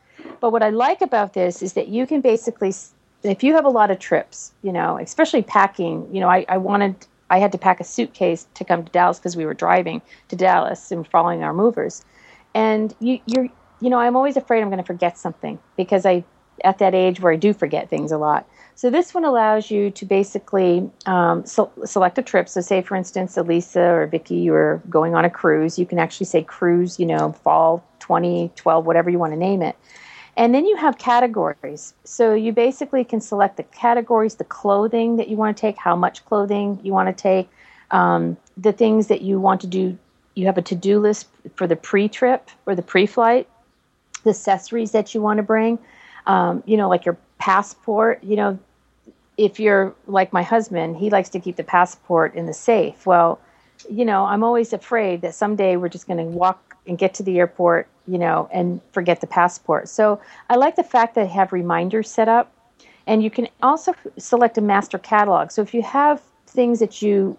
But 0.40 0.50
what 0.50 0.62
I 0.62 0.70
like 0.70 1.00
about 1.00 1.34
this 1.34 1.62
is 1.62 1.74
that 1.74 1.88
you 1.88 2.06
can 2.06 2.20
basically, 2.20 2.74
if 3.22 3.44
you 3.44 3.54
have 3.54 3.64
a 3.64 3.70
lot 3.70 3.90
of 3.90 4.00
trips, 4.00 4.52
you 4.62 4.72
know, 4.72 4.98
especially 4.98 5.42
packing, 5.42 6.12
you 6.12 6.20
know, 6.20 6.28
I, 6.28 6.44
I 6.48 6.58
wanted, 6.58 7.06
I 7.30 7.38
had 7.38 7.52
to 7.52 7.58
pack 7.58 7.80
a 7.80 7.84
suitcase 7.84 8.48
to 8.54 8.64
come 8.64 8.84
to 8.84 8.90
Dallas 8.90 9.18
because 9.18 9.36
we 9.36 9.46
were 9.46 9.54
driving 9.54 10.02
to 10.28 10.36
Dallas 10.36 10.90
and 10.90 11.06
following 11.06 11.44
our 11.44 11.52
movers. 11.52 12.04
And 12.54 12.94
you, 12.98 13.20
you're, 13.26 13.48
you 13.80 13.88
know, 13.88 13.98
I'm 13.98 14.16
always 14.16 14.36
afraid 14.36 14.62
I'm 14.62 14.68
going 14.68 14.78
to 14.78 14.84
forget 14.84 15.16
something 15.16 15.60
because 15.76 16.04
I, 16.04 16.24
at 16.64 16.78
that 16.78 16.94
age 16.94 17.20
where 17.20 17.32
I 17.32 17.36
do 17.36 17.52
forget 17.52 17.88
things 17.88 18.10
a 18.10 18.18
lot. 18.18 18.48
So 18.74 18.90
this 18.90 19.14
one 19.14 19.24
allows 19.24 19.70
you 19.70 19.90
to 19.90 20.04
basically 20.04 20.90
um, 21.06 21.44
so 21.46 21.70
select 21.84 22.18
a 22.18 22.22
trip. 22.22 22.48
So 22.48 22.60
say, 22.60 22.82
for 22.82 22.96
instance, 22.96 23.36
Elisa 23.36 23.80
or 23.80 24.06
Vicki, 24.06 24.36
you're 24.36 24.82
going 24.88 25.14
on 25.14 25.24
a 25.24 25.30
cruise. 25.30 25.78
You 25.78 25.86
can 25.86 25.98
actually 25.98 26.26
say 26.26 26.42
cruise, 26.42 26.98
you 26.98 27.06
know, 27.06 27.32
fall 27.44 27.84
2012, 28.00 28.84
whatever 28.84 29.10
you 29.10 29.18
want 29.18 29.32
to 29.32 29.38
name 29.38 29.62
it. 29.62 29.76
And 30.36 30.54
then 30.54 30.64
you 30.64 30.76
have 30.76 30.96
categories. 30.98 31.94
So 32.04 32.34
you 32.34 32.52
basically 32.52 33.04
can 33.04 33.20
select 33.20 33.58
the 33.58 33.64
categories, 33.64 34.36
the 34.36 34.44
clothing 34.44 35.16
that 35.16 35.28
you 35.28 35.36
want 35.36 35.56
to 35.56 35.60
take, 35.60 35.76
how 35.76 35.94
much 35.94 36.24
clothing 36.24 36.80
you 36.82 36.92
want 36.92 37.14
to 37.14 37.22
take, 37.22 37.50
um, 37.90 38.38
the 38.56 38.72
things 38.72 39.08
that 39.08 39.20
you 39.20 39.38
want 39.38 39.60
to 39.60 39.66
do 39.66 39.98
you 40.34 40.46
have 40.46 40.58
a 40.58 40.62
to-do 40.62 40.98
list 40.98 41.28
for 41.56 41.66
the 41.66 41.76
pre-trip 41.76 42.48
or 42.66 42.74
the 42.74 42.82
pre-flight, 42.82 43.48
the 44.24 44.30
accessories 44.30 44.92
that 44.92 45.14
you 45.14 45.20
want 45.20 45.38
to 45.38 45.42
bring, 45.42 45.78
um, 46.26 46.62
you 46.66 46.76
know, 46.76 46.88
like 46.88 47.04
your 47.04 47.16
passport. 47.42 48.22
You 48.22 48.36
know, 48.36 48.58
if 49.36 49.58
you're 49.58 49.92
like 50.06 50.32
my 50.32 50.44
husband, 50.44 50.96
he 50.96 51.10
likes 51.10 51.28
to 51.30 51.40
keep 51.40 51.56
the 51.56 51.64
passport 51.64 52.36
in 52.36 52.46
the 52.46 52.54
safe. 52.54 53.04
Well, 53.04 53.40
you 53.90 54.04
know, 54.04 54.24
I'm 54.26 54.44
always 54.44 54.72
afraid 54.72 55.22
that 55.22 55.34
someday 55.34 55.76
we're 55.76 55.88
just 55.88 56.06
going 56.06 56.18
to 56.18 56.24
walk 56.24 56.76
and 56.86 56.96
get 56.96 57.14
to 57.14 57.24
the 57.24 57.40
airport, 57.40 57.88
you 58.06 58.16
know, 58.16 58.48
and 58.52 58.80
forget 58.92 59.20
the 59.20 59.26
passport. 59.26 59.88
So 59.88 60.20
I 60.50 60.54
like 60.54 60.76
the 60.76 60.84
fact 60.84 61.16
that 61.16 61.22
I 61.22 61.32
have 61.38 61.52
reminders 61.52 62.08
set 62.08 62.28
up. 62.28 62.52
And 63.08 63.24
you 63.24 63.30
can 63.30 63.48
also 63.60 63.92
select 64.18 64.56
a 64.56 64.60
master 64.60 64.98
catalog. 64.98 65.50
So 65.50 65.62
if 65.62 65.74
you 65.74 65.82
have 65.82 66.22
things 66.46 66.78
that 66.78 67.02
you, 67.02 67.36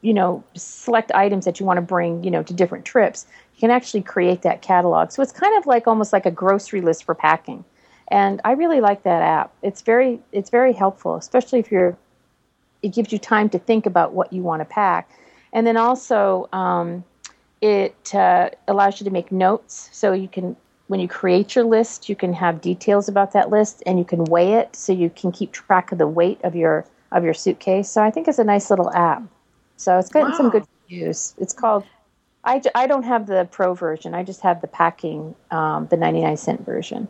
you 0.00 0.14
know, 0.14 0.42
select 0.54 1.12
items 1.12 1.44
that 1.44 1.60
you 1.60 1.66
want 1.66 1.76
to 1.76 1.82
bring, 1.82 2.24
you 2.24 2.30
know, 2.30 2.42
to 2.42 2.54
different 2.54 2.86
trips, 2.86 3.26
you 3.54 3.60
can 3.60 3.70
actually 3.70 4.02
create 4.02 4.40
that 4.42 4.62
catalog. 4.62 5.10
So 5.10 5.22
it's 5.22 5.32
kind 5.32 5.54
of 5.58 5.66
like 5.66 5.86
almost 5.86 6.10
like 6.10 6.24
a 6.24 6.30
grocery 6.30 6.80
list 6.80 7.04
for 7.04 7.14
packing. 7.14 7.66
And 8.12 8.42
I 8.44 8.52
really 8.52 8.82
like 8.82 9.04
that 9.04 9.22
app. 9.22 9.54
It's 9.62 9.80
very 9.80 10.20
it's 10.32 10.50
very 10.50 10.74
helpful, 10.74 11.16
especially 11.16 11.58
if 11.60 11.72
you're 11.72 11.96
it 12.82 12.88
gives 12.88 13.10
you 13.10 13.18
time 13.18 13.48
to 13.48 13.58
think 13.58 13.86
about 13.86 14.12
what 14.12 14.32
you 14.32 14.42
want 14.42 14.60
to 14.60 14.66
pack. 14.66 15.10
And 15.54 15.66
then 15.66 15.78
also 15.78 16.46
um, 16.52 17.04
it 17.62 18.14
uh, 18.14 18.50
allows 18.68 19.00
you 19.00 19.04
to 19.04 19.10
make 19.10 19.32
notes 19.32 19.88
so 19.92 20.12
you 20.12 20.28
can 20.28 20.54
when 20.88 21.00
you 21.00 21.08
create 21.08 21.54
your 21.54 21.64
list 21.64 22.08
you 22.10 22.16
can 22.16 22.34
have 22.34 22.60
details 22.60 23.08
about 23.08 23.32
that 23.32 23.48
list 23.48 23.82
and 23.86 23.98
you 23.98 24.04
can 24.04 24.24
weigh 24.24 24.54
it 24.54 24.76
so 24.76 24.92
you 24.92 25.08
can 25.08 25.32
keep 25.32 25.52
track 25.52 25.90
of 25.90 25.96
the 25.96 26.06
weight 26.06 26.38
of 26.44 26.54
your 26.54 26.84
of 27.12 27.24
your 27.24 27.32
suitcase 27.32 27.88
so 27.88 28.02
i 28.02 28.10
think 28.10 28.28
it's 28.28 28.40
a 28.40 28.44
nice 28.44 28.68
little 28.68 28.92
app 28.92 29.22
so 29.76 29.96
it's 29.98 30.10
gotten 30.10 30.32
wow. 30.32 30.36
some 30.36 30.50
good 30.50 30.66
use 30.88 31.34
it's 31.38 31.54
called 31.54 31.84
I, 32.44 32.60
I 32.74 32.88
don't 32.88 33.04
have 33.04 33.26
the 33.26 33.48
pro 33.50 33.72
version 33.72 34.12
i 34.12 34.22
just 34.22 34.42
have 34.42 34.60
the 34.60 34.66
packing 34.66 35.34
um, 35.50 35.86
the 35.86 35.96
99 35.96 36.36
cent 36.36 36.66
version 36.66 37.08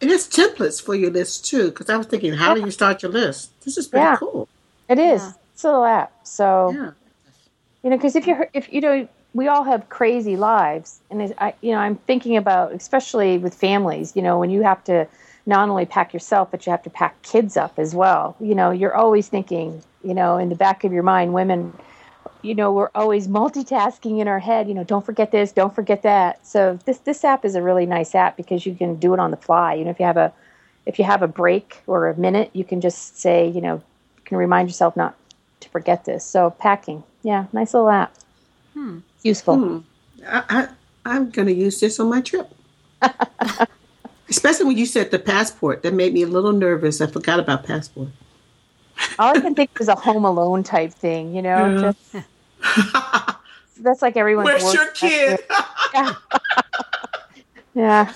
and 0.00 0.10
it's 0.10 0.26
templates 0.26 0.80
for 0.80 0.94
your 0.94 1.10
list 1.10 1.44
too 1.44 1.66
because 1.66 1.88
i 1.90 1.96
was 1.96 2.06
thinking 2.06 2.32
how 2.32 2.50
yeah. 2.50 2.54
do 2.56 2.60
you 2.62 2.70
start 2.70 3.02
your 3.02 3.12
list 3.12 3.50
this 3.64 3.76
is 3.76 3.88
pretty 3.88 4.04
yeah. 4.04 4.16
cool 4.16 4.48
it 4.88 4.98
is 4.98 5.22
yeah. 5.22 5.32
it's 5.52 5.64
a 5.64 5.66
little 5.66 5.84
app 5.84 6.12
so 6.26 6.70
yeah. 6.74 6.90
you 7.82 7.90
know 7.90 7.96
because 7.96 8.16
if 8.16 8.26
you're 8.26 8.48
if 8.52 8.72
you 8.72 8.80
know 8.80 9.08
we 9.34 9.46
all 9.46 9.62
have 9.64 9.88
crazy 9.88 10.36
lives, 10.36 11.00
and 11.10 11.34
I, 11.38 11.54
you 11.60 11.72
know, 11.72 11.78
I'm 11.78 11.96
thinking 11.96 12.36
about, 12.36 12.72
especially 12.72 13.38
with 13.38 13.54
families, 13.54 14.16
you 14.16 14.22
know, 14.22 14.38
when 14.38 14.50
you 14.50 14.62
have 14.62 14.82
to 14.84 15.06
not 15.46 15.68
only 15.68 15.86
pack 15.86 16.12
yourself, 16.12 16.50
but 16.50 16.66
you 16.66 16.70
have 16.70 16.82
to 16.82 16.90
pack 16.90 17.20
kids 17.22 17.56
up 17.56 17.78
as 17.78 17.94
well. 17.94 18.36
You 18.40 18.54
know, 18.54 18.70
you're 18.70 18.94
always 18.94 19.28
thinking, 19.28 19.82
you 20.02 20.14
know, 20.14 20.38
in 20.38 20.48
the 20.48 20.54
back 20.54 20.84
of 20.84 20.92
your 20.92 21.02
mind, 21.02 21.34
women, 21.34 21.72
you 22.42 22.54
know, 22.54 22.72
we're 22.72 22.90
always 22.94 23.28
multitasking 23.28 24.20
in 24.20 24.28
our 24.28 24.38
head. 24.38 24.68
You 24.68 24.74
know, 24.74 24.84
don't 24.84 25.04
forget 25.04 25.30
this, 25.30 25.52
don't 25.52 25.74
forget 25.74 26.02
that. 26.02 26.46
So 26.46 26.78
this 26.84 26.98
this 26.98 27.24
app 27.24 27.44
is 27.44 27.54
a 27.54 27.62
really 27.62 27.86
nice 27.86 28.14
app 28.14 28.36
because 28.36 28.66
you 28.66 28.74
can 28.74 28.96
do 28.96 29.14
it 29.14 29.20
on 29.20 29.30
the 29.30 29.36
fly. 29.36 29.74
You 29.74 29.84
know, 29.84 29.90
if 29.90 29.98
you 29.98 30.06
have 30.06 30.16
a 30.16 30.32
if 30.86 30.98
you 30.98 31.04
have 31.04 31.22
a 31.22 31.28
break 31.28 31.82
or 31.86 32.08
a 32.08 32.16
minute, 32.16 32.50
you 32.52 32.64
can 32.64 32.80
just 32.80 33.18
say, 33.18 33.48
you 33.48 33.60
know, 33.60 33.74
you 33.74 34.22
can 34.24 34.38
remind 34.38 34.68
yourself 34.68 34.96
not 34.96 35.16
to 35.60 35.68
forget 35.68 36.04
this. 36.04 36.24
So 36.24 36.50
packing, 36.50 37.02
yeah, 37.22 37.46
nice 37.52 37.74
little 37.74 37.90
app. 37.90 38.14
Hmm 38.74 39.00
useful. 39.22 39.56
Hmm. 39.56 39.78
I, 40.26 40.68
I, 41.04 41.16
am 41.16 41.30
going 41.30 41.46
to 41.46 41.54
use 41.54 41.80
this 41.80 42.00
on 42.00 42.08
my 42.08 42.20
trip. 42.20 42.50
Especially 44.28 44.66
when 44.66 44.76
you 44.76 44.86
said 44.86 45.10
the 45.10 45.18
passport. 45.18 45.82
That 45.82 45.94
made 45.94 46.12
me 46.12 46.22
a 46.22 46.26
little 46.26 46.52
nervous. 46.52 47.00
I 47.00 47.06
forgot 47.06 47.38
about 47.38 47.64
passport. 47.64 48.08
All 49.18 49.36
I 49.36 49.40
can 49.40 49.54
think 49.54 49.70
is 49.80 49.88
a 49.88 49.94
Home 49.94 50.24
Alone 50.24 50.62
type 50.62 50.92
thing, 50.92 51.34
you 51.34 51.42
know? 51.42 51.94
Yeah. 52.14 52.22
Just, 52.72 53.82
that's 53.82 54.02
like 54.02 54.16
everyone's 54.16 54.46
Where's 54.46 54.74
your 54.74 54.90
kid? 54.92 55.40
yeah. 57.74 58.12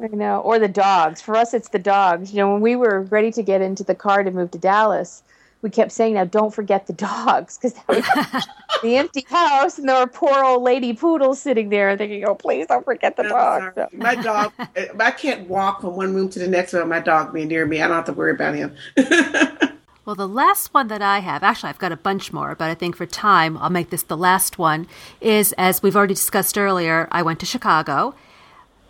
I 0.00 0.08
know. 0.08 0.40
Or 0.40 0.58
the 0.58 0.68
dogs. 0.68 1.20
For 1.20 1.36
us, 1.36 1.54
it's 1.54 1.68
the 1.68 1.78
dogs. 1.78 2.32
You 2.32 2.38
know, 2.38 2.52
when 2.52 2.62
we 2.62 2.76
were 2.76 3.02
ready 3.02 3.30
to 3.32 3.42
get 3.42 3.60
into 3.60 3.84
the 3.84 3.94
car 3.94 4.22
to 4.22 4.30
move 4.30 4.50
to 4.52 4.58
Dallas, 4.58 5.22
we 5.62 5.70
kept 5.70 5.92
saying, 5.92 6.14
"Now 6.14 6.24
don't 6.24 6.52
forget 6.52 6.86
the 6.86 6.92
dogs," 6.92 7.56
because 7.58 7.72
the 8.82 8.96
empty 8.96 9.24
house, 9.28 9.78
and 9.78 9.88
there 9.88 9.98
were 9.98 10.06
poor 10.06 10.44
old 10.44 10.62
lady 10.62 10.92
poodles 10.92 11.40
sitting 11.40 11.70
there, 11.70 11.96
thinking, 11.96 12.24
"Oh, 12.26 12.34
please 12.34 12.66
don't 12.66 12.84
forget 12.84 13.16
the 13.16 13.22
dogs." 13.22 13.74
So. 13.74 13.88
My 13.92 14.14
dog, 14.14 14.52
I 15.00 15.10
can't 15.10 15.48
walk 15.48 15.80
from 15.80 15.96
one 15.96 16.14
room 16.14 16.28
to 16.30 16.38
the 16.38 16.48
next 16.48 16.74
without 16.74 16.88
my 16.88 17.00
dog 17.00 17.32
being 17.32 17.48
near 17.48 17.64
me. 17.64 17.80
I 17.80 17.88
don't 17.88 17.96
have 17.96 18.04
to 18.06 18.12
worry 18.12 18.32
about 18.32 18.54
him. 18.54 18.76
well, 20.04 20.14
the 20.14 20.28
last 20.28 20.74
one 20.74 20.88
that 20.88 21.00
I 21.00 21.20
have, 21.20 21.42
actually, 21.42 21.70
I've 21.70 21.78
got 21.78 21.92
a 21.92 21.96
bunch 21.96 22.32
more, 22.32 22.54
but 22.54 22.70
I 22.70 22.74
think 22.74 22.96
for 22.96 23.06
time, 23.06 23.56
I'll 23.56 23.70
make 23.70 23.88
this 23.88 24.02
the 24.02 24.16
last 24.16 24.58
one. 24.58 24.86
Is 25.20 25.54
as 25.56 25.82
we've 25.82 25.96
already 25.96 26.14
discussed 26.14 26.58
earlier, 26.58 27.08
I 27.10 27.22
went 27.22 27.40
to 27.40 27.46
Chicago, 27.46 28.14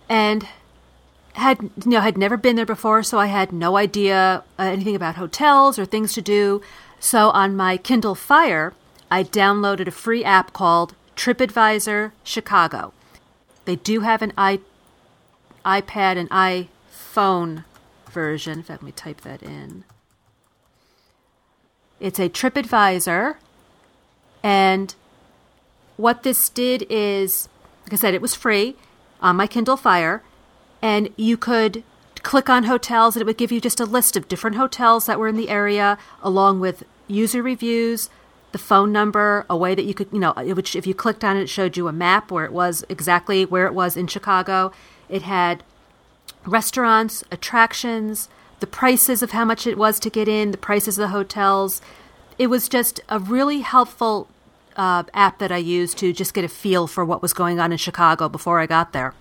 and 0.08 0.48
had 1.34 1.62
you 1.62 1.92
know 1.92 2.00
had 2.00 2.18
never 2.18 2.36
been 2.36 2.56
there 2.56 2.66
before, 2.66 3.02
so 3.04 3.18
I 3.18 3.26
had 3.26 3.52
no 3.52 3.76
idea 3.76 4.42
uh, 4.58 4.62
anything 4.62 4.96
about 4.96 5.14
hotels 5.14 5.78
or 5.78 5.84
things 5.84 6.12
to 6.14 6.22
do. 6.22 6.60
So 6.98 7.30
on 7.30 7.54
my 7.56 7.76
Kindle 7.76 8.16
Fire, 8.16 8.74
I 9.10 9.22
downloaded 9.22 9.86
a 9.86 9.92
free 9.92 10.24
app 10.24 10.52
called 10.52 10.94
TripAdvisor 11.16 12.10
Chicago. 12.24 12.92
They 13.66 13.76
do 13.76 14.00
have 14.00 14.20
an 14.20 14.32
i 14.36 14.60
iPad 15.64 16.16
and 16.16 16.28
iPhone 16.30 17.64
version. 18.10 18.58
In 18.58 18.64
fact, 18.64 18.82
let 18.82 18.86
me 18.86 18.92
type 18.92 19.20
that 19.22 19.42
in. 19.42 19.84
It's 22.04 22.20
a 22.20 22.28
TripAdvisor, 22.28 23.36
and 24.42 24.94
what 25.96 26.22
this 26.22 26.50
did 26.50 26.84
is, 26.90 27.48
like 27.84 27.94
I 27.94 27.96
said, 27.96 28.12
it 28.12 28.20
was 28.20 28.34
free 28.34 28.76
on 29.22 29.36
my 29.36 29.46
Kindle 29.46 29.78
Fire. 29.78 30.22
And 30.82 31.08
you 31.16 31.38
could 31.38 31.82
click 32.22 32.50
on 32.50 32.64
hotels 32.64 33.16
and 33.16 33.22
it 33.22 33.24
would 33.24 33.38
give 33.38 33.50
you 33.50 33.58
just 33.58 33.80
a 33.80 33.86
list 33.86 34.18
of 34.18 34.28
different 34.28 34.56
hotels 34.56 35.06
that 35.06 35.18
were 35.18 35.28
in 35.28 35.36
the 35.36 35.48
area 35.48 35.96
along 36.22 36.60
with 36.60 36.84
user 37.08 37.42
reviews 37.42 38.10
the 38.52 38.58
phone 38.58 38.92
number 38.92 39.46
a 39.48 39.56
way 39.56 39.74
that 39.74 39.84
you 39.84 39.94
could 39.94 40.08
you 40.12 40.18
know 40.18 40.32
which 40.32 40.76
if 40.76 40.86
you 40.86 40.94
clicked 40.94 41.24
on 41.24 41.36
it 41.36 41.42
it 41.42 41.48
showed 41.48 41.76
you 41.76 41.88
a 41.88 41.92
map 41.92 42.30
where 42.30 42.44
it 42.44 42.52
was 42.52 42.84
exactly 42.88 43.44
where 43.46 43.66
it 43.66 43.74
was 43.74 43.96
in 43.96 44.06
chicago. 44.06 44.72
It 45.08 45.22
had 45.22 45.64
restaurants 46.44 47.24
attractions 47.30 48.28
the 48.64 48.70
prices 48.70 49.22
of 49.22 49.30
how 49.32 49.44
much 49.44 49.66
it 49.66 49.76
was 49.76 50.00
to 50.00 50.08
get 50.08 50.28
in 50.28 50.50
the 50.50 50.58
prices 50.58 50.98
of 50.98 51.02
the 51.02 51.08
hotels 51.08 51.82
it 52.38 52.48
was 52.48 52.68
just 52.68 53.00
a 53.08 53.18
really 53.18 53.60
helpful 53.60 54.26
uh, 54.76 55.02
app 55.12 55.38
that 55.38 55.52
i 55.52 55.56
used 55.56 55.98
to 55.98 56.12
just 56.12 56.32
get 56.34 56.44
a 56.44 56.48
feel 56.48 56.86
for 56.86 57.04
what 57.04 57.20
was 57.20 57.32
going 57.32 57.60
on 57.60 57.72
in 57.72 57.78
chicago 57.78 58.28
before 58.28 58.58
i 58.58 58.66
got 58.66 58.92
there 58.92 59.14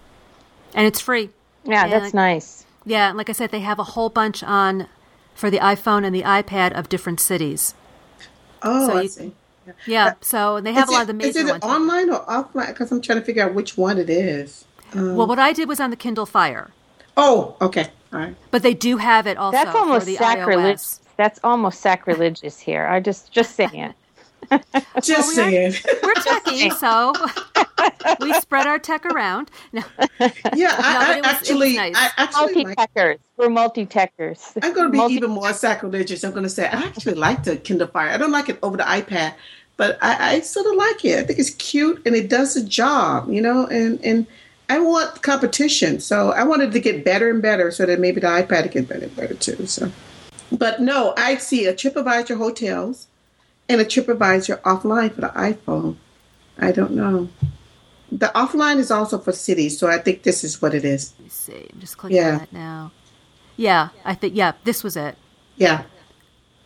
and 0.73 0.87
it's 0.87 0.99
free 0.99 1.29
yeah, 1.65 1.83
and 1.83 1.93
that's 1.93 2.13
nice. 2.13 2.65
Yeah, 2.85 3.11
like 3.13 3.29
I 3.29 3.33
said, 3.33 3.51
they 3.51 3.61
have 3.61 3.79
a 3.79 3.83
whole 3.83 4.09
bunch 4.09 4.43
on 4.43 4.87
for 5.33 5.49
the 5.49 5.59
iPhone 5.59 6.05
and 6.05 6.13
the 6.13 6.23
iPad 6.23 6.77
of 6.77 6.89
different 6.89 7.19
cities. 7.19 7.73
Oh, 8.61 8.87
so 8.87 8.97
I 8.97 9.01
you, 9.01 9.07
see. 9.07 9.33
Yeah, 9.65 9.73
yeah 9.87 10.13
so 10.21 10.59
they 10.59 10.73
have 10.73 10.89
a 10.89 10.91
lot 10.91 11.01
of 11.01 11.07
the 11.07 11.13
major 11.13 11.29
Is 11.29 11.35
it 11.37 11.51
ones. 11.51 11.63
online 11.63 12.09
or 12.09 12.25
offline? 12.25 12.67
Because 12.67 12.91
I'm 12.91 13.01
trying 13.01 13.19
to 13.19 13.25
figure 13.25 13.43
out 13.43 13.53
which 13.53 13.77
one 13.77 13.97
it 13.97 14.09
is. 14.09 14.65
Um, 14.93 15.15
well, 15.15 15.27
what 15.27 15.39
I 15.39 15.53
did 15.53 15.67
was 15.67 15.79
on 15.79 15.89
the 15.89 15.95
Kindle 15.95 16.25
Fire. 16.25 16.71
Oh, 17.17 17.55
okay, 17.61 17.89
all 18.11 18.19
right. 18.19 18.35
But 18.51 18.63
they 18.63 18.73
do 18.73 18.97
have 18.97 19.27
it 19.27 19.37
also. 19.37 19.57
That's 19.57 19.75
almost 19.75 20.07
sacrilegious. 20.07 20.99
That's 21.17 21.39
almost 21.43 21.81
sacrilegious 21.81 22.59
here. 22.59 22.87
I 22.87 22.99
just 22.99 23.31
just 23.31 23.55
saying. 23.55 23.73
It. 23.75 23.95
Just 25.03 25.09
well, 25.09 25.49
saying. 25.49 25.73
We're 26.03 26.13
techie, 26.15 26.73
so 26.73 27.13
we 28.19 28.33
spread 28.33 28.67
our 28.67 28.79
tech 28.79 29.05
around. 29.05 29.49
No. 29.71 29.81
Yeah, 30.53 30.75
I, 30.77 31.19
no, 31.21 31.27
I 31.27 31.31
actually, 31.31 31.75
nice. 31.75 31.95
I 31.95 32.09
actually 32.17 32.65
multi-techers. 32.65 32.95
Like, 32.95 33.19
We're 33.37 33.49
multi-techers. 33.49 34.57
I'm 34.61 34.73
going 34.73 34.87
to 34.87 34.91
be 34.91 34.97
multi- 34.97 35.15
even 35.15 35.31
more 35.31 35.53
sacrilegious. 35.53 36.23
I'm 36.23 36.31
going 36.31 36.43
to 36.43 36.49
say 36.49 36.65
I 36.65 36.83
actually 36.83 37.15
like 37.15 37.43
the 37.43 37.57
Kindle 37.57 37.87
Fire. 37.87 38.09
I 38.09 38.17
don't 38.17 38.31
like 38.31 38.49
it 38.49 38.59
over 38.61 38.77
the 38.77 38.83
iPad, 38.83 39.33
but 39.77 39.97
I, 40.01 40.35
I 40.35 40.39
sort 40.41 40.67
of 40.67 40.75
like 40.75 41.03
it. 41.03 41.19
I 41.19 41.23
think 41.23 41.39
it's 41.39 41.51
cute 41.51 42.01
and 42.05 42.15
it 42.15 42.29
does 42.29 42.53
the 42.53 42.63
job, 42.63 43.29
you 43.29 43.41
know. 43.41 43.65
And 43.67 43.99
and 44.03 44.27
I 44.73 44.79
want 44.79 45.21
competition, 45.21 45.99
so 45.99 46.31
I 46.31 46.43
wanted 46.43 46.71
to 46.71 46.79
get 46.79 47.05
better 47.05 47.29
and 47.29 47.43
better, 47.43 47.69
so 47.69 47.85
that 47.85 47.99
maybe 47.99 48.19
the 48.19 48.27
iPad 48.27 48.71
get 48.71 48.89
better 48.89 49.05
and 49.05 49.15
better 49.15 49.35
too. 49.35 49.67
So, 49.67 49.91
but 50.51 50.81
no, 50.81 51.13
I 51.15 51.37
see 51.37 51.67
a 51.67 51.75
TripAdvisor 51.75 52.37
hotels 52.37 53.05
and 53.69 53.79
a 53.79 53.85
TripAdvisor 53.85 54.61
offline 54.61 55.13
for 55.13 55.21
the 55.21 55.27
iPhone. 55.27 55.97
I 56.57 56.71
don't 56.71 56.93
know. 56.93 57.29
The 58.11 58.31
offline 58.33 58.77
is 58.77 58.89
also 58.89 59.19
for 59.19 59.31
cities, 59.31 59.77
so 59.77 59.87
I 59.89 59.99
think 59.99 60.23
this 60.23 60.43
is 60.43 60.59
what 60.59 60.73
it 60.73 60.85
is. 60.85 61.13
Let 61.19 61.23
me 61.23 61.29
see. 61.29 61.69
I'm 61.71 61.79
just 61.79 61.99
clicking 61.99 62.17
yeah. 62.17 62.31
on 62.31 62.37
that 62.39 62.53
now. 62.53 62.91
Yeah, 63.55 63.89
I 64.03 64.15
think 64.15 64.35
yeah, 64.35 64.53
this 64.63 64.83
was 64.83 64.97
it. 64.97 65.15
Yeah. 65.55 65.83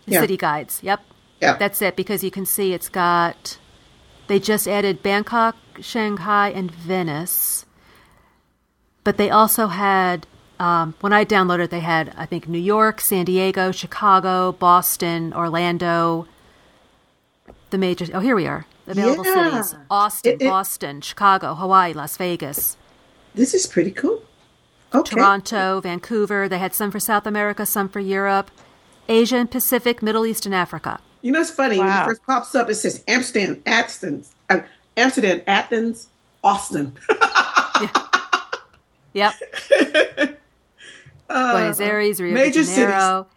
The 0.06 0.14
yeah. 0.14 0.22
city 0.22 0.38
guides. 0.38 0.80
Yep. 0.82 1.02
Yeah. 1.42 1.58
That's 1.58 1.82
it 1.82 1.98
because 1.98 2.24
you 2.24 2.32
can 2.32 2.46
see 2.46 2.74
it's 2.74 2.88
got 2.88 3.58
they 4.28 4.40
just 4.40 4.66
added 4.66 5.04
Bangkok, 5.04 5.58
Shanghai, 5.82 6.52
and 6.52 6.72
Venice. 6.72 7.66
But 9.08 9.16
they 9.16 9.30
also 9.30 9.68
had 9.68 10.28
um, 10.60 10.94
when 11.00 11.14
I 11.14 11.24
downloaded, 11.24 11.70
they 11.70 11.80
had 11.80 12.14
I 12.18 12.26
think 12.26 12.50
New 12.50 12.60
York, 12.60 13.00
San 13.00 13.24
Diego, 13.24 13.72
Chicago, 13.72 14.52
Boston, 14.52 15.34
Orlando, 15.34 16.28
the 17.70 17.78
major. 17.78 18.06
Oh, 18.14 18.20
here 18.20 18.36
we 18.36 18.46
are. 18.48 18.66
available 18.86 19.26
Yeah. 19.26 19.62
cities: 19.62 19.76
Austin, 19.90 20.34
It- 20.34 20.42
it- 20.42 20.50
Boston, 20.50 21.00
Chicago, 21.00 21.56
Hawaii, 21.56 21.94
Las 21.94 22.18
Vegas, 22.18 22.76
This 23.34 23.54
is 23.54 23.66
pretty 23.66 23.92
cool. 23.92 24.24
Okay. 24.94 25.16
Toronto, 25.16 25.80
Vancouver. 25.80 26.50
They 26.50 26.58
had 26.60 26.76
some 26.76 26.92
for 26.92 27.00
South 27.00 27.26
America, 27.26 27.66
some 27.66 27.88
for 27.88 28.02
Europe, 28.02 28.52
Asia 29.08 29.38
and 29.38 29.50
Pacific, 29.50 30.04
Middle 30.04 30.26
East, 30.26 30.46
and 30.46 30.54
Africa. 30.54 31.00
You 31.22 31.32
know, 31.32 31.40
it's 31.40 31.50
funny. 31.50 31.80
When 31.80 31.88
it 31.88 32.04
first 32.04 32.26
pops 32.26 32.54
up, 32.56 32.70
it 32.70 32.76
says 32.76 33.06
Amsterdam, 33.08 33.62
Athens, 33.66 34.34
uh, 34.50 34.60
Amsterdam, 34.98 35.44
Athens, 35.48 36.10
Austin. 36.44 36.92
Yep. 39.18 39.34
Buenos 41.28 41.80
Aires, 41.80 42.22
Rio 42.22 42.32
Uh, 42.32 42.36
major 42.36 42.62
de 42.64 42.68
Janeiro. 42.68 43.28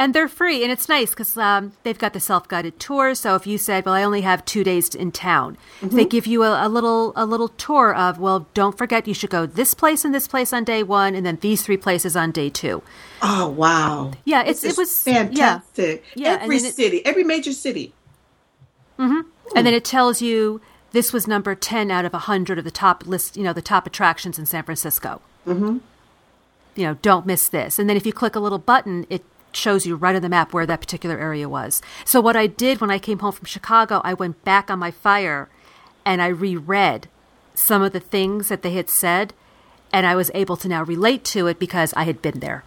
And 0.00 0.14
they're 0.14 0.28
free, 0.28 0.62
and 0.62 0.70
it's 0.70 0.88
nice 0.88 1.10
because 1.10 1.36
um, 1.36 1.72
they've 1.82 1.98
got 1.98 2.12
the 2.12 2.20
self-guided 2.20 2.78
tours. 2.78 3.18
So 3.18 3.34
if 3.34 3.48
you 3.48 3.58
said, 3.58 3.84
"Well, 3.84 3.94
I 3.96 4.04
only 4.04 4.20
have 4.20 4.44
two 4.44 4.62
days 4.62 4.94
in 4.94 5.10
town," 5.10 5.56
Mm-hmm. 5.80 5.96
they 5.96 6.04
give 6.04 6.24
you 6.24 6.44
a, 6.44 6.64
a 6.64 6.68
little 6.68 7.12
a 7.16 7.26
little 7.26 7.48
tour 7.48 7.92
of, 7.92 8.20
"Well, 8.20 8.46
don't 8.54 8.78
forget 8.78 9.08
you 9.08 9.14
should 9.14 9.30
go 9.30 9.44
this 9.44 9.74
place 9.74 10.04
and 10.04 10.14
this 10.14 10.28
place 10.28 10.52
on 10.52 10.62
day 10.62 10.84
one, 10.84 11.16
and 11.16 11.26
then 11.26 11.38
these 11.40 11.62
three 11.64 11.76
places 11.78 12.14
on 12.14 12.30
day 12.30 12.48
two. 12.48 12.80
Oh 13.22 13.48
wow! 13.48 14.12
Yeah, 14.24 14.42
it's- 14.42 14.62
it 14.62 14.76
was- 14.78 15.02
fantastic. 15.02 16.04
Yeah, 16.14 16.34
and 16.34 16.42
every 16.44 16.56
it- 16.58 16.74
city, 16.76 17.04
every 17.04 17.24
major 17.24 17.52
city. 17.52 17.92
And 18.98 19.66
then 19.66 19.74
it 19.74 19.84
tells 19.84 20.20
you 20.22 20.60
this 20.92 21.12
was 21.12 21.26
number 21.26 21.54
ten 21.54 21.90
out 21.90 22.04
of 22.04 22.12
hundred 22.12 22.58
of 22.58 22.64
the 22.64 22.70
top 22.70 23.06
list, 23.06 23.36
you 23.36 23.42
know, 23.42 23.52
the 23.52 23.62
top 23.62 23.86
attractions 23.86 24.38
in 24.38 24.46
San 24.46 24.64
Francisco. 24.64 25.20
Mm-hmm. 25.46 25.78
You 26.74 26.86
know, 26.86 26.94
don't 27.02 27.26
miss 27.26 27.48
this. 27.48 27.78
And 27.78 27.88
then 27.88 27.96
if 27.96 28.06
you 28.06 28.12
click 28.12 28.36
a 28.36 28.40
little 28.40 28.58
button, 28.58 29.06
it 29.10 29.24
shows 29.52 29.86
you 29.86 29.96
right 29.96 30.14
on 30.14 30.22
the 30.22 30.28
map 30.28 30.52
where 30.52 30.66
that 30.66 30.80
particular 30.80 31.18
area 31.18 31.48
was. 31.48 31.82
So 32.04 32.20
what 32.20 32.36
I 32.36 32.46
did 32.46 32.80
when 32.80 32.90
I 32.90 32.98
came 32.98 33.18
home 33.18 33.32
from 33.32 33.46
Chicago, 33.46 34.00
I 34.04 34.14
went 34.14 34.44
back 34.44 34.70
on 34.70 34.78
my 34.78 34.90
fire 34.90 35.48
and 36.04 36.22
I 36.22 36.28
reread 36.28 37.08
some 37.54 37.82
of 37.82 37.92
the 37.92 38.00
things 38.00 38.48
that 38.48 38.62
they 38.62 38.72
had 38.72 38.88
said, 38.88 39.34
and 39.92 40.06
I 40.06 40.14
was 40.14 40.30
able 40.34 40.56
to 40.58 40.68
now 40.68 40.84
relate 40.84 41.24
to 41.26 41.48
it 41.48 41.58
because 41.58 41.92
I 41.94 42.04
had 42.04 42.22
been 42.22 42.40
there. 42.40 42.62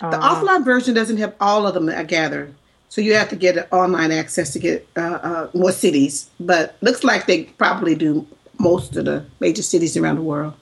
The 0.00 0.18
offline 0.18 0.64
version 0.64 0.94
doesn't 0.94 1.16
have 1.16 1.34
all 1.40 1.66
of 1.66 1.74
them, 1.74 1.88
I 1.88 2.02
gather. 2.02 2.52
So 2.88 3.00
you 3.00 3.14
have 3.14 3.28
to 3.30 3.36
get 3.36 3.70
online 3.72 4.12
access 4.12 4.52
to 4.52 4.58
get 4.58 4.88
uh, 4.96 5.00
uh, 5.00 5.50
more 5.54 5.72
cities. 5.72 6.30
But 6.40 6.76
looks 6.80 7.04
like 7.04 7.26
they 7.26 7.44
probably 7.44 7.94
do 7.94 8.26
most 8.58 8.96
of 8.96 9.04
the 9.04 9.26
major 9.40 9.62
cities 9.62 9.96
around 9.96 10.16
the 10.16 10.22
world. 10.22 10.54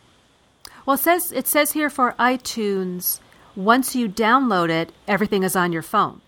Well, 0.87 0.95
it 0.95 1.01
says 1.01 1.33
it 1.33 1.47
says 1.47 1.73
here 1.73 1.91
for 1.91 2.15
iTunes, 2.19 3.21
once 3.57 3.95
you 3.95 4.09
download 4.09 4.71
it, 4.71 4.93
everything 5.09 5.43
is 5.43 5.57
on 5.57 5.73
your 5.73 5.83
phone. 5.83 6.21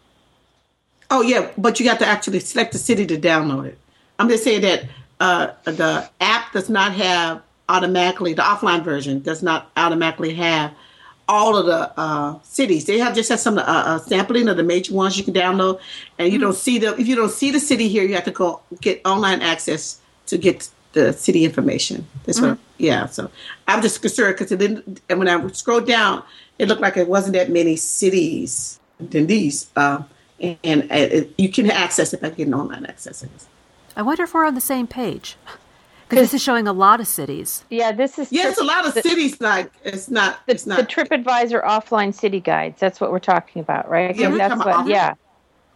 Oh 1.10 1.22
yeah, 1.22 1.50
but 1.56 1.78
you 1.78 1.86
got 1.86 1.98
to 2.00 2.06
actually 2.06 2.40
select 2.40 2.72
the 2.72 2.78
city 2.78 3.06
to 3.06 3.18
download 3.18 3.66
it. 3.66 3.78
I'm 4.18 4.28
just 4.28 4.44
saying 4.44 4.62
that 4.62 4.84
uh, 5.20 5.48
the 5.64 6.08
app 6.20 6.52
does 6.52 6.68
not 6.68 6.92
have 6.92 7.42
automatically 7.68 8.32
the 8.32 8.42
offline 8.42 8.82
version 8.82 9.20
does 9.20 9.42
not 9.42 9.70
automatically 9.76 10.34
have 10.34 10.72
all 11.28 11.56
of 11.56 11.66
the 11.66 11.92
uh, 11.98 12.38
cities. 12.42 12.84
They 12.84 12.98
have 12.98 13.14
just 13.14 13.28
have 13.28 13.40
some 13.40 13.58
uh, 13.58 13.62
uh, 13.62 13.98
sampling 13.98 14.48
of 14.48 14.56
the 14.56 14.62
major 14.62 14.94
ones 14.94 15.18
you 15.18 15.24
can 15.24 15.34
download, 15.34 15.80
and 16.18 16.32
you 16.32 16.38
don't 16.38 16.54
see 16.54 16.78
the 16.78 16.98
if 16.98 17.06
you 17.06 17.16
don't 17.16 17.30
see 17.30 17.50
the 17.50 17.60
city 17.60 17.88
here, 17.88 18.04
you 18.04 18.14
have 18.14 18.24
to 18.24 18.30
go 18.30 18.60
get 18.80 19.00
online 19.04 19.42
access 19.42 20.00
to 20.26 20.38
get 20.38 20.68
the 20.92 21.12
city 21.12 21.44
information. 21.44 22.06
That's 22.24 22.40
what, 22.40 22.58
yeah. 22.78 23.06
So 23.06 23.30
I'm 23.68 23.82
just 23.82 24.00
concerned 24.00 24.34
because 24.34 24.50
it 24.50 24.58
didn't. 24.58 25.00
And 25.08 25.18
when 25.18 25.28
I 25.28 25.46
scrolled 25.48 25.86
down, 25.86 26.22
it 26.58 26.68
looked 26.68 26.80
like 26.80 26.96
it 26.96 27.08
wasn't 27.08 27.34
that 27.34 27.50
many 27.50 27.76
cities 27.76 28.80
than 28.98 29.26
these. 29.26 29.68
Uh, 29.76 30.02
and 30.40 30.90
it, 30.90 31.34
you 31.38 31.50
can 31.50 31.70
access 31.70 32.12
it 32.12 32.20
by 32.20 32.30
getting 32.30 32.54
online 32.54 32.86
access. 32.86 33.24
I 33.96 34.02
wonder 34.02 34.24
if 34.24 34.34
we're 34.34 34.46
on 34.46 34.54
the 34.54 34.60
same 34.60 34.86
page. 34.86 35.36
Because 36.08 36.24
this 36.26 36.34
is 36.34 36.42
showing 36.42 36.68
a 36.68 36.72
lot 36.72 37.00
of 37.00 37.08
cities. 37.08 37.64
Yeah, 37.68 37.90
this 37.92 38.18
is 38.18 38.30
Yeah, 38.30 38.48
it's 38.48 38.60
a 38.60 38.64
lot 38.64 38.86
of 38.86 38.94
the, 38.94 39.02
cities. 39.02 39.40
Like 39.40 39.72
it's 39.84 40.08
not. 40.08 40.38
the, 40.46 40.52
it's 40.52 40.66
not. 40.66 40.78
the. 40.78 40.84
TripAdvisor 40.86 41.64
offline 41.64 42.14
city 42.14 42.40
guides. 42.40 42.78
That's 42.78 43.00
what 43.00 43.10
we're 43.10 43.18
talking 43.18 43.60
about, 43.60 43.88
right? 43.90 44.14
Yeah, 44.14 44.28
we're 44.28 44.38
that's 44.38 44.54
talking 44.54 44.70
about. 44.72 44.86
Yeah, 44.86 45.14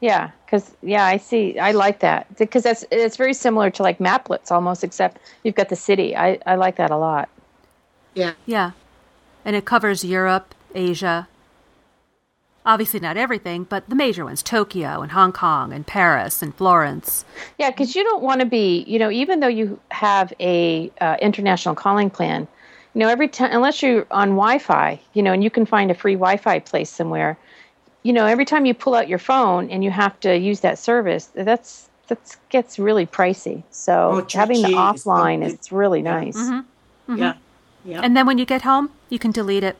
yeah. 0.00 0.30
Because 0.46 0.70
yeah, 0.82 1.04
I 1.04 1.16
see. 1.16 1.58
I 1.58 1.72
like 1.72 2.00
that 2.00 2.36
because 2.36 2.62
that's 2.62 2.84
it's 2.92 3.16
very 3.16 3.34
similar 3.34 3.70
to 3.70 3.82
like 3.82 3.98
Maplets 3.98 4.50
almost, 4.52 4.84
except 4.84 5.18
you've 5.42 5.56
got 5.56 5.68
the 5.68 5.76
city. 5.76 6.16
I 6.16 6.38
I 6.46 6.54
like 6.54 6.76
that 6.76 6.90
a 6.90 6.96
lot. 6.96 7.28
yeah. 8.14 8.32
Yeah. 8.46 8.72
And 9.44 9.56
it 9.56 9.64
covers 9.64 10.04
Europe, 10.04 10.54
Asia. 10.74 11.26
Obviously, 12.66 13.00
not 13.00 13.16
everything, 13.16 13.64
but 13.64 13.88
the 13.88 13.94
major 13.94 14.24
ones 14.24 14.42
Tokyo 14.42 15.00
and 15.00 15.12
Hong 15.12 15.32
Kong 15.32 15.72
and 15.72 15.86
Paris 15.86 16.42
and 16.42 16.54
Florence. 16.54 17.24
Yeah, 17.58 17.70
because 17.70 17.96
you 17.96 18.04
don't 18.04 18.22
want 18.22 18.40
to 18.40 18.46
be, 18.46 18.84
you 18.86 18.98
know, 18.98 19.10
even 19.10 19.40
though 19.40 19.48
you 19.48 19.80
have 19.90 20.32
a 20.40 20.90
uh, 21.00 21.16
international 21.22 21.74
calling 21.74 22.10
plan, 22.10 22.46
you 22.94 22.98
know, 22.98 23.08
every 23.08 23.28
time 23.28 23.50
unless 23.52 23.82
you're 23.82 24.06
on 24.10 24.30
Wi-Fi, 24.30 25.00
you 25.14 25.22
know, 25.22 25.32
and 25.32 25.42
you 25.42 25.48
can 25.50 25.64
find 25.64 25.90
a 25.90 25.94
free 25.94 26.14
Wi-Fi 26.14 26.58
place 26.58 26.90
somewhere, 26.90 27.38
you 28.02 28.12
know, 28.12 28.26
every 28.26 28.44
time 28.44 28.66
you 28.66 28.74
pull 28.74 28.94
out 28.94 29.08
your 29.08 29.18
phone 29.18 29.70
and 29.70 29.82
you 29.82 29.90
have 29.90 30.18
to 30.20 30.36
use 30.36 30.60
that 30.60 30.78
service, 30.78 31.26
that's 31.34 31.88
that 32.08 32.36
gets 32.50 32.78
really 32.78 33.06
pricey. 33.06 33.62
So 33.70 34.10
Oh, 34.20 34.26
having 34.38 34.60
the 34.62 34.68
gee, 34.68 34.74
offline 34.74 35.42
it's- 35.44 35.60
is 35.66 35.72
really 35.72 36.02
nice. 36.02 36.36
Yeah. 37.08 37.34
Yeah. 37.84 38.00
And 38.02 38.14
then 38.16 38.26
when 38.26 38.36
you 38.36 38.44
get 38.44 38.62
home, 38.62 38.90
you 39.08 39.18
can 39.18 39.30
delete 39.30 39.62
it. 39.64 39.76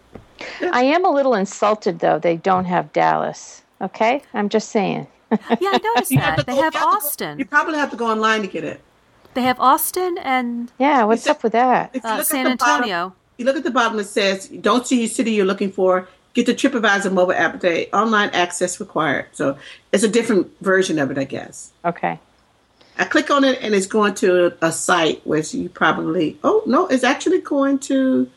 I 0.73 0.83
am 0.83 1.05
a 1.05 1.11
little 1.11 1.35
insulted 1.35 1.99
though 2.01 2.19
they 2.19 2.37
don't 2.37 2.65
have 2.65 2.93
Dallas. 2.93 3.63
Okay, 3.81 4.23
I'm 4.35 4.49
just 4.49 4.69
saying. 4.71 5.07
Yeah, 5.31 5.39
I 5.51 5.81
noticed 5.83 6.11
You 6.11 6.19
have 6.19 6.37
that. 6.37 6.43
to 6.43 6.47
They 6.47 6.57
go- 6.57 6.63
have 6.63 6.75
you 6.75 6.81
to 6.81 6.85
go- 6.87 6.91
Austin. 6.93 7.39
you 7.39 7.45
probably 7.45 7.79
have 7.79 7.91
to 7.91 7.97
go 7.97 8.07
online 8.09 8.43
to 8.43 8.49
get 8.49 8.65
it. 8.65 8.81
They 9.35 9.43
have 9.43 9.61
Austin 9.61 10.19
and 10.23 10.71
Yeah, 10.79 11.05
what's 11.05 11.23
said- 11.23 11.31
up 11.33 11.43
with 11.45 11.53
that? 11.53 11.91
You 11.95 12.01
uh, 12.05 12.11
look 12.11 12.21
at 12.21 12.27
San 12.27 12.45
the 12.51 12.57
bottom- 12.57 12.75
Antonio. 12.83 13.15
you 13.39 13.45
look 13.45 13.57
at 13.57 13.63
the 13.65 13.71
bottom. 13.71 13.99
It 14.01 14.05
says, 14.09 14.49
"Don't 14.49 14.87
see 14.87 15.01
your 15.01 15.09
city 15.09 15.33
you're 15.33 15.47
looking 15.47 15.71
for. 15.73 16.09
Get 16.35 16.47
the 16.47 16.55
TripAdvisor 16.55 17.13
mobile 17.13 17.33
app 17.33 17.53
today. 17.55 17.89
Online 17.93 18.29
access 18.31 18.81
required." 18.81 19.27
So 19.33 19.57
it's 19.93 20.03
a 20.05 20.09
different 20.09 20.51
version 20.61 20.99
of 20.99 21.11
it, 21.11 21.19
I 21.19 21.25
guess. 21.25 21.71
Okay. 21.85 22.19
I 22.99 23.05
click 23.05 23.31
on 23.31 23.45
it 23.45 23.59
and 23.63 23.75
it's 23.75 23.87
going 23.87 24.15
to 24.17 24.53
a 24.61 24.73
site 24.73 25.23
where 25.25 25.41
you 25.41 25.69
probably. 25.69 26.39
Oh 26.45 26.63
no, 26.67 26.87
it's 26.89 27.05
actually 27.05 27.41
going 27.41 27.79
to. 27.91 28.29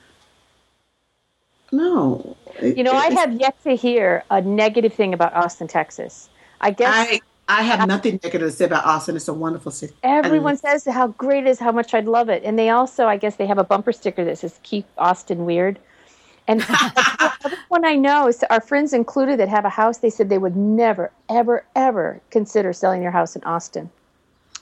No. 1.73 2.37
You 2.61 2.83
know, 2.83 2.93
I 2.93 3.09
have 3.09 3.33
yet 3.41 3.61
to 3.63 3.75
hear 3.75 4.23
a 4.29 4.41
negative 4.41 4.93
thing 4.93 5.13
about 5.13 5.33
Austin, 5.33 5.67
Texas. 5.67 6.29
I 6.61 6.71
guess 6.71 6.93
I 6.93 7.19
I 7.47 7.63
have 7.63 7.87
nothing 7.87 8.19
negative 8.23 8.47
to 8.49 8.55
say 8.55 8.65
about 8.65 8.85
Austin. 8.85 9.15
It's 9.15 9.27
a 9.27 9.33
wonderful 9.33 9.71
city. 9.71 9.93
everyone 10.03 10.55
says 10.55 10.85
how 10.85 11.07
great 11.07 11.45
it 11.45 11.49
is, 11.49 11.59
how 11.59 11.71
much 11.71 11.93
I'd 11.93 12.05
love 12.05 12.29
it. 12.29 12.43
And 12.43 12.57
they 12.57 12.69
also, 12.69 13.07
I 13.07 13.17
guess, 13.17 13.35
they 13.35 13.47
have 13.47 13.57
a 13.57 13.63
bumper 13.63 13.91
sticker 13.91 14.23
that 14.23 14.37
says 14.37 14.59
"Keep 14.63 14.85
Austin 14.99 15.45
Weird." 15.45 15.79
And 16.47 16.61
the 16.61 17.57
one 17.69 17.85
I 17.85 17.95
know, 17.95 18.27
is 18.27 18.43
our 18.49 18.61
friends 18.61 18.93
included, 18.93 19.39
that 19.39 19.49
have 19.49 19.65
a 19.65 19.69
house, 19.69 19.97
they 19.97 20.09
said 20.09 20.29
they 20.29 20.37
would 20.37 20.55
never, 20.55 21.11
ever, 21.29 21.65
ever 21.75 22.21
consider 22.29 22.71
selling 22.73 23.01
their 23.01 23.11
house 23.11 23.35
in 23.35 23.43
Austin. 23.43 23.89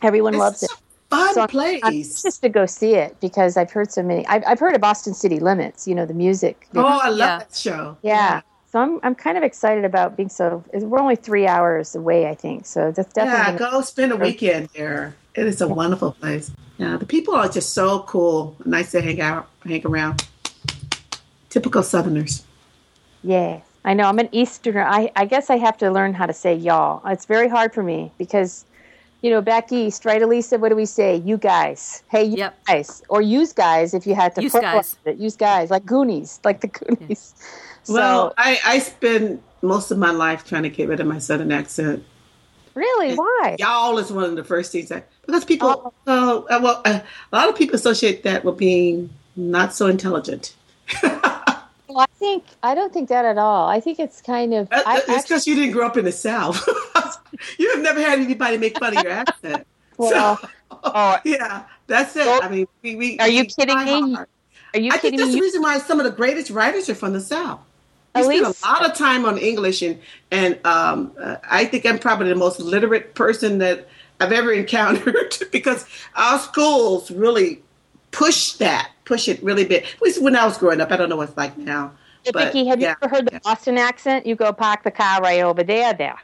Everyone 0.02 0.38
loves 0.38 0.64
it. 0.64 0.72
It's 1.12 1.22
a 1.22 1.26
fun 1.26 1.34
So 1.34 1.40
I'm- 1.42 1.50
place. 1.50 1.82
I'm 1.84 1.94
anxious 1.94 2.38
to 2.40 2.50
go 2.50 2.66
see 2.66 2.96
it 2.96 3.20
because 3.20 3.58
I've 3.58 3.72
heard 3.72 3.92
so 3.92 4.02
many. 4.04 4.26
I've, 4.28 4.44
I've 4.48 4.60
heard 4.60 4.76
of 4.76 4.84
Austin 4.84 5.14
City 5.14 5.40
Limits, 5.40 5.88
you 5.88 5.96
know, 5.96 6.06
the 6.06 6.14
music. 6.14 6.68
oh, 6.76 6.86
I 6.86 7.10
love 7.10 7.18
Yeah. 7.20 7.38
that 7.40 7.56
show. 7.56 7.98
Yeah. 8.02 8.42
So 8.72 8.80
I'm 8.80 9.00
I'm 9.04 9.16
kind 9.16 9.38
of 9.38 9.44
excited 9.44 9.84
about 9.84 10.16
being 10.16 10.30
so. 10.30 10.64
We're 10.74 11.00
only 11.00 11.18
three 11.18 11.46
hours 11.46 11.94
away, 11.96 12.28
I 12.30 12.36
think. 12.36 12.66
So 12.66 12.92
that's 12.92 13.12
Yeah, 13.18 13.26
definitely. 13.26 13.60
gonna- 13.60 13.72
go 13.78 13.82
spend 13.82 14.12
a 14.14 14.16
weekend 14.16 14.70
there. 14.76 15.14
It 15.36 15.46
is 15.46 15.60
a 15.62 15.68
wonderful 15.68 16.14
place. 16.14 16.52
Yeah, 16.78 16.96
the 16.98 17.06
people 17.06 17.36
are 17.36 17.50
just 17.50 17.74
so 17.74 18.00
cool. 18.04 18.56
Nice 18.66 18.92
to 18.92 19.02
hang 19.02 19.20
out, 19.22 19.48
hang 19.66 19.86
around. 19.86 20.26
Typical 21.50 21.84
Southerners. 21.84 22.44
yeah, 23.24 23.60
I 23.84 23.94
know. 23.94 24.06
I'm 24.06 24.20
an 24.20 24.30
Easterner. 24.32 24.84
I 24.84 25.12
I 25.18 25.26
guess 25.26 25.50
I 25.50 25.58
have 25.58 25.78
to 25.80 25.92
learn 25.92 26.14
how 26.14 26.26
to 26.26 26.34
say 26.34 26.56
y'all. 26.56 27.02
It's 27.06 27.26
very 27.26 27.50
hard 27.50 27.74
for 27.74 27.84
me 27.84 28.12
because, 28.18 28.64
you 29.22 29.30
know, 29.30 29.42
back 29.42 29.72
east, 29.72 30.04
right, 30.06 30.22
Elisa? 30.22 30.58
What 30.58 30.70
do 30.70 30.76
we 30.76 30.86
say? 30.86 31.18
You 31.18 31.38
guys. 31.38 32.04
Hey, 32.10 32.24
you 32.24 32.38
Yep. 32.38 32.66
guys, 32.66 33.04
or 33.10 33.22
use 33.22 33.54
guys 33.54 33.94
if 33.94 34.06
you 34.08 34.16
had 34.16 34.34
to. 34.36 34.42
Use 34.42 34.54
guys. 34.54 34.96
it. 35.06 35.18
Use 35.18 35.36
guys 35.36 35.70
like 35.70 35.86
Goonies, 35.86 36.40
like 36.44 36.62
the 36.62 36.68
Goonies. 36.68 37.34
So 37.84 37.94
well, 37.94 38.34
I, 38.38 38.60
I 38.66 38.80
spend 38.80 39.42
most 39.62 39.92
of 39.92 39.98
my 39.98 40.12
life 40.12 40.46
trying 40.46 40.64
to 40.64 40.70
get 40.70 40.88
rid 40.88 41.00
of 41.00 41.08
my 41.08 41.20
Southern 41.20 41.52
accent. 41.52 42.04
really, 42.76 43.16
why? 43.16 43.56
Y'all 43.60 43.98
is 43.98 44.12
one 44.12 44.24
of 44.26 44.36
the 44.36 44.44
first 44.44 44.72
things 44.72 44.90
that, 44.90 45.08
because 45.26 45.46
people. 45.46 45.94
Uh, 46.08 46.42
uh, 46.50 46.60
well, 46.62 46.82
uh, 46.86 47.00
a 47.32 47.36
lot 47.36 47.50
of 47.50 47.56
people 47.56 47.76
associate 47.76 48.24
that 48.24 48.44
with 48.46 48.58
being 48.58 49.10
not 49.36 49.74
so 49.74 49.88
intelligent. 49.88 50.56
Well, 51.04 52.00
I 52.00 52.06
think 52.20 52.46
I 52.64 52.74
don't 52.74 52.94
think 52.94 53.10
that 53.10 53.26
at 53.26 53.38
all. 53.38 53.68
I 53.68 53.82
think 53.82 54.00
it's 54.00 54.22
kind 54.22 54.54
of. 54.54 54.68
Uh, 54.72 54.82
I, 54.86 55.02
it's 55.10 55.24
because 55.24 55.46
you 55.46 55.56
didn't 55.56 55.72
grow 55.72 55.86
up 55.86 55.98
in 55.98 56.06
the 56.06 56.12
South. 56.12 56.66
you 57.58 57.72
have 57.72 57.82
never 57.82 58.02
had 58.02 58.20
anybody 58.20 58.58
make 58.58 58.78
fun 58.78 58.96
of 58.98 59.04
your 59.04 59.12
accent. 59.12 59.66
Well, 59.98 60.38
So, 60.40 60.50
oh. 60.84 61.18
yeah, 61.26 61.66
that's 61.88 62.16
it. 62.16 62.26
Well, 62.26 62.44
I 62.44 62.50
mean, 62.50 62.68
we, 62.82 62.96
we 62.96 63.20
Are 63.20 63.28
you 63.30 63.44
we 63.44 63.48
kidding 63.48 63.84
me? 63.86 64.14
hard. 64.14 64.28
are 64.74 64.80
you 64.80 64.92
I 64.92 64.98
think 64.98 65.16
kidding 65.16 65.20
that's 65.20 65.30
me? 65.30 65.36
the 65.36 65.42
reason 65.42 65.62
why 65.62 65.78
some 65.80 66.00
of 66.00 66.06
the 66.06 66.12
greatest 66.12 66.50
writers 66.52 66.90
are 66.90 66.96
from 66.96 67.14
the 67.14 67.22
South. 67.22 67.60
We 68.16 68.22
At 68.22 68.26
spend 68.26 68.46
a 68.46 68.68
lot 68.68 68.86
of 68.90 68.96
time 68.98 69.26
on 69.26 69.38
English, 69.38 69.82
and 69.82 70.00
and 70.32 70.60
um, 70.66 71.14
uh, 71.20 71.38
I 71.50 71.66
think 71.66 71.86
I'm 71.86 72.00
probably 72.00 72.30
the 72.30 72.36
most 72.36 72.60
literate 72.60 73.16
person 73.16 73.60
that 73.60 73.88
I've 74.20 74.32
ever 74.34 74.52
encountered 74.52 75.36
because 75.52 75.86
our 76.16 76.40
schools 76.40 77.10
really 77.12 77.62
push 78.12 78.54
that, 78.54 78.92
push 79.06 79.28
it 79.30 79.42
really 79.44 79.66
big. 79.66 79.84
At 79.84 80.02
least 80.02 80.22
when 80.22 80.36
I 80.36 80.46
was 80.46 80.58
growing 80.58 80.82
up, 80.82 80.92
I 80.92 80.98
don't 80.98 81.10
know 81.10 81.16
what 81.16 81.30
it's 81.30 81.38
like 81.38 81.58
now. 81.58 81.94
But, 82.34 82.54
Vicki, 82.54 82.68
have 82.68 82.80
yeah, 82.80 82.90
you 82.90 82.96
ever 83.02 83.16
heard 83.16 83.28
the 83.28 83.34
yeah. 83.34 83.40
Boston 83.44 83.78
accent? 83.78 84.26
You 84.26 84.36
go 84.36 84.52
park 84.54 84.84
the 84.84 84.92
car 84.92 85.22
right 85.22 85.42
over 85.42 85.64
there. 85.64 85.94
There. 85.94 86.18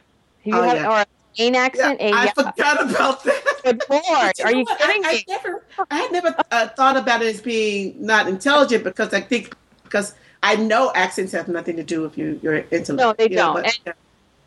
Have 0.44 0.46
you 0.46 0.54
Oh, 0.54 0.62
had, 0.62 0.76
yeah. 0.76 0.88
or 0.90 1.00
a 1.00 1.06
Maine 1.38 1.54
Yeah, 1.54 1.60
accent? 1.60 2.00
A, 2.00 2.10
I 2.12 2.24
yeah. 2.24 2.32
forgot 2.32 2.90
about 2.90 3.24
that. 3.24 3.44
Good 3.64 3.82
lord, 3.90 4.04
But 4.38 4.40
are 4.44 4.52
you 4.54 4.64
kidding 4.78 5.04
I, 5.04 5.12
me? 5.12 5.24
I 5.28 5.32
never, 5.32 5.64
I 5.90 5.96
had 5.98 6.12
never 6.12 6.34
uh, 6.50 6.68
thought 6.68 6.96
about 6.96 7.22
it 7.22 7.34
as 7.34 7.40
being 7.40 7.94
not 8.04 8.28
intelligent 8.28 8.84
because 8.84 9.12
I 9.14 9.20
think 9.20 9.54
because 9.84 10.14
I 10.42 10.56
know 10.56 10.92
accents 10.94 11.32
have 11.32 11.48
nothing 11.48 11.76
to 11.76 11.82
do 11.82 12.02
with 12.02 12.16
you, 12.18 12.38
your 12.42 12.54
intellect. 12.70 12.90
No, 12.90 13.12
they 13.12 13.24
you 13.30 13.36
know, 13.36 13.54
don't. 13.54 13.64
but- 13.64 13.80
And- 13.86 13.94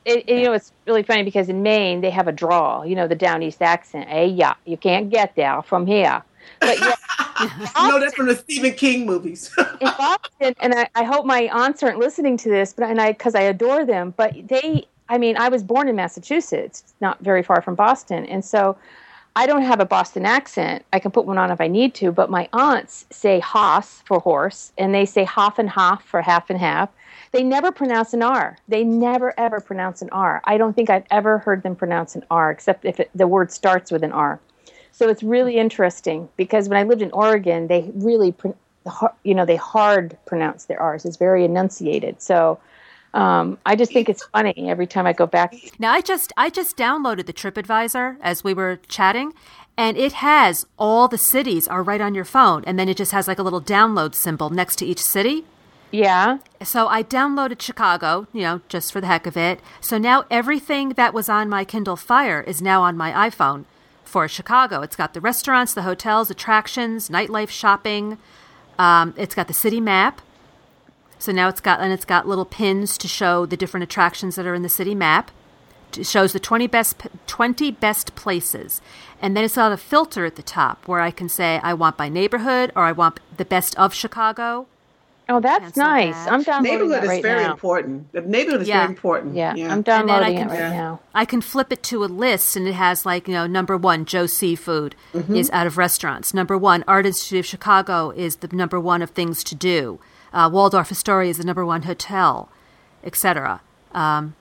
it, 0.03 0.23
it- 0.27 0.37
you 0.39 0.45
know, 0.45 0.53
it's 0.53 0.71
really 0.87 1.03
funny 1.03 1.21
because 1.23 1.47
in 1.47 1.61
Maine 1.61 2.01
they 2.01 2.09
have 2.09 2.27
a 2.27 2.31
drawl. 2.31 2.85
You 2.85 2.95
know, 2.95 3.07
the 3.07 3.15
down 3.15 3.43
east 3.43 3.61
accent. 3.61 4.09
Hey, 4.09 4.27
yeah, 4.27 4.53
you 4.65 4.75
can't 4.77 5.09
get 5.11 5.35
there 5.35 5.61
from 5.61 5.85
here. 5.85 6.23
But 6.59 6.79
yeah, 6.79 6.95
I 7.75 7.87
know 7.87 7.99
that 7.99 8.15
from 8.15 8.25
the 8.27 8.35
Stephen 8.35 8.73
King 8.73 9.05
movies. 9.05 9.51
in 9.79 9.87
Boston, 9.97 10.55
and 10.59 10.73
I, 10.73 10.89
I 10.95 11.03
hope 11.03 11.25
my 11.27 11.47
aunts 11.49 11.83
aren't 11.83 11.99
listening 11.99 12.35
to 12.37 12.49
this, 12.49 12.73
but 12.73 12.89
and 12.89 12.99
I 12.99 13.11
because 13.11 13.35
I 13.35 13.41
adore 13.41 13.85
them. 13.85 14.13
But 14.17 14.47
they, 14.47 14.85
I 15.11 15.17
mean, 15.17 15.35
I 15.35 15.49
was 15.49 15.61
born 15.61 15.89
in 15.89 15.95
Massachusetts, 15.97 16.93
not 17.01 17.19
very 17.19 17.43
far 17.43 17.61
from 17.61 17.75
Boston, 17.75 18.25
and 18.27 18.45
so 18.45 18.77
I 19.35 19.45
don't 19.45 19.61
have 19.61 19.81
a 19.81 19.85
Boston 19.85 20.25
accent. 20.25 20.85
I 20.93 20.99
can 20.99 21.11
put 21.11 21.25
one 21.25 21.37
on 21.37 21.51
if 21.51 21.59
I 21.59 21.67
need 21.67 21.93
to, 21.95 22.13
but 22.13 22.29
my 22.29 22.47
aunts 22.53 23.05
say 23.11 23.41
"hoss" 23.41 24.01
for 24.05 24.21
horse, 24.21 24.71
and 24.77 24.95
they 24.95 25.05
say 25.05 25.25
"half 25.25 25.59
and 25.59 25.69
half" 25.69 26.01
for 26.05 26.21
half 26.21 26.49
and 26.49 26.57
half. 26.57 26.89
They 27.33 27.43
never 27.43 27.73
pronounce 27.73 28.13
an 28.13 28.23
R. 28.23 28.57
They 28.69 28.85
never 28.85 29.37
ever 29.37 29.59
pronounce 29.59 30.01
an 30.01 30.09
R. 30.11 30.41
I 30.45 30.57
don't 30.57 30.73
think 30.77 30.89
I've 30.89 31.05
ever 31.11 31.39
heard 31.39 31.63
them 31.63 31.75
pronounce 31.75 32.15
an 32.15 32.23
R, 32.31 32.49
except 32.49 32.85
if 32.85 33.01
it, 33.01 33.09
the 33.13 33.27
word 33.27 33.51
starts 33.51 33.91
with 33.91 34.05
an 34.05 34.13
R. 34.13 34.39
So 34.93 35.09
it's 35.09 35.23
really 35.23 35.57
interesting 35.57 36.29
because 36.37 36.69
when 36.69 36.77
I 36.77 36.83
lived 36.83 37.01
in 37.01 37.11
Oregon, 37.11 37.67
they 37.67 37.91
really, 37.95 38.33
you 39.23 39.35
know, 39.35 39.45
they 39.45 39.57
hard 39.57 40.17
pronounce 40.25 40.65
their 40.65 40.81
R's. 40.81 41.03
It's 41.03 41.17
very 41.17 41.43
enunciated. 41.43 42.21
So 42.21 42.59
um, 43.13 43.57
I 43.65 43.75
just 43.75 43.91
think 43.91 44.09
it's 44.09 44.23
funny 44.27 44.69
every 44.69 44.87
time 44.87 45.05
I 45.05 45.13
go 45.13 45.25
back. 45.25 45.55
Now 45.79 45.91
I 45.91 46.01
just 46.01 46.31
I 46.37 46.49
just 46.49 46.77
downloaded 46.77 47.25
the 47.25 47.33
TripAdvisor 47.33 48.17
as 48.21 48.43
we 48.43 48.53
were 48.53 48.79
chatting, 48.87 49.33
and 49.77 49.97
it 49.97 50.13
has 50.13 50.65
all 50.77 51.07
the 51.07 51.17
cities 51.17 51.67
are 51.67 51.83
right 51.83 52.01
on 52.01 52.15
your 52.15 52.25
phone, 52.25 52.63
and 52.65 52.79
then 52.79 52.87
it 52.87 52.97
just 52.97 53.11
has 53.11 53.27
like 53.27 53.39
a 53.39 53.43
little 53.43 53.61
download 53.61 54.15
symbol 54.15 54.49
next 54.49 54.77
to 54.77 54.85
each 54.85 55.01
city. 55.01 55.45
Yeah, 55.91 56.37
So 56.63 56.87
I 56.87 57.03
downloaded 57.03 57.61
Chicago, 57.61 58.25
you 58.31 58.43
know, 58.43 58.61
just 58.69 58.93
for 58.93 59.01
the 59.01 59.07
heck 59.07 59.27
of 59.27 59.35
it. 59.35 59.59
So 59.81 59.97
now 59.97 60.23
everything 60.31 60.89
that 60.91 61.13
was 61.13 61.27
on 61.27 61.49
my 61.49 61.65
Kindle 61.65 61.97
Fire 61.97 62.39
is 62.39 62.61
now 62.61 62.81
on 62.81 62.95
my 62.95 63.11
iPhone 63.29 63.65
for 64.05 64.25
Chicago. 64.29 64.81
It's 64.81 64.95
got 64.95 65.13
the 65.13 65.19
restaurants, 65.19 65.73
the 65.73 65.81
hotels, 65.81 66.31
attractions, 66.31 67.09
nightlife, 67.09 67.49
shopping. 67.49 68.17
Um, 68.79 69.13
it's 69.17 69.35
got 69.35 69.49
the 69.49 69.53
city 69.53 69.81
map. 69.81 70.21
So 71.21 71.31
now 71.31 71.49
it's 71.49 71.61
got 71.61 71.79
and 71.79 71.93
it's 71.93 72.03
got 72.03 72.27
little 72.27 72.45
pins 72.45 72.97
to 72.97 73.07
show 73.07 73.45
the 73.45 73.55
different 73.55 73.83
attractions 73.83 74.35
that 74.35 74.47
are 74.47 74.55
in 74.55 74.63
the 74.63 74.69
city 74.69 74.95
map. 74.95 75.29
It 75.95 76.07
shows 76.07 76.33
the 76.33 76.39
20 76.39 76.65
best 76.65 76.95
20 77.27 77.69
best 77.71 78.15
places. 78.15 78.81
And 79.21 79.37
then 79.37 79.43
it's 79.43 79.55
got 79.55 79.71
a 79.71 79.77
filter 79.77 80.25
at 80.25 80.35
the 80.35 80.41
top 80.41 80.87
where 80.87 80.99
I 80.99 81.11
can 81.11 81.29
say 81.29 81.59
I 81.61 81.75
want 81.75 81.95
by 81.95 82.09
neighborhood 82.09 82.71
or 82.75 82.85
I 82.85 82.91
want 82.91 83.19
the 83.37 83.45
best 83.45 83.77
of 83.77 83.93
Chicago. 83.93 84.65
Oh, 85.29 85.39
that's 85.39 85.65
Cancel 85.65 85.83
nice. 85.83 86.15
that. 86.15 86.33
I'm 86.33 86.41
downloading 86.41 86.71
neighborhood 86.71 86.93
that 86.95 87.03
is 87.03 87.09
right 87.09 87.21
very 87.21 87.43
now. 87.43 87.51
important. 87.51 88.11
The 88.13 88.21
neighborhood 88.21 88.61
is 88.63 88.67
Yeah. 88.67 88.79
very 88.79 88.89
important. 88.89 89.35
Yeah, 89.35 89.51
I'm 89.51 89.57
And 89.59 89.85
then 89.85 89.93
I 89.93 89.97
downloading 89.99 90.37
it 90.39 90.47
right 90.47 90.57
Yeah. 90.59 90.69
now. 90.73 90.99
I 91.13 91.25
can 91.25 91.41
flip 91.41 91.71
it 91.71 91.83
to 91.83 92.03
a 92.03 92.07
list, 92.07 92.55
and 92.55 92.67
it 92.67 92.73
has 92.73 93.05
like 93.05 93.27
you 93.27 93.35
know 93.35 93.45
number 93.45 93.77
one, 93.77 94.05
Joe 94.05 94.25
Seafood 94.25 94.95
mm-hmm. 95.13 95.35
is 95.35 95.51
out 95.51 95.67
of 95.67 95.77
restaurants. 95.77 96.33
Number 96.33 96.57
one, 96.57 96.83
Art 96.87 97.05
Institute 97.05 97.41
of 97.41 97.45
Chicago 97.45 98.09
is 98.09 98.37
the 98.37 98.47
number 98.51 98.79
one 98.79 99.03
of 99.03 99.11
things 99.11 99.43
to 99.45 99.55
do. 99.55 99.99
Uh, 100.33 100.49
Waldorf 100.51 100.91
Astoria 100.91 101.29
is 101.29 101.37
the 101.37 101.43
number 101.43 101.65
one 101.65 101.83
hotel, 101.83 102.49
etc. 103.03 103.61
Um, 103.93 104.35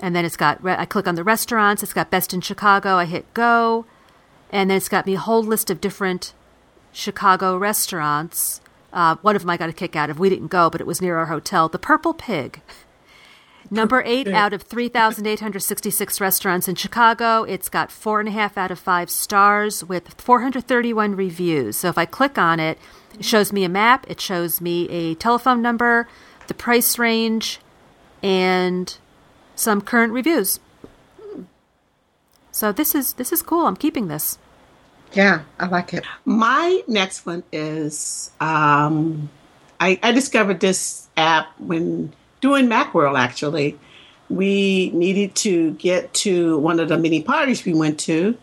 and 0.00 0.16
then 0.16 0.24
it's 0.24 0.36
got 0.36 0.62
re- 0.62 0.76
I 0.76 0.84
click 0.84 1.06
on 1.06 1.14
the 1.14 1.24
restaurants. 1.24 1.82
It's 1.82 1.92
got 1.92 2.10
best 2.10 2.34
in 2.34 2.40
Chicago. 2.40 2.96
I 2.96 3.04
hit 3.04 3.32
go, 3.34 3.86
and 4.50 4.68
then 4.68 4.76
it's 4.76 4.88
got 4.88 5.06
me 5.06 5.14
a 5.14 5.20
whole 5.20 5.42
list 5.42 5.70
of 5.70 5.80
different 5.80 6.34
Chicago 6.92 7.56
restaurants. 7.56 8.60
Uh, 8.92 9.16
one 9.22 9.36
of 9.36 9.42
them 9.42 9.50
I 9.50 9.56
got 9.56 9.70
a 9.70 9.72
kick 9.72 9.96
out 9.96 10.10
of. 10.10 10.18
We 10.18 10.28
didn't 10.28 10.48
go, 10.48 10.68
but 10.68 10.80
it 10.80 10.86
was 10.86 11.00
near 11.00 11.16
our 11.16 11.26
hotel. 11.26 11.68
The 11.68 11.78
Purple 11.78 12.12
Pig. 12.12 12.60
Number 13.70 14.02
eight 14.04 14.28
out 14.28 14.52
of 14.52 14.62
3,866 14.62 16.20
restaurants 16.20 16.68
in 16.68 16.74
Chicago. 16.74 17.44
It's 17.44 17.70
got 17.70 17.90
four 17.90 18.20
and 18.20 18.28
a 18.28 18.32
half 18.32 18.58
out 18.58 18.70
of 18.70 18.78
five 18.78 19.08
stars 19.08 19.82
with 19.82 20.20
431 20.20 21.16
reviews. 21.16 21.78
So 21.78 21.88
if 21.88 21.96
I 21.96 22.04
click 22.04 22.36
on 22.36 22.60
it, 22.60 22.76
it 23.14 23.24
shows 23.24 23.52
me 23.52 23.64
a 23.64 23.68
map, 23.68 24.06
it 24.08 24.20
shows 24.20 24.60
me 24.60 24.88
a 24.88 25.14
telephone 25.14 25.62
number, 25.62 26.08
the 26.46 26.54
price 26.54 26.98
range, 26.98 27.60
and 28.22 28.96
some 29.54 29.80
current 29.80 30.12
reviews. 30.12 30.60
So 32.50 32.70
this 32.72 32.94
is 32.94 33.14
this 33.14 33.32
is 33.32 33.42
cool. 33.42 33.66
I'm 33.66 33.76
keeping 33.76 34.08
this. 34.08 34.38
Yeah, 35.12 35.42
I 35.58 35.66
like 35.66 35.92
it. 35.94 36.04
My 36.24 36.82
next 36.86 37.26
one 37.26 37.42
is 37.52 38.30
um, 38.40 39.30
I, 39.80 39.98
I 40.02 40.12
discovered 40.12 40.60
this 40.60 41.08
app 41.16 41.48
when 41.58 42.12
doing 42.40 42.66
Macworld. 42.68 43.18
Actually, 43.18 43.78
we 44.28 44.90
needed 44.90 45.34
to 45.36 45.72
get 45.72 46.12
to 46.14 46.58
one 46.58 46.80
of 46.80 46.88
the 46.88 46.98
many 46.98 47.22
parties 47.22 47.64
we 47.64 47.74
went 47.74 48.00
to, 48.00 48.36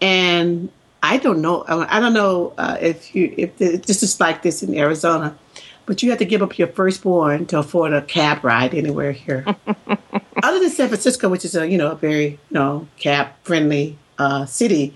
and 0.00 0.70
I 1.12 1.18
don't 1.18 1.42
know. 1.42 1.62
I 1.68 2.00
don't 2.00 2.14
know 2.14 2.54
uh, 2.56 2.78
if 2.80 3.14
you 3.14 3.34
if 3.36 3.58
this 3.58 4.02
is 4.02 4.18
like 4.18 4.40
this 4.42 4.62
in 4.62 4.74
Arizona, 4.74 5.36
but 5.84 6.02
you 6.02 6.08
have 6.08 6.18
to 6.20 6.24
give 6.24 6.42
up 6.42 6.58
your 6.58 6.68
firstborn 6.68 7.44
to 7.46 7.58
afford 7.58 7.92
a 7.92 8.00
cab 8.00 8.42
ride 8.42 8.72
anywhere 8.74 9.12
here. 9.12 9.44
Other 10.42 10.58
than 10.58 10.70
San 10.70 10.88
Francisco, 10.88 11.28
which 11.28 11.44
is 11.44 11.54
a 11.54 11.68
you 11.68 11.76
know 11.76 11.90
a 11.90 11.94
very 11.96 12.24
you 12.28 12.38
know 12.50 12.88
cab 12.98 13.26
friendly 13.42 13.98
uh, 14.18 14.46
city, 14.46 14.94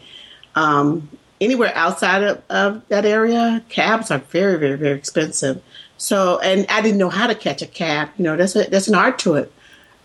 um, 0.55 1.11
anywhere 1.39 1.73
outside 1.75 2.23
of, 2.23 2.43
of 2.49 2.89
that 2.89 3.05
area, 3.05 3.63
cabs 3.69 4.11
are 4.11 4.19
very, 4.19 4.59
very, 4.59 4.77
very 4.77 4.97
expensive. 4.97 5.63
So, 5.99 6.39
and 6.41 6.65
I 6.71 6.81
didn't 6.81 6.99
know 6.99 7.11
how 7.11 7.27
to 7.27 7.35
catch 7.35 7.61
a 7.61 7.67
cab. 7.67 8.09
You 8.17 8.25
know, 8.25 8.37
that's 8.37 8.57
a, 8.57 8.65
that's 8.71 8.89
an 8.89 8.95
art 8.95 9.19
to 9.21 9.35
it. 9.35 9.53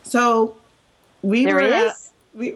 So, 0.03 0.57
we 1.21 1.45
There 1.45 1.55
were. 1.55 1.61
is? 1.61 1.91
at- 1.91 1.97
we, 2.33 2.55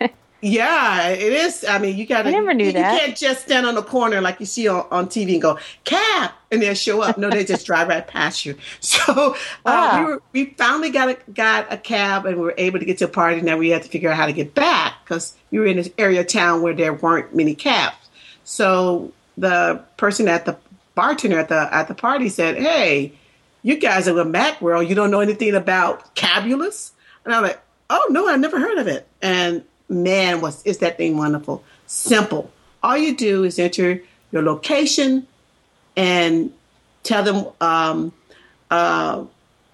yeah, 0.44 1.08
it 1.08 1.32
is. 1.32 1.64
I 1.66 1.78
mean, 1.78 1.96
you 1.96 2.06
got 2.06 2.22
to. 2.22 2.28
I 2.28 2.32
never 2.32 2.52
knew 2.52 2.66
you, 2.66 2.72
that. 2.72 2.92
You 2.92 3.00
can't 3.00 3.16
just 3.16 3.46
stand 3.46 3.66
on 3.66 3.74
the 3.74 3.82
corner 3.82 4.20
like 4.20 4.40
you 4.40 4.46
see 4.46 4.68
on, 4.68 4.86
on 4.90 5.06
TV 5.06 5.32
and 5.32 5.42
go 5.42 5.58
cab, 5.84 6.32
and 6.50 6.60
they'll 6.60 6.74
show 6.74 7.00
up. 7.00 7.16
No, 7.16 7.30
they 7.30 7.44
just 7.44 7.64
drive 7.66 7.88
right 7.88 8.06
past 8.06 8.44
you. 8.44 8.56
So 8.80 9.36
uh, 9.64 9.96
we 9.98 10.04
were 10.04 10.22
we 10.32 10.44
finally 10.58 10.90
got 10.90 11.08
a 11.08 11.18
got 11.32 11.72
a 11.72 11.78
cab, 11.78 12.26
and 12.26 12.36
we 12.36 12.42
were 12.42 12.54
able 12.58 12.78
to 12.78 12.84
get 12.84 12.98
to 12.98 13.06
a 13.06 13.08
party. 13.08 13.40
Now 13.40 13.56
we 13.56 13.70
had 13.70 13.82
to 13.84 13.88
figure 13.88 14.10
out 14.10 14.16
how 14.16 14.26
to 14.26 14.34
get 14.34 14.54
back 14.54 14.94
because 15.02 15.34
we 15.50 15.58
were 15.58 15.66
in 15.66 15.78
this 15.78 15.90
area 15.96 16.20
of 16.20 16.26
town 16.26 16.60
where 16.60 16.74
there 16.74 16.92
weren't 16.92 17.34
many 17.34 17.54
cabs. 17.54 17.96
So 18.44 19.12
the 19.38 19.82
person 19.96 20.28
at 20.28 20.44
the 20.44 20.58
bartender 20.94 21.38
at 21.38 21.48
the 21.48 21.74
at 21.74 21.88
the 21.88 21.94
party 21.94 22.28
said, 22.28 22.58
"Hey, 22.58 23.14
you 23.62 23.78
guys 23.78 24.08
are 24.08 24.14
with 24.14 24.26
Macworld. 24.26 24.88
You 24.88 24.94
don't 24.94 25.10
know 25.10 25.20
anything 25.20 25.54
about 25.54 26.14
Cabulous?" 26.14 26.92
And 27.24 27.34
I'm 27.34 27.42
like, 27.42 27.60
"Oh 27.88 28.06
no, 28.10 28.28
I 28.28 28.36
never 28.36 28.60
heard 28.60 28.76
of 28.76 28.86
it." 28.88 29.08
And 29.22 29.64
man, 29.94 30.40
was 30.40 30.62
is 30.64 30.78
that 30.78 30.96
thing 30.96 31.16
wonderful? 31.16 31.64
Simple. 31.86 32.50
All 32.82 32.96
you 32.96 33.16
do 33.16 33.44
is 33.44 33.58
enter 33.58 34.02
your 34.32 34.42
location 34.42 35.26
and 35.96 36.52
tell 37.02 37.22
them 37.22 37.46
um, 37.60 38.12
uh, 38.70 39.24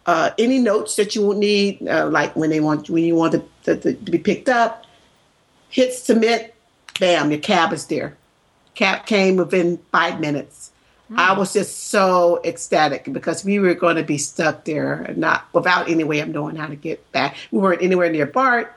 uh, 0.06 0.30
any 0.38 0.58
notes 0.58 0.96
that 0.96 1.14
you 1.14 1.22
will 1.22 1.36
need, 1.36 1.86
uh, 1.88 2.08
like 2.08 2.34
when 2.36 2.50
they 2.50 2.60
want 2.60 2.90
when 2.90 3.04
you 3.04 3.14
want 3.14 3.32
to, 3.32 3.44
to, 3.64 3.94
to 3.94 4.10
be 4.10 4.18
picked 4.18 4.48
up. 4.48 4.84
Hit 5.70 5.94
submit, 5.94 6.54
bam, 6.98 7.30
your 7.30 7.40
cab 7.40 7.72
is 7.72 7.86
there. 7.86 8.16
Cab 8.74 9.06
came 9.06 9.36
within 9.36 9.78
five 9.92 10.20
minutes. 10.20 10.72
I 11.16 11.32
was 11.36 11.52
just 11.52 11.88
so 11.88 12.40
ecstatic 12.44 13.12
because 13.12 13.44
we 13.44 13.58
were 13.58 13.74
going 13.74 13.96
to 13.96 14.04
be 14.04 14.16
stuck 14.16 14.64
there 14.64 15.02
and 15.02 15.18
not 15.18 15.44
without 15.52 15.88
any 15.88 16.04
way 16.04 16.20
of 16.20 16.28
knowing 16.28 16.54
how 16.54 16.68
to 16.68 16.76
get 16.76 17.10
back. 17.10 17.36
We 17.50 17.58
weren't 17.58 17.82
anywhere 17.82 18.10
near 18.10 18.26
Bart, 18.26 18.72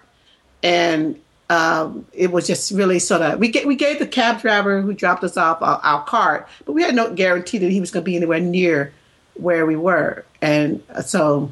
and 0.64 1.20
um, 1.50 2.06
it 2.14 2.32
was 2.32 2.48
just 2.48 2.72
really 2.72 3.00
sort 3.00 3.22
of 3.22 3.40
we 3.40 3.50
get 3.50 3.68
we 3.68 3.76
gave 3.76 4.00
the 4.00 4.08
cab 4.08 4.42
driver 4.42 4.82
who 4.82 4.94
dropped 4.94 5.24
us 5.24 5.38
off 5.38 5.62
our, 5.62 5.80
our 5.84 6.04
card, 6.06 6.46
but 6.66 6.74
we 6.74 6.84
had 6.84 6.96
no 6.96 7.14
guarantee 7.14 7.58
that 7.60 7.72
he 7.72 7.80
was 7.80 7.92
going 7.92 8.04
to 8.04 8.10
be 8.10 8.16
anywhere 8.16 8.40
near 8.40 8.94
where 9.36 9.66
we 9.66 9.76
were, 9.76 10.26
and 10.42 10.82
so 11.06 11.52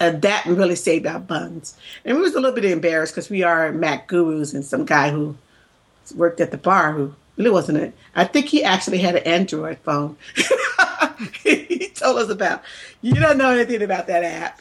uh, 0.00 0.10
that 0.10 0.44
really 0.46 0.74
saved 0.74 1.06
our 1.06 1.20
buns. 1.20 1.76
And 2.04 2.16
we 2.16 2.22
was 2.22 2.34
a 2.34 2.40
little 2.40 2.54
bit 2.54 2.64
embarrassed 2.64 3.14
because 3.14 3.30
we 3.30 3.42
are 3.42 3.70
Mac 3.72 4.08
gurus, 4.08 4.54
and 4.54 4.64
some 4.64 4.84
guy 4.84 5.10
who 5.10 5.36
worked 6.16 6.40
at 6.40 6.50
the 6.50 6.58
bar 6.58 6.92
who 6.92 7.14
really 7.36 7.50
wasn't 7.50 7.78
it. 7.78 7.94
I 8.14 8.24
think 8.24 8.46
he 8.46 8.64
actually 8.64 8.98
had 8.98 9.16
an 9.16 9.24
Android 9.24 9.78
phone. 9.78 10.16
he 11.42 11.88
told 11.94 12.18
us 12.18 12.28
about. 12.28 12.62
You 13.02 13.14
don't 13.14 13.38
know 13.38 13.50
anything 13.50 13.82
about 13.82 14.06
that 14.08 14.24
app. 14.24 14.60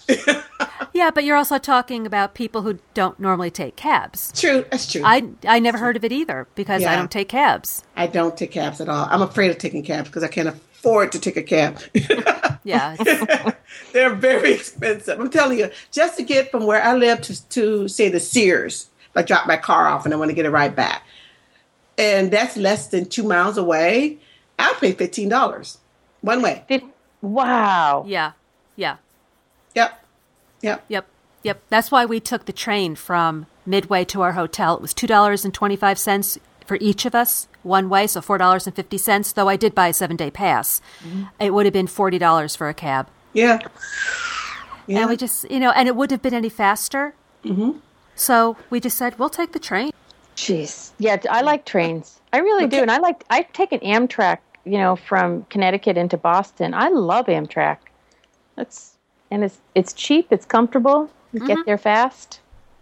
Yeah, 1.00 1.12
but 1.12 1.24
you're 1.24 1.38
also 1.38 1.58
talking 1.58 2.06
about 2.06 2.34
people 2.34 2.62
who 2.62 2.78
don't 2.94 3.18
normally 3.22 3.50
take 3.50 3.78
cabs. 3.78 4.34
True, 4.38 4.66
that's 4.70 4.92
true. 4.92 5.02
I 5.06 5.30
I 5.48 5.58
never 5.60 5.78
heard 5.78 5.96
of 5.96 6.04
it 6.04 6.12
either 6.12 6.46
because 6.56 6.84
I 6.84 6.98
don't 6.98 7.10
take 7.10 7.30
cabs. 7.30 7.84
I 7.96 8.06
don't 8.06 8.36
take 8.36 8.52
cabs 8.52 8.82
at 8.82 8.90
all. 8.90 9.08
I'm 9.10 9.22
afraid 9.22 9.50
of 9.50 9.58
taking 9.60 9.82
cabs 9.82 10.10
because 10.10 10.24
I 10.24 10.28
can't 10.28 10.50
afford 10.50 11.14
to 11.14 11.20
take 11.20 11.38
a 11.38 11.42
cab. 11.44 11.82
Yeah, 12.66 12.98
They're 13.94 14.14
very 14.14 14.52
expensive. 14.52 15.18
I'm 15.18 15.30
telling 15.30 15.60
you, 15.60 15.72
just 15.92 16.18
to 16.18 16.24
get 16.24 16.52
from 16.52 16.66
where 16.66 16.84
I 16.84 16.94
live 16.94 17.22
to, 17.22 17.50
to 17.50 17.88
say 17.88 18.10
the 18.10 18.20
Sears, 18.20 18.90
if 19.10 19.16
I 19.16 19.22
drop 19.22 19.48
my 19.48 19.56
car 19.56 19.88
off 19.88 20.04
and 20.04 20.14
I 20.14 20.18
want 20.18 20.30
to 20.30 20.36
get 20.36 20.46
it 20.46 20.50
right 20.50 20.76
back, 20.76 21.04
and 21.98 22.30
that's 22.30 22.58
less 22.58 22.88
than 22.88 23.06
two 23.08 23.24
miles 23.24 23.58
away, 23.58 24.18
I'll 24.60 24.76
pay 24.76 24.92
fifteen 24.92 25.30
dollars 25.30 25.78
one 26.20 26.42
way. 26.42 26.66
Wow. 27.22 28.04
yeah, 28.06 28.34
yeah. 28.76 28.98
Yep, 29.76 29.99
yep. 30.62 30.84
Yep. 30.88 31.08
Yep. 31.44 31.62
That's 31.70 31.92
why 31.92 32.06
we 32.06 32.20
took 32.20 32.46
the 32.46 32.54
train 32.54 32.96
from 32.96 33.46
Midway 33.66 34.04
to 34.06 34.22
our 34.22 34.34
hotel. 34.34 34.76
It 34.76 34.82
was 34.82 34.94
$2.25 34.94 36.38
for 36.66 36.78
each 36.82 37.06
of 37.06 37.16
us 37.16 37.48
one 37.64 37.90
way, 37.90 38.08
so 38.08 38.22
$4.50, 38.22 39.34
though 39.34 39.50
I 39.50 39.56
did 39.56 39.74
buy 39.74 39.88
a 39.88 39.94
seven 39.94 40.16
day 40.16 40.30
pass. 40.30 40.82
It 41.40 41.54
would 41.54 41.66
have 41.66 41.74
been 41.74 41.88
$40 41.88 42.58
for 42.58 42.70
a 42.70 42.74
cab. 42.74 43.08
Yeah. 43.34 43.60
Yeah. 44.88 45.02
And 45.02 45.10
we 45.10 45.18
just, 45.18 45.50
you 45.50 45.60
know, 45.60 45.72
and 45.72 45.88
it 45.88 45.96
wouldn't 45.96 46.12
have 46.12 46.22
been 46.22 46.34
any 46.34 46.50
faster. 46.50 47.14
Mm-hmm. 47.46 47.78
So 48.16 48.58
we 48.70 48.80
just 48.80 48.98
said, 48.98 49.18
we'll 49.18 49.30
take 49.30 49.54
the 49.54 49.60
train. 49.60 49.92
Jeez. 50.36 50.92
Yeah, 51.00 51.18
I 51.30 51.42
like 51.42 51.66
trains. 51.66 52.20
I 52.34 52.40
really 52.40 52.68
do. 52.68 52.82
And 52.82 52.92
I 52.92 52.98
like, 52.98 53.24
I've 53.30 53.52
taken 53.54 53.80
Amtrak, 53.80 54.40
you 54.66 54.78
know, 54.78 54.96
from 54.96 55.44
Connecticut 55.46 55.98
into 55.98 56.18
Boston. 56.18 56.74
I 56.74 56.90
love 56.90 57.28
Amtrak. 57.28 57.78
That's, 58.56 58.89
and 59.32 59.44
it's, 59.44 59.58
it's 59.76 59.94
cheap, 59.94 60.28
it's 60.32 60.46
comfortable, 60.46 61.10
you 61.34 61.46
get 61.46 61.66
there 61.66 61.78
fast. 61.78 62.40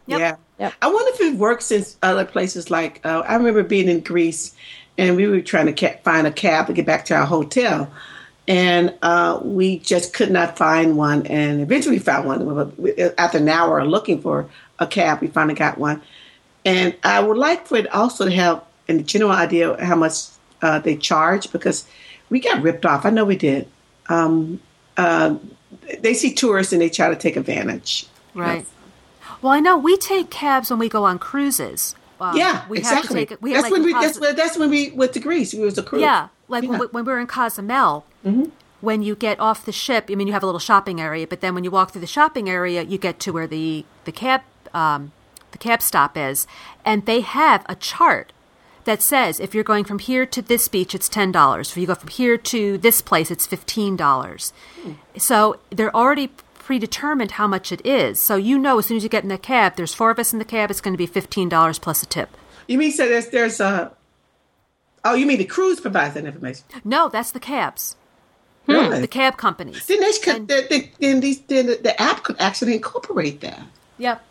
Yep. 0.07 0.19
Yeah. 0.19 0.35
Yep. 0.59 0.73
I 0.81 0.87
wonder 0.87 1.11
if 1.13 1.21
it 1.21 1.35
works 1.35 1.71
in 1.71 1.85
other 2.01 2.25
places. 2.25 2.71
Like 2.71 3.05
uh, 3.05 3.23
I 3.27 3.35
remember 3.35 3.61
being 3.63 3.89
in 3.89 3.99
Greece, 3.99 4.55
and 4.97 5.15
we 5.15 5.27
were 5.27 5.41
trying 5.41 5.67
to 5.67 5.73
ca- 5.73 5.99
find 6.03 6.25
a 6.25 6.31
cab 6.31 6.67
to 6.67 6.73
get 6.73 6.85
back 6.85 7.05
to 7.05 7.15
our 7.15 7.25
hotel, 7.25 7.91
and 8.47 8.93
uh, 9.01 9.39
we 9.43 9.79
just 9.79 10.13
could 10.13 10.31
not 10.31 10.57
find 10.57 10.97
one. 10.97 11.27
And 11.27 11.61
eventually, 11.61 11.97
we 11.97 11.99
found 11.99 12.27
one. 12.27 12.73
After 13.17 13.37
an 13.37 13.49
hour 13.49 13.79
of 13.79 13.87
looking 13.87 14.21
for 14.21 14.49
a 14.79 14.87
cab, 14.87 15.21
we 15.21 15.27
finally 15.27 15.55
got 15.55 15.77
one. 15.77 16.01
And 16.65 16.95
I 17.03 17.19
would 17.19 17.37
like 17.37 17.67
for 17.67 17.77
it 17.77 17.93
also 17.93 18.25
to 18.25 18.31
have 18.31 18.63
a 18.89 18.97
general 18.99 19.31
idea 19.31 19.71
of 19.71 19.79
how 19.79 19.95
much 19.95 20.13
uh, 20.61 20.79
they 20.79 20.95
charge 20.95 21.51
because 21.51 21.85
we 22.29 22.39
got 22.39 22.61
ripped 22.63 22.85
off. 22.85 23.05
I 23.05 23.09
know 23.09 23.25
we 23.25 23.35
did. 23.35 23.67
Um, 24.09 24.59
uh, 24.95 25.35
they 25.99 26.13
see 26.13 26.33
tourists 26.33 26.73
and 26.73 26.81
they 26.81 26.89
try 26.89 27.09
to 27.09 27.15
take 27.15 27.35
advantage. 27.35 28.07
Right. 28.33 28.65
Well, 29.41 29.53
I 29.53 29.59
know 29.59 29.77
we 29.77 29.97
take 29.97 30.29
cabs 30.29 30.69
when 30.69 30.79
we 30.79 30.89
go 30.89 31.03
on 31.05 31.19
cruises. 31.19 31.95
Um, 32.19 32.35
Yeah, 32.35 32.65
we 32.67 32.79
exactly. 32.79 32.97
have 33.01 33.07
to 33.09 33.13
take 33.13 33.31
it. 33.31 33.41
We 33.41 33.53
that's 33.53 33.63
like, 33.63 33.71
when 33.71 33.83
we. 33.83 33.93
Cos- 33.93 34.03
That's, 34.03 34.19
when- 34.19 34.35
that's 34.35 34.57
when 34.57 34.69
we 34.69 34.91
went 34.91 35.13
to 35.13 35.19
Greece. 35.19 35.53
We 35.53 35.59
was 35.61 35.77
a 35.77 35.83
cruise. 35.83 36.01
Yeah, 36.01 36.29
like 36.47 36.63
Yeah. 36.63 36.69
When, 36.71 36.79
we, 36.79 36.85
when 36.87 37.05
we 37.05 37.11
were 37.13 37.19
in 37.19 37.27
Cozumel, 37.27 38.05
when 38.81 39.01
you 39.01 39.15
get 39.15 39.39
off 39.39 39.65
the 39.65 39.71
ship, 39.71 40.05
I 40.09 40.15
mean, 40.15 40.27
you 40.27 40.33
have 40.33 40.43
a 40.43 40.45
little 40.45 40.59
shopping 40.59 40.99
area, 41.01 41.25
but 41.27 41.41
then 41.41 41.53
when 41.55 41.63
you 41.63 41.71
walk 41.71 41.91
through 41.91 42.01
the 42.01 42.07
shopping 42.07 42.49
area, 42.49 42.81
you 42.83 42.97
get 42.97 43.19
to 43.21 43.31
where 43.31 43.47
the 43.47 43.85
the 44.05 44.11
cab 44.11 44.41
um, 44.73 45.11
the 45.51 45.57
cab 45.57 45.81
stop 45.81 46.17
is, 46.17 46.47
and 46.83 47.05
they 47.05 47.21
have 47.21 47.65
a 47.69 47.75
chart 47.75 48.33
that 48.87 49.03
says 49.03 49.39
if 49.39 49.53
you're 49.53 49.63
going 49.63 49.83
from 49.85 49.99
here 49.99 50.25
to 50.25 50.41
this 50.41 50.67
beach, 50.67 50.95
it's 50.95 51.07
ten 51.07 51.31
dollars. 51.31 51.69
If 51.69 51.77
you 51.77 51.85
go 51.85 51.93
from 51.95 52.09
here 52.09 52.37
to 52.37 52.77
this 52.79 53.01
place, 53.01 53.29
it's 53.29 53.45
fifteen 53.45 53.95
dollars. 53.95 54.51
So 55.17 55.59
they're 55.69 55.95
already 55.95 56.29
predetermined 56.55 57.31
how 57.31 57.47
much 57.47 57.71
it 57.71 57.85
is. 57.85 58.19
So 58.19 58.35
you 58.35 58.57
know 58.57 58.79
as 58.79 58.87
soon 58.87 58.97
as 58.97 59.03
you 59.03 59.09
get 59.09 59.23
in 59.23 59.29
the 59.29 59.37
cab, 59.37 59.75
there's 59.75 59.93
four 59.93 60.09
of 60.11 60.19
us 60.19 60.33
in 60.33 60.39
the 60.39 60.45
cab, 60.45 60.69
it's 60.71 60.81
going 60.81 60.93
to 60.93 60.97
be 60.97 61.05
fifteen 61.05 61.47
dollars 61.49 61.77
plus 61.79 62.01
a 62.01 62.05
tip. 62.07 62.29
You 62.67 62.77
mean 62.77 62.91
so 62.91 63.07
there's 63.07 63.27
there's 63.29 63.59
a. 63.59 63.91
Oh, 65.05 65.13
you 65.13 65.25
mean 65.25 65.37
the 65.37 65.45
cruise 65.45 65.79
provides 65.79 66.15
that 66.15 66.25
information? 66.25 66.65
No, 66.83 67.07
that's 67.07 67.31
the 67.31 67.39
cabs, 67.39 67.95
hmm. 68.65 68.73
Really? 68.73 68.99
the 69.01 69.07
cab 69.07 69.37
companies. 69.37 69.85
Then 69.85 70.01
they 70.01 70.11
could. 70.23 70.35
And- 70.35 70.47
Then, 70.47 70.63
then, 70.69 70.89
then 70.99 71.19
these 71.21 71.39
then 71.41 71.67
the, 71.67 71.75
the 71.75 72.01
app 72.01 72.23
could 72.23 72.35
actually 72.39 72.73
incorporate 72.73 73.39
that. 73.41 73.61
Yep. 73.99 74.23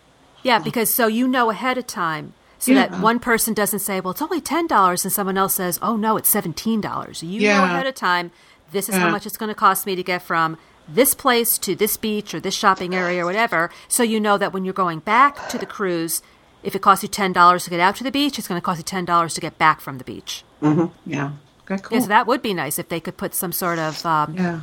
Yeah, 0.42 0.58
because 0.60 0.92
so 0.94 1.06
you 1.06 1.26
know 1.26 1.50
ahead 1.50 1.78
of 1.78 1.86
time 1.86 2.34
so 2.58 2.72
Yeah. 2.72 2.86
that 2.88 3.00
one 3.00 3.18
person 3.18 3.54
doesn't 3.54 3.80
say, 3.80 4.00
well, 4.00 4.12
it's 4.12 4.22
only 4.22 4.40
$10, 4.40 5.04
and 5.04 5.12
someone 5.12 5.36
else 5.38 5.54
says, 5.54 5.78
oh, 5.82 5.96
no, 5.96 6.16
it's 6.16 6.30
$17. 6.32 7.22
You 7.22 7.40
know 7.40 7.46
Yeah. 7.46 7.64
ahead 7.64 7.86
of 7.86 7.94
time, 7.94 8.30
this 8.72 8.88
is 8.88 8.94
how 8.96 9.10
much 9.10 9.26
it's 9.26 9.36
going 9.36 9.48
to 9.48 9.54
cost 9.54 9.86
me 9.86 9.94
to 9.94 10.02
get 10.02 10.22
from 10.22 10.56
this 10.88 11.14
place 11.14 11.58
to 11.58 11.74
this 11.74 11.96
beach 11.96 12.32
or 12.34 12.40
this 12.40 12.54
shopping 12.54 12.94
area 12.94 13.22
or 13.22 13.26
whatever. 13.26 13.70
So 13.88 14.02
you 14.02 14.20
know 14.20 14.38
that 14.38 14.52
when 14.52 14.64
you're 14.64 14.74
going 14.74 15.00
back 15.00 15.48
to 15.48 15.58
the 15.58 15.66
cruise, 15.66 16.22
if 16.62 16.74
it 16.74 16.82
costs 16.82 17.02
you 17.02 17.08
$10 17.08 17.64
to 17.64 17.70
get 17.70 17.80
out 17.80 17.96
to 17.96 18.04
the 18.04 18.10
beach, 18.10 18.38
it's 18.38 18.48
going 18.48 18.60
to 18.60 18.64
cost 18.64 18.78
you 18.78 18.84
$10 18.84 19.34
to 19.34 19.40
get 19.40 19.58
back 19.58 19.80
from 19.80 19.98
the 19.98 20.04
beach. 20.04 20.44
Yeah. 20.62 21.30
Okay. 21.70 21.82
Cool. 21.82 21.98
Yeah, 21.98 22.02
so 22.02 22.08
that 22.08 22.26
would 22.26 22.42
be 22.42 22.54
nice 22.54 22.78
if 22.78 22.88
they 22.88 23.00
could 23.00 23.16
put 23.16 23.34
some 23.34 23.52
sort 23.52 23.78
of 23.78 24.04
um, 24.06 24.34
yeah. 24.36 24.60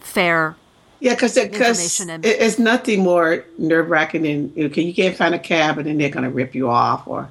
fair. 0.00 0.56
Yeah, 1.02 1.14
because 1.14 1.36
Information 1.36 2.10
and- 2.10 2.24
it's 2.24 2.60
nothing 2.60 3.02
more 3.02 3.44
nerve 3.58 3.90
wracking 3.90 4.22
than 4.22 4.52
okay, 4.66 4.82
you 4.82 4.94
can't 4.94 5.16
find 5.16 5.34
a 5.34 5.38
cab 5.38 5.76
and 5.78 5.86
then 5.86 5.98
they're 5.98 6.08
going 6.10 6.22
to 6.24 6.30
rip 6.30 6.54
you 6.54 6.70
off, 6.70 7.08
or 7.08 7.28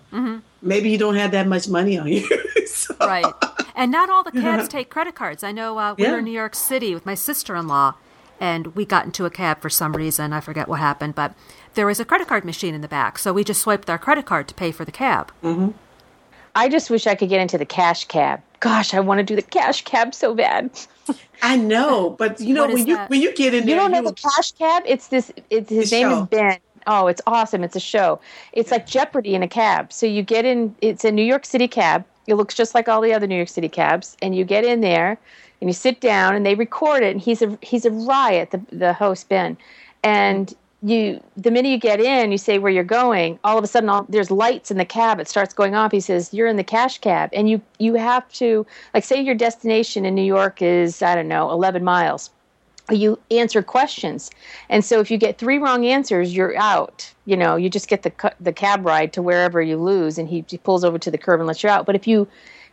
maybe 0.61 0.89
you 0.89 0.97
don't 0.97 1.15
have 1.15 1.31
that 1.31 1.47
much 1.47 1.67
money 1.69 1.97
on 1.97 2.07
you. 2.07 2.27
So- 2.67 2.95
Right. 2.99 3.25
And 3.75 3.91
not 3.91 4.09
all 4.09 4.23
the 4.23 4.31
cabs 4.43 4.67
take 4.67 4.89
credit 4.89 5.15
cards. 5.15 5.43
I 5.43 5.51
know 5.51 5.77
uh, 5.77 5.95
we 5.97 6.03
Yeah. 6.03 6.11
were 6.11 6.17
in 6.19 6.25
New 6.25 6.31
York 6.31 6.53
City 6.55 6.93
with 6.93 7.05
my 7.05 7.15
sister 7.15 7.55
in 7.55 7.67
law, 7.67 7.95
and 8.39 8.67
we 8.75 8.85
got 8.85 9.05
into 9.05 9.25
a 9.25 9.29
cab 9.29 9.61
for 9.61 9.69
some 9.69 9.93
reason. 9.93 10.31
I 10.33 10.39
forget 10.41 10.67
what 10.67 10.79
happened, 10.79 11.15
but 11.15 11.33
there 11.75 11.85
was 11.85 11.99
a 12.01 12.05
credit 12.05 12.27
card 12.27 12.43
machine 12.45 12.73
in 12.75 12.81
the 12.81 12.87
back. 12.89 13.17
So 13.19 13.31
we 13.33 13.43
just 13.45 13.61
swiped 13.61 13.89
our 13.89 13.97
credit 13.97 14.25
card 14.25 14.47
to 14.49 14.53
pay 14.53 14.71
for 14.71 14.83
the 14.85 14.91
cab. 14.91 15.31
I 16.55 16.67
just 16.69 16.89
wish 16.89 17.07
I 17.07 17.15
could 17.15 17.29
get 17.29 17.39
into 17.41 17.57
the 17.57 17.65
cash 17.65 18.05
cab. 18.05 18.41
Gosh, 18.59 18.93
I 18.93 18.99
want 18.99 19.19
to 19.19 19.23
do 19.23 19.35
the 19.35 19.41
cash 19.41 19.83
cab 19.83 20.13
so 20.13 20.33
bad. 20.35 20.69
I 21.41 21.57
know, 21.57 22.11
but 22.11 22.39
you 22.39 22.53
know 22.53 22.61
What 22.61 22.71
is 22.71 22.79
when 22.79 22.87
you 22.87 22.95
that? 22.95 23.09
when 23.09 23.21
you 23.21 23.33
get 23.33 23.53
in 23.53 23.67
You 23.67 23.75
don't 23.75 23.91
know 23.91 24.01
the 24.03 24.13
cash 24.13 24.51
cab? 24.53 24.83
It's 24.85 25.07
this. 25.07 25.31
It's 25.49 25.69
his 25.69 25.89
The 25.89 25.95
name 25.97 26.09
show. 26.09 26.21
is 26.23 26.27
Ben. 26.27 26.57
Oh, 26.87 27.07
it's 27.07 27.21
awesome! 27.27 27.63
It's 27.63 27.75
a 27.75 27.79
show. 27.79 28.19
It's 28.53 28.71
like 28.71 28.87
Jeopardy 28.87 29.35
in 29.35 29.43
a 29.43 29.47
cab. 29.47 29.93
So 29.93 30.05
you 30.05 30.23
get 30.23 30.45
in. 30.45 30.75
It's 30.81 31.03
a 31.05 31.11
New 31.11 31.23
York 31.23 31.45
City 31.45 31.67
cab. 31.67 32.05
It 32.27 32.35
looks 32.35 32.55
just 32.55 32.73
like 32.75 32.87
all 32.89 33.01
the 33.01 33.13
other 33.13 33.27
New 33.27 33.35
York 33.35 33.49
City 33.49 33.69
cabs, 33.69 34.17
and 34.21 34.35
you 34.35 34.43
get 34.45 34.63
in 34.65 34.81
there, 34.81 35.17
and 35.61 35.69
you 35.69 35.73
sit 35.73 36.01
down, 36.01 36.35
and 36.35 36.45
they 36.45 36.55
record 36.55 37.03
it. 37.03 37.11
And 37.11 37.21
he's 37.21 37.41
a 37.41 37.57
he's 37.61 37.85
a 37.85 37.91
riot. 37.91 38.51
The 38.51 38.61
the 38.71 38.93
host 38.93 39.29
Ben, 39.29 39.57
and 40.03 40.53
you 40.81 41.21
the 41.37 41.51
minute 41.51 41.69
you 41.69 41.77
get 41.77 41.99
in, 41.99 42.31
you 42.31 42.37
say 42.37 42.57
where 42.57 42.71
you're 42.71 42.83
going. 42.83 43.39
All 43.43 43.57
of 43.57 43.63
a 43.63 43.67
sudden, 43.67 43.89
all, 43.89 44.05
there's 44.09 44.31
lights 44.31 44.71
in 44.71 44.77
the 44.77 44.85
cab. 44.85 45.19
It 45.19 45.27
starts 45.27 45.53
going 45.53 45.75
off. 45.75 45.91
He 45.91 45.99
says 45.99 46.33
you're 46.33 46.47
in 46.47 46.57
the 46.57 46.63
cash 46.63 46.97
cab, 46.99 47.29
and 47.33 47.49
you 47.49 47.61
you 47.79 47.95
have 47.95 48.27
to 48.33 48.65
like 48.93 49.03
say 49.03 49.21
your 49.21 49.35
destination 49.35 50.05
in 50.05 50.15
New 50.15 50.23
York 50.23 50.61
is 50.61 51.01
I 51.01 51.15
don't 51.15 51.27
know 51.27 51.51
11 51.51 51.83
miles 51.83 52.31
you 52.89 53.17
answer 53.29 53.61
questions 53.61 54.31
and 54.69 54.83
so 54.83 54.99
if 54.99 55.09
you 55.09 55.17
get 55.17 55.37
three 55.37 55.57
wrong 55.57 55.85
answers 55.85 56.35
you're 56.35 56.57
out 56.57 57.13
you 57.25 57.37
know 57.37 57.55
you 57.55 57.69
just 57.69 57.87
get 57.87 58.03
the 58.03 58.33
the 58.39 58.51
cab 58.51 58.85
ride 58.85 59.13
to 59.13 59.21
wherever 59.21 59.61
you 59.61 59.77
lose 59.77 60.17
and 60.17 60.27
he, 60.27 60.43
he 60.49 60.57
pulls 60.57 60.83
over 60.83 60.97
to 60.97 61.11
the 61.11 61.17
curb 61.17 61.39
and 61.39 61.47
lets 61.47 61.63
you 61.63 61.69
out 61.69 61.85
but 61.85 61.95
if 61.95 62.07
you 62.07 62.27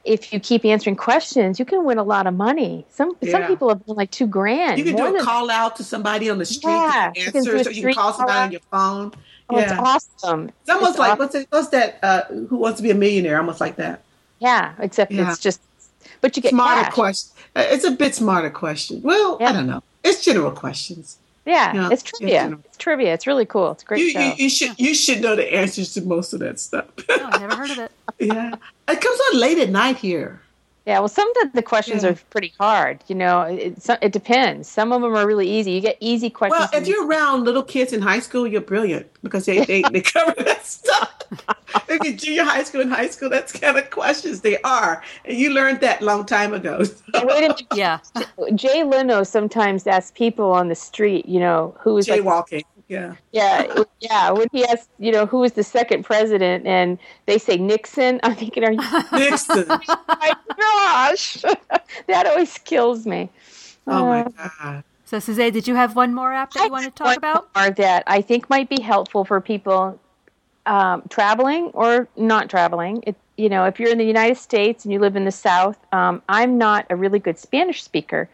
if 0.04 0.32
you 0.32 0.40
keep 0.40 0.64
answering 0.64 0.96
questions 0.96 1.58
you 1.58 1.64
can 1.64 1.84
win 1.84 1.98
a 1.98 2.02
lot 2.02 2.26
of 2.26 2.34
money 2.34 2.84
some 2.90 3.12
some 3.30 3.44
people 3.46 3.68
have 3.68 3.80
won 3.86 3.96
like 3.96 4.10
two 4.10 4.26
grand 4.26 4.78
You 4.78 4.84
can 4.84 4.96
do 4.96 5.16
a 5.16 5.22
call 5.24 5.50
out 5.50 5.76
to 5.76 5.84
somebody 5.84 6.30
on 6.30 6.38
the 6.38 6.46
street 6.46 6.70
Yeah, 6.72 7.12
you 7.16 7.24
can 7.26 7.36
answer, 7.36 7.64
so 7.64 7.70
you 7.70 7.82
can 7.82 7.94
call 7.94 8.12
somebody 8.12 8.38
on 8.38 8.52
your 8.52 8.60
phone. 8.70 9.12
oh, 9.50 9.58
it's 9.58 9.72
awesome 9.72 10.48
it's 10.60 10.70
almost 10.70 10.90
It's 10.90 10.98
like 10.98 11.08
awesome. 11.12 11.18
what's 11.18 11.34
it, 11.34 11.46
what's 11.50 11.68
that? 11.68 11.98
Uh, 12.02 12.22
Who 12.48 12.56
wants 12.56 12.76
to 12.78 12.82
be 12.82 12.90
a 12.90 12.94
millionaire? 12.94 13.38
Almost 13.38 13.60
like 13.60 13.76
that. 13.76 14.02
yeah 14.38 14.74
except 14.78 15.12
Yeah. 15.12 15.30
it's 15.30 15.40
just 15.40 15.60
but 16.20 16.36
you 16.36 16.42
get 16.42 16.50
Smarter 16.50 16.84
cash. 16.84 16.94
question. 16.94 17.30
Uh, 17.54 17.64
It's 17.66 17.84
a 17.84 17.90
bit 17.90 18.14
smarter 18.14 18.50
question. 18.50 19.02
Well, 19.02 19.36
Yeah. 19.40 19.50
I 19.50 19.52
don't 19.52 19.66
know. 19.66 19.82
It's 20.04 20.24
general 20.24 20.52
questions. 20.52 21.18
Yeah, 21.48 21.74
Yeah, 21.74 21.86
it's 21.90 22.02
it's 22.02 22.02
trivia 22.18 22.40
general. 22.42 22.60
it's 22.64 22.76
trivia 22.76 23.14
it's 23.14 23.26
really 23.26 23.46
cool 23.46 23.70
it's 23.72 23.82
a 23.82 23.86
great 23.86 24.00
You, 24.00 24.10
show 24.10 24.20
you, 24.20 24.32
you 24.36 24.48
should 24.50 24.78
you 24.78 24.94
should 24.94 25.20
know 25.20 25.34
the 25.34 25.52
answers 25.52 25.94
to 25.94 26.02
most 26.02 26.32
of 26.32 26.40
that 26.40 26.60
stuff. 26.60 26.86
Oh, 27.08 27.28
I 27.32 27.38
never 27.38 27.56
heard 27.56 27.70
of 27.70 27.78
it. 27.78 27.92
yeah, 28.20 28.54
it 28.88 29.00
comes 29.00 29.20
on 29.32 29.40
late 29.40 29.58
at 29.58 29.70
night 29.70 29.96
here. 29.96 30.40
Yeah, 30.88 31.00
well, 31.00 31.08
some 31.08 31.28
of 31.28 31.34
the, 31.34 31.50
the 31.56 31.62
questions 31.62 32.02
Yeah. 32.02 32.10
are 32.12 32.14
pretty 32.30 32.54
hard. 32.58 33.04
You 33.08 33.14
know, 33.14 33.42
it, 33.42 33.82
so- 33.82 33.98
it 34.00 34.10
depends. 34.10 34.70
Some 34.70 34.90
of 34.90 35.02
them 35.02 35.14
are 35.14 35.26
really 35.26 35.46
easy. 35.46 35.72
You 35.72 35.82
get 35.82 35.98
easy 36.00 36.30
questions. 36.30 36.70
Well, 36.72 36.80
if 36.80 36.88
you're 36.88 37.06
around 37.06 37.44
little 37.44 37.62
kids 37.62 37.92
in 37.92 38.00
high 38.00 38.20
school, 38.20 38.46
you're 38.46 38.62
brilliant 38.62 39.06
because 39.22 39.44
they, 39.44 39.66
they, 39.66 39.82
they 39.92 40.00
cover 40.14 40.32
that 40.42 40.64
stuff. 40.64 41.14
If 41.90 42.02
you're 42.04 42.14
junior 42.16 42.44
high 42.44 42.62
school 42.62 42.80
and 42.80 42.90
high 42.90 43.08
school, 43.08 43.28
that's 43.28 43.52
kind 43.52 43.76
of 43.76 43.90
questions 43.90 44.40
they 44.40 44.56
are. 44.62 45.02
And 45.26 45.36
you 45.36 45.50
learned 45.50 45.82
that 45.82 46.00
long 46.00 46.24
time 46.24 46.54
ago. 46.54 46.78
Wait 47.14 47.22
a 47.22 47.26
minute. 47.26 47.62
Yeah. 47.74 47.98
Jay 48.54 48.82
Leno 48.82 49.24
sometimes 49.24 49.86
asks 49.86 50.12
people 50.16 50.52
on 50.52 50.68
the 50.68 50.74
street, 50.74 51.26
you 51.28 51.38
know, 51.38 51.76
who 51.80 51.98
is 51.98 52.08
like, 52.08 52.22
Jaywalking. 52.22 52.62
Yeah. 52.88 53.16
yeah, 53.32 53.82
yeah. 54.00 54.30
When 54.30 54.48
he 54.52 54.64
asks, 54.64 54.88
you 54.98 55.12
know, 55.12 55.26
who 55.26 55.38
was 55.38 55.52
the 55.52 55.62
second 55.64 56.04
president, 56.04 56.66
and 56.66 56.98
they 57.26 57.38
say 57.38 57.56
Nixon, 57.56 58.20
I'm 58.22 58.34
thinking, 58.34 58.64
are 58.64 58.72
you? 58.72 58.80
Nixon. 59.12 59.66
my 60.08 60.32
gosh, 60.58 61.42
that 62.06 62.26
always 62.26 62.56
kills 62.58 63.06
me. 63.06 63.30
Oh 63.86 64.06
my 64.06 64.20
Uh, 64.38 64.48
God. 64.60 64.84
So, 65.04 65.18
Suzanne, 65.18 65.52
did 65.52 65.66
you 65.66 65.74
have 65.74 65.96
one 65.96 66.14
more 66.14 66.32
app 66.32 66.52
that 66.52 66.66
you 66.66 66.70
want 66.70 66.84
to 66.84 66.90
talk 66.90 67.06
One 67.06 67.16
about? 67.16 67.48
more 67.56 67.70
that 67.70 68.04
I 68.06 68.20
think 68.20 68.50
might 68.50 68.68
be 68.68 68.80
helpful 68.82 69.24
for 69.24 69.40
people 69.40 69.98
um, 70.66 71.02
traveling 71.08 71.70
or 71.72 72.08
not 72.16 72.50
traveling. 72.50 73.02
It, 73.06 73.16
you 73.38 73.48
know, 73.48 73.64
if 73.64 73.80
you're 73.80 73.90
in 73.90 73.96
the 73.98 74.04
United 74.04 74.36
States 74.36 74.84
and 74.84 74.92
you 74.92 74.98
live 74.98 75.16
in 75.16 75.24
the 75.24 75.30
South, 75.32 75.78
um, 75.92 76.20
I'm 76.28 76.58
not 76.58 76.86
a 76.90 76.96
really 76.96 77.18
good 77.18 77.38
Spanish 77.38 77.82
speaker. 77.82 78.28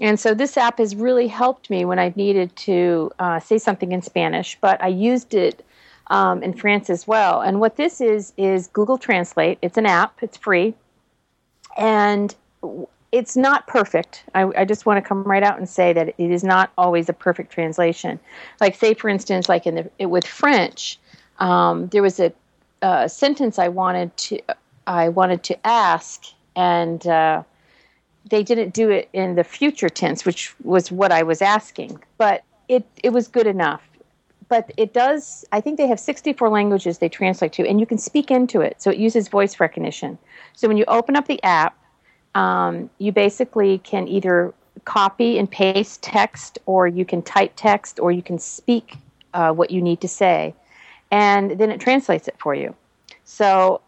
And 0.00 0.18
so 0.18 0.34
this 0.34 0.56
app 0.56 0.78
has 0.78 0.94
really 0.94 1.26
helped 1.26 1.70
me 1.70 1.84
when 1.84 1.98
I've 1.98 2.16
needed 2.16 2.54
to 2.56 3.10
uh, 3.18 3.40
say 3.40 3.58
something 3.58 3.92
in 3.92 4.02
Spanish, 4.02 4.56
but 4.60 4.82
I 4.82 4.88
used 4.88 5.34
it 5.34 5.64
um, 6.08 6.42
in 6.42 6.52
France 6.52 6.88
as 6.88 7.06
well. 7.06 7.40
And 7.40 7.60
what 7.60 7.76
this 7.76 8.00
is, 8.00 8.32
is 8.36 8.68
Google 8.68 8.98
Translate. 8.98 9.58
It's 9.60 9.76
an 9.76 9.86
app, 9.86 10.22
it's 10.22 10.36
free. 10.36 10.74
And 11.76 12.34
it's 13.10 13.36
not 13.36 13.66
perfect. 13.66 14.24
I, 14.34 14.50
I 14.56 14.64
just 14.64 14.86
want 14.86 15.02
to 15.02 15.08
come 15.08 15.22
right 15.24 15.42
out 15.42 15.58
and 15.58 15.68
say 15.68 15.92
that 15.92 16.08
it 16.08 16.30
is 16.30 16.44
not 16.44 16.70
always 16.76 17.08
a 17.08 17.12
perfect 17.12 17.52
translation. 17.52 18.20
Like, 18.60 18.76
say, 18.76 18.94
for 18.94 19.08
instance, 19.08 19.48
like 19.48 19.66
in 19.66 19.90
the, 19.98 20.06
with 20.06 20.26
French, 20.26 20.98
um, 21.38 21.88
there 21.88 22.02
was 22.02 22.20
a, 22.20 22.32
a, 22.82 23.08
sentence 23.08 23.58
I 23.58 23.68
wanted 23.68 24.16
to 24.16 24.40
I 24.86 25.10
wanted 25.10 25.42
to 25.44 25.66
ask, 25.66 26.22
and 26.56 27.06
uh, 27.06 27.42
they 28.28 28.42
didn't 28.42 28.74
do 28.74 28.90
it 28.90 29.08
in 29.12 29.34
the 29.34 29.44
future 29.44 29.88
tense, 29.88 30.24
which 30.24 30.54
was 30.62 30.90
what 30.90 31.12
I 31.12 31.22
was 31.22 31.42
asking. 31.42 32.00
But 32.16 32.44
it 32.68 32.86
it 33.02 33.10
was 33.10 33.28
good 33.28 33.46
enough. 33.46 33.82
But 34.48 34.72
it 34.76 34.94
does. 34.94 35.44
I 35.52 35.60
think 35.60 35.76
they 35.76 35.86
have 35.86 36.00
64 36.00 36.48
languages 36.48 36.98
they 36.98 37.08
translate 37.08 37.52
to, 37.54 37.68
and 37.68 37.80
you 37.80 37.86
can 37.86 37.98
speak 37.98 38.30
into 38.30 38.60
it. 38.60 38.80
So 38.80 38.90
it 38.90 38.96
uses 38.96 39.28
voice 39.28 39.60
recognition. 39.60 40.18
So 40.54 40.68
when 40.68 40.76
you 40.78 40.84
open 40.88 41.16
up 41.16 41.26
the 41.26 41.42
app, 41.42 41.76
um, 42.34 42.88
you 42.98 43.12
basically 43.12 43.78
can 43.78 44.08
either 44.08 44.54
copy 44.84 45.38
and 45.38 45.50
paste 45.50 46.02
text, 46.02 46.58
or 46.64 46.88
you 46.88 47.04
can 47.04 47.20
type 47.22 47.52
text, 47.56 48.00
or 48.00 48.10
you 48.10 48.22
can 48.22 48.38
speak 48.38 48.96
uh, 49.34 49.52
what 49.52 49.70
you 49.70 49.82
need 49.82 50.00
to 50.00 50.08
say 50.08 50.54
and 51.10 51.52
then 51.52 51.70
it 51.70 51.80
translates 51.80 52.28
it 52.28 52.36
for 52.38 52.54
you. 52.54 52.74
So 53.24 53.80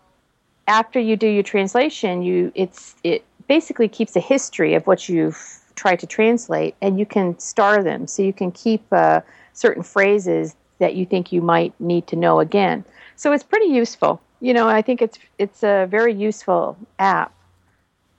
after 0.68 1.00
you 1.00 1.16
do 1.16 1.26
your 1.26 1.42
translation, 1.42 2.22
you 2.22 2.52
it's 2.54 2.94
it 3.02 3.24
basically 3.50 3.88
keeps 3.88 4.14
a 4.14 4.20
history 4.20 4.74
of 4.74 4.86
what 4.86 5.08
you've 5.08 5.58
tried 5.74 5.98
to 5.98 6.06
translate, 6.06 6.76
and 6.80 7.00
you 7.00 7.04
can 7.04 7.36
star 7.40 7.82
them. 7.82 8.06
So 8.06 8.22
you 8.22 8.32
can 8.32 8.52
keep 8.52 8.80
uh, 8.92 9.22
certain 9.54 9.82
phrases 9.82 10.54
that 10.78 10.94
you 10.94 11.04
think 11.04 11.32
you 11.32 11.42
might 11.42 11.72
need 11.80 12.06
to 12.06 12.14
know 12.14 12.38
again. 12.38 12.84
So 13.16 13.32
it's 13.32 13.42
pretty 13.42 13.66
useful. 13.66 14.20
You 14.40 14.54
know, 14.54 14.68
I 14.68 14.82
think 14.82 15.02
it's 15.02 15.18
it's 15.38 15.64
a 15.64 15.88
very 15.90 16.14
useful 16.14 16.78
app. 17.00 17.34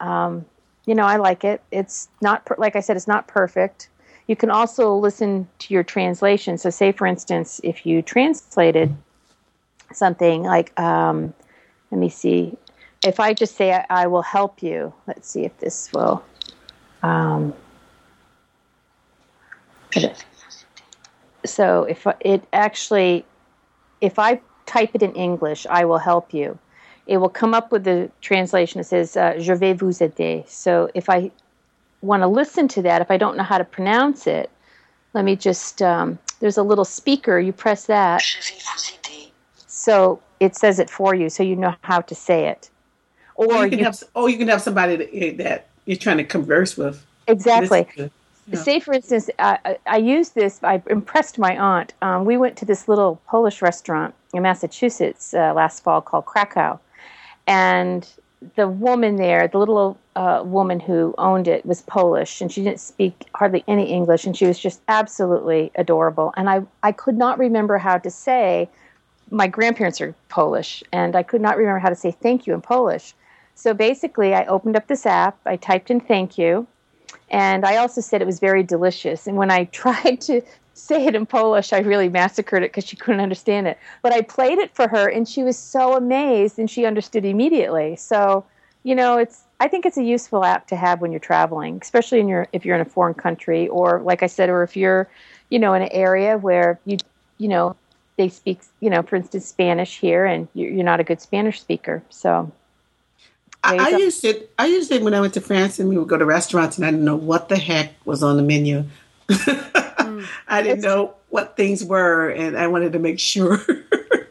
Um, 0.01 0.43
you 0.85 0.95
know, 0.95 1.05
I 1.05 1.15
like 1.15 1.45
it. 1.45 1.61
It's 1.71 2.09
not 2.21 2.43
per- 2.43 2.57
like 2.57 2.75
I 2.75 2.81
said, 2.81 2.97
it's 2.97 3.07
not 3.07 3.29
perfect. 3.29 3.87
You 4.27 4.35
can 4.35 4.51
also 4.51 4.93
listen 4.93 5.47
to 5.59 5.73
your 5.73 5.83
translation. 5.83 6.57
So, 6.57 6.69
say 6.69 6.91
for 6.91 7.07
instance, 7.07 7.61
if 7.63 7.85
you 7.85 8.01
translated 8.01 8.93
something 9.93 10.43
like, 10.43 10.77
um, 10.77 11.33
let 11.89 11.99
me 11.99 12.09
see, 12.09 12.57
if 13.03 13.19
I 13.19 13.33
just 13.33 13.55
say, 13.55 13.73
I, 13.73 13.85
I, 13.89 14.07
will 14.07 14.21
help 14.21 14.61
you, 14.61 14.93
let's 15.07 15.29
see 15.29 15.43
if 15.43 15.57
this 15.59 15.91
will. 15.93 16.23
Um, 17.03 17.53
so, 21.45 21.83
if 21.83 22.05
it 22.19 22.43
actually, 22.53 23.25
if 23.99 24.19
I 24.19 24.39
type 24.65 24.91
it 24.93 25.01
in 25.01 25.13
English, 25.13 25.65
I 25.69 25.85
will 25.85 25.97
help 25.97 26.33
you, 26.33 26.57
it 27.07 27.17
will 27.17 27.29
come 27.29 27.53
up 27.53 27.71
with 27.71 27.83
the 27.83 28.09
translation 28.21 28.79
that 28.79 28.85
says, 28.85 29.17
uh, 29.17 29.33
Je 29.37 29.53
vais 29.55 29.73
vous 29.73 30.01
aider. 30.01 30.43
So, 30.47 30.89
if 30.93 31.09
I 31.09 31.31
want 32.01 32.21
to 32.23 32.27
listen 32.27 32.67
to 32.69 32.81
that, 32.83 33.01
if 33.01 33.11
I 33.11 33.17
don't 33.17 33.37
know 33.37 33.43
how 33.43 33.57
to 33.57 33.65
pronounce 33.65 34.27
it, 34.27 34.49
let 35.13 35.25
me 35.25 35.35
just, 35.35 35.81
um, 35.81 36.17
there's 36.39 36.57
a 36.57 36.63
little 36.63 36.85
speaker, 36.85 37.39
you 37.39 37.53
press 37.53 37.85
that. 37.85 38.23
So 39.67 40.21
it 40.39 40.55
says 40.55 40.79
it 40.79 40.89
for 40.89 41.13
you, 41.13 41.29
so 41.29 41.43
you 41.43 41.55
know 41.55 41.75
how 41.81 42.01
to 42.01 42.15
say 42.15 42.47
it. 42.47 42.70
Or, 43.41 43.63
you 43.63 43.69
can 43.69 43.79
you, 43.79 43.85
have, 43.85 44.03
or 44.13 44.29
you 44.29 44.37
can 44.37 44.47
have 44.49 44.61
somebody 44.61 44.95
that, 44.95 45.09
eh, 45.13 45.33
that 45.37 45.67
you're 45.85 45.97
trying 45.97 46.17
to 46.17 46.23
converse 46.23 46.77
with. 46.77 47.03
Exactly. 47.27 47.87
Yeah. 47.97 48.07
Say, 48.53 48.79
for 48.79 48.93
instance, 48.93 49.29
I, 49.39 49.77
I 49.87 49.97
used 49.97 50.35
this, 50.35 50.59
I 50.63 50.81
impressed 50.89 51.39
my 51.39 51.57
aunt. 51.57 51.93
Um, 52.01 52.25
we 52.25 52.37
went 52.37 52.57
to 52.57 52.65
this 52.65 52.87
little 52.87 53.21
Polish 53.27 53.61
restaurant 53.61 54.13
in 54.33 54.43
Massachusetts 54.43 55.33
uh, 55.33 55.53
last 55.53 55.83
fall 55.83 56.01
called 56.01 56.25
Krakow. 56.25 56.79
And 57.47 58.07
the 58.55 58.67
woman 58.67 59.15
there, 59.15 59.47
the 59.47 59.57
little 59.57 59.97
uh, 60.15 60.43
woman 60.45 60.79
who 60.79 61.15
owned 61.17 61.47
it, 61.47 61.65
was 61.65 61.81
Polish, 61.83 62.41
and 62.41 62.51
she 62.51 62.63
didn't 62.63 62.79
speak 62.79 63.27
hardly 63.35 63.63
any 63.67 63.91
English, 63.91 64.25
and 64.25 64.35
she 64.35 64.45
was 64.45 64.59
just 64.59 64.81
absolutely 64.87 65.71
adorable. 65.75 66.33
And 66.35 66.49
I, 66.49 66.63
I 66.83 66.91
could 66.91 67.17
not 67.17 67.39
remember 67.39 67.77
how 67.77 67.97
to 67.99 68.09
say, 68.09 68.69
my 69.29 69.47
grandparents 69.47 70.01
are 70.01 70.13
Polish, 70.29 70.83
and 70.91 71.15
I 71.15 71.23
could 71.23 71.41
not 71.41 71.57
remember 71.57 71.79
how 71.79 71.89
to 71.89 71.95
say 71.95 72.11
thank 72.11 72.45
you 72.45 72.53
in 72.53 72.61
Polish. 72.61 73.13
So 73.61 73.75
basically, 73.75 74.33
I 74.33 74.45
opened 74.45 74.75
up 74.75 74.87
this 74.87 75.05
app, 75.05 75.37
I 75.45 75.55
typed 75.55 75.91
in 75.91 75.99
thank 75.99 76.35
you, 76.35 76.65
and 77.29 77.63
I 77.63 77.77
also 77.77 78.01
said 78.01 78.19
it 78.19 78.25
was 78.25 78.39
very 78.39 78.63
delicious. 78.63 79.27
And 79.27 79.37
when 79.37 79.51
I 79.51 79.65
tried 79.81 80.19
to 80.21 80.41
say 80.73 81.05
it 81.05 81.13
in 81.13 81.27
Polish, 81.27 81.71
I 81.71 81.77
really 81.81 82.09
massacred 82.09 82.63
it 82.63 82.71
because 82.71 82.87
she 82.87 82.95
couldn't 82.95 83.21
understand 83.21 83.67
it. 83.67 83.77
But 84.01 84.13
I 84.13 84.21
played 84.21 84.57
it 84.57 84.73
for 84.73 84.87
her, 84.87 85.07
and 85.07 85.29
she 85.29 85.43
was 85.43 85.59
so 85.59 85.95
amazed, 85.95 86.57
and 86.57 86.71
she 86.71 86.87
understood 86.87 87.23
immediately. 87.23 87.95
So, 87.97 88.43
you 88.81 88.95
know, 88.95 89.19
it's 89.19 89.43
I 89.59 89.67
think 89.67 89.85
it's 89.85 89.97
a 89.97 90.03
useful 90.03 90.43
app 90.43 90.65
to 90.69 90.75
have 90.75 90.99
when 90.99 91.11
you're 91.11 91.19
traveling, 91.19 91.77
especially 91.83 92.19
in 92.19 92.27
your 92.27 92.47
if 92.53 92.65
you're 92.65 92.73
in 92.73 92.81
a 92.81 92.85
foreign 92.85 93.13
country, 93.13 93.67
or 93.67 94.01
like 94.01 94.23
I 94.23 94.27
said, 94.27 94.49
or 94.49 94.63
if 94.63 94.75
you're, 94.75 95.07
you 95.51 95.59
know, 95.59 95.75
in 95.75 95.83
an 95.83 95.89
area 95.91 96.39
where 96.39 96.79
you, 96.85 96.97
you 97.37 97.47
know, 97.47 97.75
they 98.17 98.27
speak, 98.27 98.61
you 98.79 98.89
know, 98.89 99.03
for 99.03 99.17
instance, 99.17 99.45
Spanish 99.45 99.99
here, 99.99 100.25
and 100.25 100.47
you're 100.55 100.83
not 100.83 100.99
a 100.99 101.03
good 101.03 101.21
Spanish 101.21 101.61
speaker. 101.61 102.01
So, 102.09 102.51
I, 103.63 103.77
I 103.77 103.89
used 103.97 104.25
it. 104.25 104.51
I 104.57 104.65
used 104.65 104.91
it 104.91 105.03
when 105.03 105.13
I 105.13 105.21
went 105.21 105.33
to 105.35 105.41
France, 105.41 105.79
and 105.79 105.87
we 105.87 105.97
would 105.97 106.07
go 106.07 106.17
to 106.17 106.25
restaurants, 106.25 106.77
and 106.77 106.85
I 106.85 106.91
didn't 106.91 107.05
know 107.05 107.15
what 107.15 107.49
the 107.49 107.57
heck 107.57 107.93
was 108.05 108.23
on 108.23 108.37
the 108.37 108.43
menu. 108.43 108.85
mm. 109.29 110.27
I 110.47 110.61
didn't 110.61 110.79
it's, 110.79 110.83
know 110.83 111.15
what 111.29 111.55
things 111.55 111.83
were, 111.83 112.29
and 112.29 112.57
I 112.57 112.67
wanted 112.67 112.93
to 112.93 112.99
make 112.99 113.19
sure. 113.19 113.61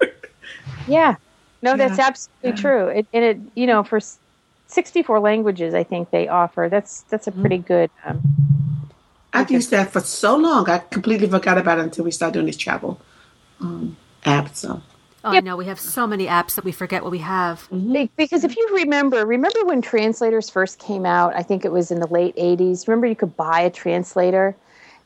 yeah, 0.89 1.17
no, 1.63 1.71
yeah. 1.71 1.77
that's 1.77 1.99
absolutely 1.99 2.51
yeah. 2.51 2.57
true. 2.57 2.89
It, 2.89 3.07
and 3.13 3.25
it, 3.25 3.39
you 3.55 3.67
know, 3.67 3.85
for 3.85 4.01
64 4.67 5.21
languages, 5.21 5.75
I 5.75 5.85
think 5.85 6.11
they 6.11 6.29
offer. 6.29 6.69
That's 6.71 7.03
that's 7.03 7.27
a 7.27 7.33
pretty 7.33 7.59
mm. 7.59 7.67
good. 7.67 7.91
Um, 8.05 8.91
I've 9.33 9.51
used 9.51 9.71
that 9.71 9.93
for 9.93 10.01
so 10.01 10.37
long. 10.37 10.69
I 10.69 10.79
completely 10.79 11.29
forgot 11.29 11.57
about 11.57 11.79
it 11.79 11.83
until 11.83 12.05
we 12.05 12.11
started 12.11 12.35
doing 12.35 12.47
this 12.47 12.57
travel 12.57 13.01
um, 13.61 13.97
app. 14.25 14.57
So. 14.57 14.83
Oh, 15.23 15.33
yep. 15.33 15.43
I 15.43 15.45
know. 15.45 15.57
We 15.57 15.67
have 15.67 15.79
so 15.79 16.07
many 16.07 16.27
apps 16.27 16.55
that 16.55 16.65
we 16.65 16.73
forget 16.73 17.03
what 17.03 17.13
we 17.13 17.19
have. 17.19 17.69
Mm-hmm. 17.71 18.07
Because 18.17 18.45
if 18.45 18.57
you 18.57 18.69
remember, 18.73 19.27
remember 19.27 19.65
when 19.65 19.83
translators 19.83 20.49
first 20.49 20.79
came 20.79 21.05
out? 21.05 21.37
I 21.37 21.43
think 21.43 21.65
it 21.65 21.73
was 21.73 21.91
in 21.91 22.01
the 22.01 22.07
late 22.07 22.35
80s. 22.37 22.89
Remember 22.89 23.07
you 23.07 23.17
could 23.17 23.37
buy 23.37 23.61
a 23.61 23.71
translator? 23.71 24.57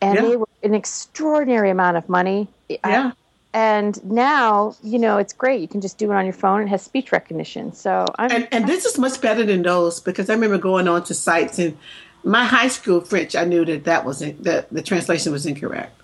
and 0.05 0.17
yeah. 0.17 0.23
they 0.23 0.37
were 0.37 0.49
an 0.62 0.75
extraordinary 0.75 1.71
amount 1.71 1.97
of 1.97 2.09
money. 2.09 2.49
Yeah. 2.69 3.12
and 3.53 4.03
now, 4.05 4.77
you 4.83 4.99
know, 4.99 5.19
it's 5.19 5.33
great. 5.33 5.61
You 5.61 5.69
can 5.69 5.81
just 5.81 5.99
do 5.99 6.11
it 6.11 6.15
on 6.15 6.25
your 6.25 6.35
phone. 6.35 6.62
It 6.62 6.69
has 6.69 6.83
speech 6.83 7.12
recognition. 7.12 7.73
So, 7.73 8.07
I'm, 8.19 8.31
and, 8.31 8.49
and 8.53 8.69
this 8.69 8.85
is 8.85 8.99
much 8.99 9.21
better 9.21 9.45
than 9.45 9.62
those 9.62 10.01
because 10.01 10.29
I 10.31 10.35
remember 10.35 10.59
going 10.59 10.89
on 10.89 11.05
to 11.05 11.15
sites 11.15 11.59
and 11.59 11.77
my 12.23 12.45
high 12.45 12.69
school 12.69 13.01
French. 13.01 13.37
I 13.37 13.45
knew 13.45 13.65
that 13.65 13.85
that 13.85 14.05
wasn't 14.05 14.45
that 14.45 14.71
the 14.71 14.83
translation 14.83 15.33
was 15.33 15.47
incorrect. 15.47 16.01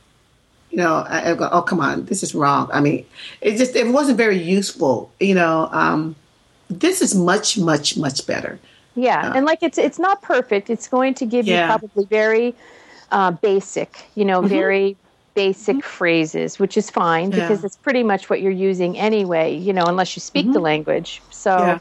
You 0.70 0.78
know, 0.78 1.04
I, 1.08 1.30
I 1.30 1.34
go, 1.34 1.48
oh 1.50 1.62
come 1.62 1.80
on, 1.80 2.04
this 2.06 2.22
is 2.22 2.34
wrong. 2.34 2.70
I 2.72 2.80
mean, 2.80 3.04
it 3.40 3.56
just 3.56 3.74
it 3.74 3.88
wasn't 3.88 4.16
very 4.16 4.38
useful. 4.38 5.10
You 5.20 5.34
know, 5.34 5.68
um, 5.72 6.14
this 6.68 7.02
is 7.02 7.14
much 7.14 7.58
much 7.58 7.96
much 7.96 8.26
better. 8.26 8.58
Yeah, 8.94 9.30
uh, 9.30 9.34
and 9.34 9.46
like 9.46 9.62
it's 9.62 9.78
it's 9.78 9.98
not 9.98 10.22
perfect. 10.22 10.70
It's 10.70 10.88
going 10.88 11.14
to 11.14 11.26
give 11.26 11.46
yeah. 11.46 11.62
you 11.62 11.78
probably 11.78 12.04
very 12.06 12.54
uh, 13.10 13.32
basic, 13.32 14.04
you 14.14 14.24
know, 14.24 14.40
mm-hmm. 14.40 14.48
very 14.48 14.96
basic 15.34 15.76
mm-hmm. 15.76 15.86
phrases, 15.86 16.58
which 16.58 16.76
is 16.76 16.90
fine 16.90 17.30
yeah. 17.30 17.40
because 17.40 17.64
it's 17.64 17.76
pretty 17.76 18.02
much 18.02 18.30
what 18.30 18.40
you're 18.40 18.52
using 18.52 18.98
anyway, 18.98 19.54
you 19.54 19.72
know, 19.72 19.84
unless 19.84 20.16
you 20.16 20.20
speak 20.20 20.44
mm-hmm. 20.44 20.52
the 20.52 20.60
language. 20.60 21.22
So, 21.30 21.56
yeah. 21.56 21.78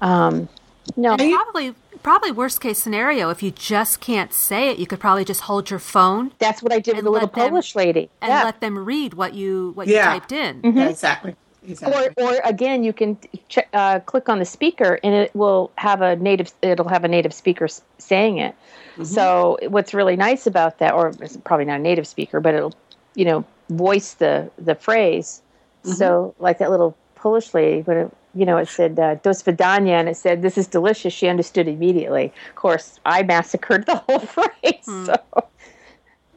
um, 0.00 0.48
no. 0.96 1.14
And 1.14 1.32
probably, 1.32 1.74
probably 2.02 2.30
worst 2.32 2.60
case 2.60 2.82
scenario, 2.82 3.30
if 3.30 3.42
you 3.42 3.50
just 3.50 4.00
can't 4.00 4.32
say 4.32 4.68
it, 4.70 4.78
you 4.78 4.86
could 4.86 5.00
probably 5.00 5.24
just 5.24 5.42
hold 5.42 5.70
your 5.70 5.78
phone. 5.78 6.32
That's 6.38 6.62
what 6.62 6.72
I 6.72 6.78
did 6.78 6.96
with 6.96 7.04
the 7.04 7.10
little 7.10 7.28
them, 7.28 7.50
Polish 7.50 7.74
lady. 7.74 8.10
And 8.20 8.30
yeah. 8.30 8.44
let 8.44 8.60
them 8.60 8.78
read 8.78 9.14
what 9.14 9.34
you, 9.34 9.72
what 9.74 9.86
you 9.86 9.98
typed 9.98 10.32
in. 10.32 10.62
Mm-hmm. 10.62 10.78
exactly. 10.78 11.36
Exactly. 11.66 12.08
Or, 12.18 12.34
or 12.34 12.40
again, 12.44 12.82
you 12.82 12.92
can 12.92 13.16
ch- 13.48 13.58
uh, 13.72 14.00
click 14.00 14.28
on 14.28 14.40
the 14.40 14.44
speaker, 14.44 14.98
and 15.04 15.14
it 15.14 15.34
will 15.34 15.70
have 15.76 16.02
a 16.02 16.16
native. 16.16 16.52
It'll 16.60 16.88
have 16.88 17.04
a 17.04 17.08
native 17.08 17.32
speaker 17.32 17.68
saying 17.98 18.38
it. 18.38 18.54
Mm-hmm. 18.94 19.04
So 19.04 19.58
what's 19.68 19.94
really 19.94 20.16
nice 20.16 20.46
about 20.46 20.78
that, 20.78 20.92
or 20.92 21.12
it's 21.20 21.36
probably 21.36 21.66
not 21.66 21.78
a 21.78 21.82
native 21.82 22.06
speaker, 22.06 22.40
but 22.40 22.54
it'll, 22.54 22.74
you 23.14 23.24
know, 23.24 23.44
voice 23.70 24.14
the 24.14 24.50
the 24.58 24.74
phrase. 24.74 25.40
Mm-hmm. 25.84 25.92
So 25.92 26.34
like 26.40 26.58
that 26.58 26.70
little 26.70 26.96
Polish 27.14 27.54
lady, 27.54 27.82
when 27.82 27.96
it, 27.96 28.16
you 28.34 28.46
know, 28.46 28.56
it 28.56 28.68
said 28.68 28.98
uh, 28.98 29.16
"dos 29.16 29.42
vidania" 29.42 30.00
and 30.00 30.08
it 30.08 30.16
said 30.16 30.42
"this 30.42 30.56
is 30.56 30.66
delicious," 30.66 31.12
she 31.12 31.28
understood 31.28 31.68
immediately. 31.68 32.32
Of 32.48 32.54
course, 32.54 33.00
I 33.04 33.22
massacred 33.22 33.86
the 33.86 33.96
whole 34.08 34.20
phrase. 34.20 34.86
Mm. 34.86 35.06
So. 35.06 35.48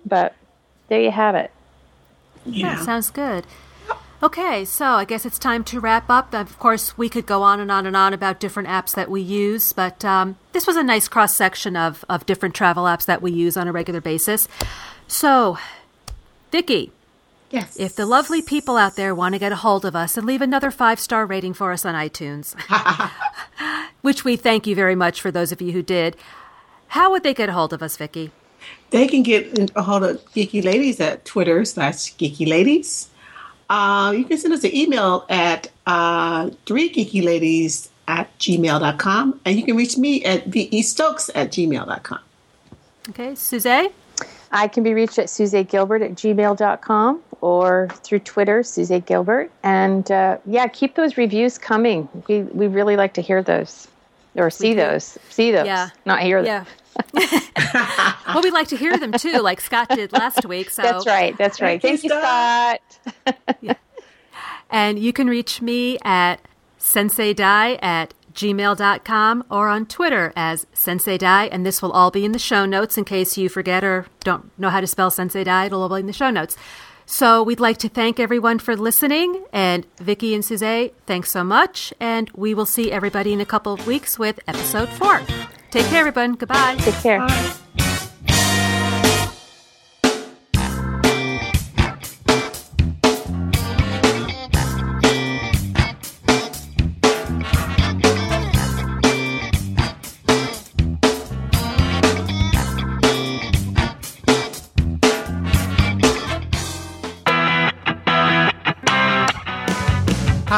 But 0.05 0.35
there 0.87 1.01
you 1.01 1.11
have 1.11 1.35
it. 1.35 1.51
Yeah, 2.45 2.83
sounds 2.83 3.09
good. 3.09 3.45
Okay, 4.23 4.63
so 4.65 4.85
I 4.85 5.05
guess 5.05 5.25
it's 5.25 5.37
time 5.37 5.63
to 5.65 5.79
wrap 5.79 6.09
up. 6.09 6.33
Of 6.33 6.57
course, 6.57 6.97
we 6.97 7.09
could 7.09 7.25
go 7.25 7.43
on 7.43 7.59
and 7.59 7.71
on 7.71 7.85
and 7.85 7.97
on 7.97 8.13
about 8.13 8.39
different 8.39 8.69
apps 8.69 8.95
that 8.95 9.09
we 9.09 9.21
use, 9.21 9.73
but 9.73 10.05
um, 10.05 10.37
this 10.53 10.65
was 10.65 10.77
a 10.77 10.83
nice 10.83 11.07
cross 11.07 11.35
section 11.35 11.75
of, 11.75 12.05
of 12.07 12.25
different 12.25 12.55
travel 12.55 12.85
apps 12.85 13.05
that 13.05 13.21
we 13.21 13.31
use 13.31 13.57
on 13.57 13.67
a 13.67 13.71
regular 13.71 14.01
basis. 14.01 14.47
So, 15.07 15.57
Vicki, 16.51 16.91
Yes. 17.51 17.77
if 17.79 17.95
the 17.95 18.05
lovely 18.05 18.41
people 18.41 18.75
out 18.75 18.95
there 18.95 19.13
want 19.13 19.33
to 19.33 19.39
get 19.39 19.51
a 19.51 19.57
hold 19.57 19.85
of 19.85 19.95
us 19.95 20.17
and 20.17 20.25
leave 20.25 20.41
another 20.41 20.71
five 20.71 20.99
star 20.99 21.25
rating 21.25 21.53
for 21.53 21.71
us 21.71 21.85
on 21.85 21.95
iTunes, 21.95 22.55
which 24.01 24.25
we 24.25 24.35
thank 24.35 24.67
you 24.67 24.75
very 24.75 24.95
much 24.95 25.21
for 25.21 25.31
those 25.31 25.51
of 25.51 25.61
you 25.61 25.71
who 25.71 25.81
did, 25.81 26.17
how 26.89 27.11
would 27.11 27.23
they 27.23 27.33
get 27.33 27.49
a 27.49 27.53
hold 27.53 27.73
of 27.73 27.81
us, 27.81 27.97
Vicki? 27.97 28.31
They 28.89 29.07
can 29.07 29.23
get 29.23 29.71
a 29.75 29.83
hold 29.83 30.03
of 30.03 30.25
Geeky 30.33 30.63
Ladies 30.63 30.99
at 30.99 31.25
Twitter 31.25 31.63
slash 31.65 32.15
Geeky 32.15 32.47
Ladies. 32.47 33.09
Uh, 33.69 34.13
you 34.15 34.25
can 34.25 34.37
send 34.37 34.53
us 34.53 34.63
an 34.63 34.75
email 34.75 35.25
at 35.29 35.71
uh, 35.85 36.49
three 36.65 36.91
geeky 36.91 37.23
ladies 37.23 37.89
at 38.07 38.37
gmail.com 38.37 39.39
and 39.43 39.57
you 39.57 39.65
can 39.65 39.75
reach 39.75 39.97
me 39.97 40.23
at 40.23 40.49
vestokes 40.49 41.29
at 41.33 41.51
gmail.com. 41.51 42.19
Okay, 43.09 43.35
Suze? 43.35 43.65
I 44.51 44.67
can 44.67 44.83
be 44.83 44.93
reached 44.93 45.17
at 45.19 45.27
suzegilbert 45.27 46.03
at 46.03 46.11
gmail.com 46.11 47.23
or 47.45 47.87
through 48.01 48.17
Twitter, 48.17 48.63
Suze 48.63 48.91
Gilbert. 49.05 49.51
And 49.61 50.09
uh, 50.09 50.39
yeah, 50.47 50.65
keep 50.65 50.95
those 50.95 51.15
reviews 51.15 51.59
coming. 51.59 52.09
We, 52.27 52.41
we 52.41 52.65
really 52.65 52.95
like 52.95 53.13
to 53.13 53.21
hear 53.21 53.43
those 53.43 53.87
or 54.33 54.49
see 54.49 54.73
those. 54.73 55.19
See 55.29 55.51
those, 55.51 55.67
Yeah. 55.67 55.89
not 56.05 56.23
hear 56.23 56.41
them. 56.41 56.65
Yeah. 57.13 58.11
well, 58.33 58.41
we'd 58.41 58.51
like 58.51 58.69
to 58.69 58.75
hear 58.77 58.97
them 58.97 59.11
too, 59.11 59.41
like 59.41 59.61
Scott 59.61 59.89
did 59.89 60.11
last 60.11 60.47
week. 60.47 60.71
So 60.71 60.81
That's 60.81 61.05
right. 61.05 61.37
That's 61.37 61.61
right. 61.61 61.79
Thank 61.79 62.01
Thank 62.01 62.11
you, 62.11 62.15
you, 62.15 63.31
Scott. 63.61 63.77
And 64.71 64.97
you 64.97 65.13
can 65.13 65.27
reach 65.27 65.61
me 65.61 65.99
at 66.03 66.37
senseidai 66.79 67.77
at 67.83 68.13
gmail.com 68.33 69.43
or 69.49 69.69
on 69.69 69.85
Twitter 69.85 70.33
as 70.35 70.65
senseidai. 70.73 71.47
And 71.51 71.63
this 71.65 71.81
will 71.81 71.91
all 71.91 72.09
be 72.09 72.25
in 72.25 72.31
the 72.31 72.39
show 72.39 72.65
notes 72.65 72.97
in 72.97 73.05
case 73.05 73.37
you 73.37 73.47
forget 73.47 73.83
or 73.83 74.07
don't 74.21 74.51
know 74.59 74.69
how 74.71 74.81
to 74.81 74.87
spell 74.87 75.11
senseidai. 75.11 75.67
It'll 75.67 75.83
all 75.83 75.89
be 75.89 75.99
in 75.99 76.07
the 76.07 76.13
show 76.13 76.31
notes. 76.31 76.57
So 77.05 77.43
we'd 77.43 77.59
like 77.59 77.77
to 77.79 77.89
thank 77.89 78.19
everyone 78.19 78.59
for 78.59 78.75
listening. 78.75 79.43
And 79.53 79.85
Vicki 79.99 80.33
and 80.33 80.43
Suze, 80.43 80.91
thanks 81.05 81.31
so 81.31 81.43
much. 81.43 81.93
And 81.99 82.29
we 82.35 82.53
will 82.53 82.65
see 82.65 82.91
everybody 82.91 83.33
in 83.33 83.41
a 83.41 83.45
couple 83.45 83.73
of 83.73 83.85
weeks 83.85 84.17
with 84.17 84.39
episode 84.47 84.89
four. 84.89 85.21
Take 85.71 85.85
care, 85.87 86.07
everyone. 86.07 86.33
Goodbye. 86.33 86.75
Take 86.79 86.95
care. 86.95 87.27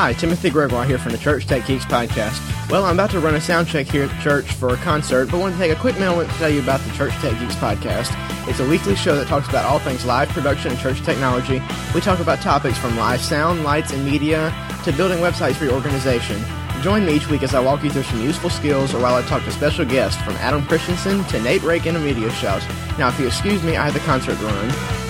Hi, 0.08 0.14
Timothy 0.14 0.50
Gregoire 0.50 0.86
here 0.86 0.98
from 0.98 1.12
the 1.12 1.18
Church 1.18 1.48
Tech 1.48 1.68
Geeks 1.68 1.84
podcast. 1.84 2.40
Well, 2.72 2.86
I'm 2.86 2.96
about 2.96 3.10
to 3.10 3.20
run 3.20 3.36
a 3.36 3.42
sound 3.42 3.68
check 3.68 3.88
here 3.88 4.04
at 4.04 4.10
the 4.10 4.22
church 4.22 4.46
for 4.54 4.70
a 4.70 4.78
concert, 4.78 5.30
but 5.30 5.42
want 5.42 5.56
to 5.56 5.60
take 5.60 5.70
a 5.70 5.76
quick 5.76 6.00
moment 6.00 6.30
to 6.30 6.36
tell 6.38 6.50
you 6.50 6.62
about 6.62 6.80
the 6.80 6.94
Church 6.94 7.12
Tech 7.16 7.38
Geeks 7.38 7.56
podcast. 7.56 8.16
It's 8.48 8.62
a 8.62 8.70
weekly 8.70 8.96
show 8.96 9.18
that 9.18 9.28
talks 9.28 9.50
about 9.50 9.66
all 9.66 9.80
things 9.80 10.06
live 10.06 10.30
production 10.30 10.72
and 10.72 10.80
church 10.80 11.02
technology. 11.02 11.62
We 11.94 12.00
talk 12.00 12.22
about 12.22 12.40
topics 12.40 12.78
from 12.78 12.96
live 12.96 13.20
sound, 13.20 13.66
lights, 13.66 13.92
and 13.92 14.06
media 14.06 14.56
to 14.86 14.94
building 14.94 15.18
websites 15.18 15.56
for 15.56 15.66
your 15.66 15.74
organization. 15.74 16.42
Join 16.82 17.06
me 17.06 17.18
each 17.18 17.28
week 17.30 17.44
as 17.44 17.54
I 17.54 17.60
walk 17.60 17.84
you 17.84 17.90
through 17.90 18.04
some 18.04 18.22
useful 18.22 18.50
skills 18.50 18.94
or 18.94 19.02
while 19.02 19.16
I 19.16 19.24
talk 19.24 19.44
to 19.44 19.52
special 19.52 19.84
guests 19.84 20.22
from 20.22 20.36
Adam 20.36 20.66
Christensen 20.68 21.26
to 21.26 21.42
Nate 21.42 21.64
Rake 21.64 21.86
and 21.86 22.02
Media 22.02 22.32
Shout. 22.32 22.66
Now, 22.98 23.10
if 23.10 23.20
you 23.20 23.28
excuse 23.28 23.62
me, 23.62 23.76
I 23.76 23.84
have 23.84 23.94
the 23.94 24.00
concert 24.00 24.38
to 24.38 24.46
run. 24.46 25.07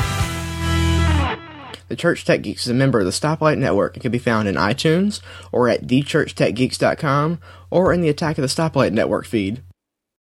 The 1.87 1.95
Church 1.95 2.25
Tech 2.25 2.41
Geeks 2.41 2.65
is 2.65 2.71
a 2.71 2.73
member 2.73 2.99
of 2.99 3.05
the 3.05 3.11
Stoplight 3.11 3.57
Network 3.57 3.93
and 3.93 4.01
can 4.01 4.11
be 4.11 4.19
found 4.19 4.47
in 4.47 4.55
iTunes 4.55 5.21
or 5.51 5.69
at 5.69 5.87
thechurchtechgeeks.com 5.87 7.39
or 7.69 7.93
in 7.93 8.01
the 8.01 8.09
Attack 8.09 8.37
of 8.37 8.41
the 8.41 8.47
Stoplight 8.47 8.91
Network 8.91 9.25
feed. 9.25 9.61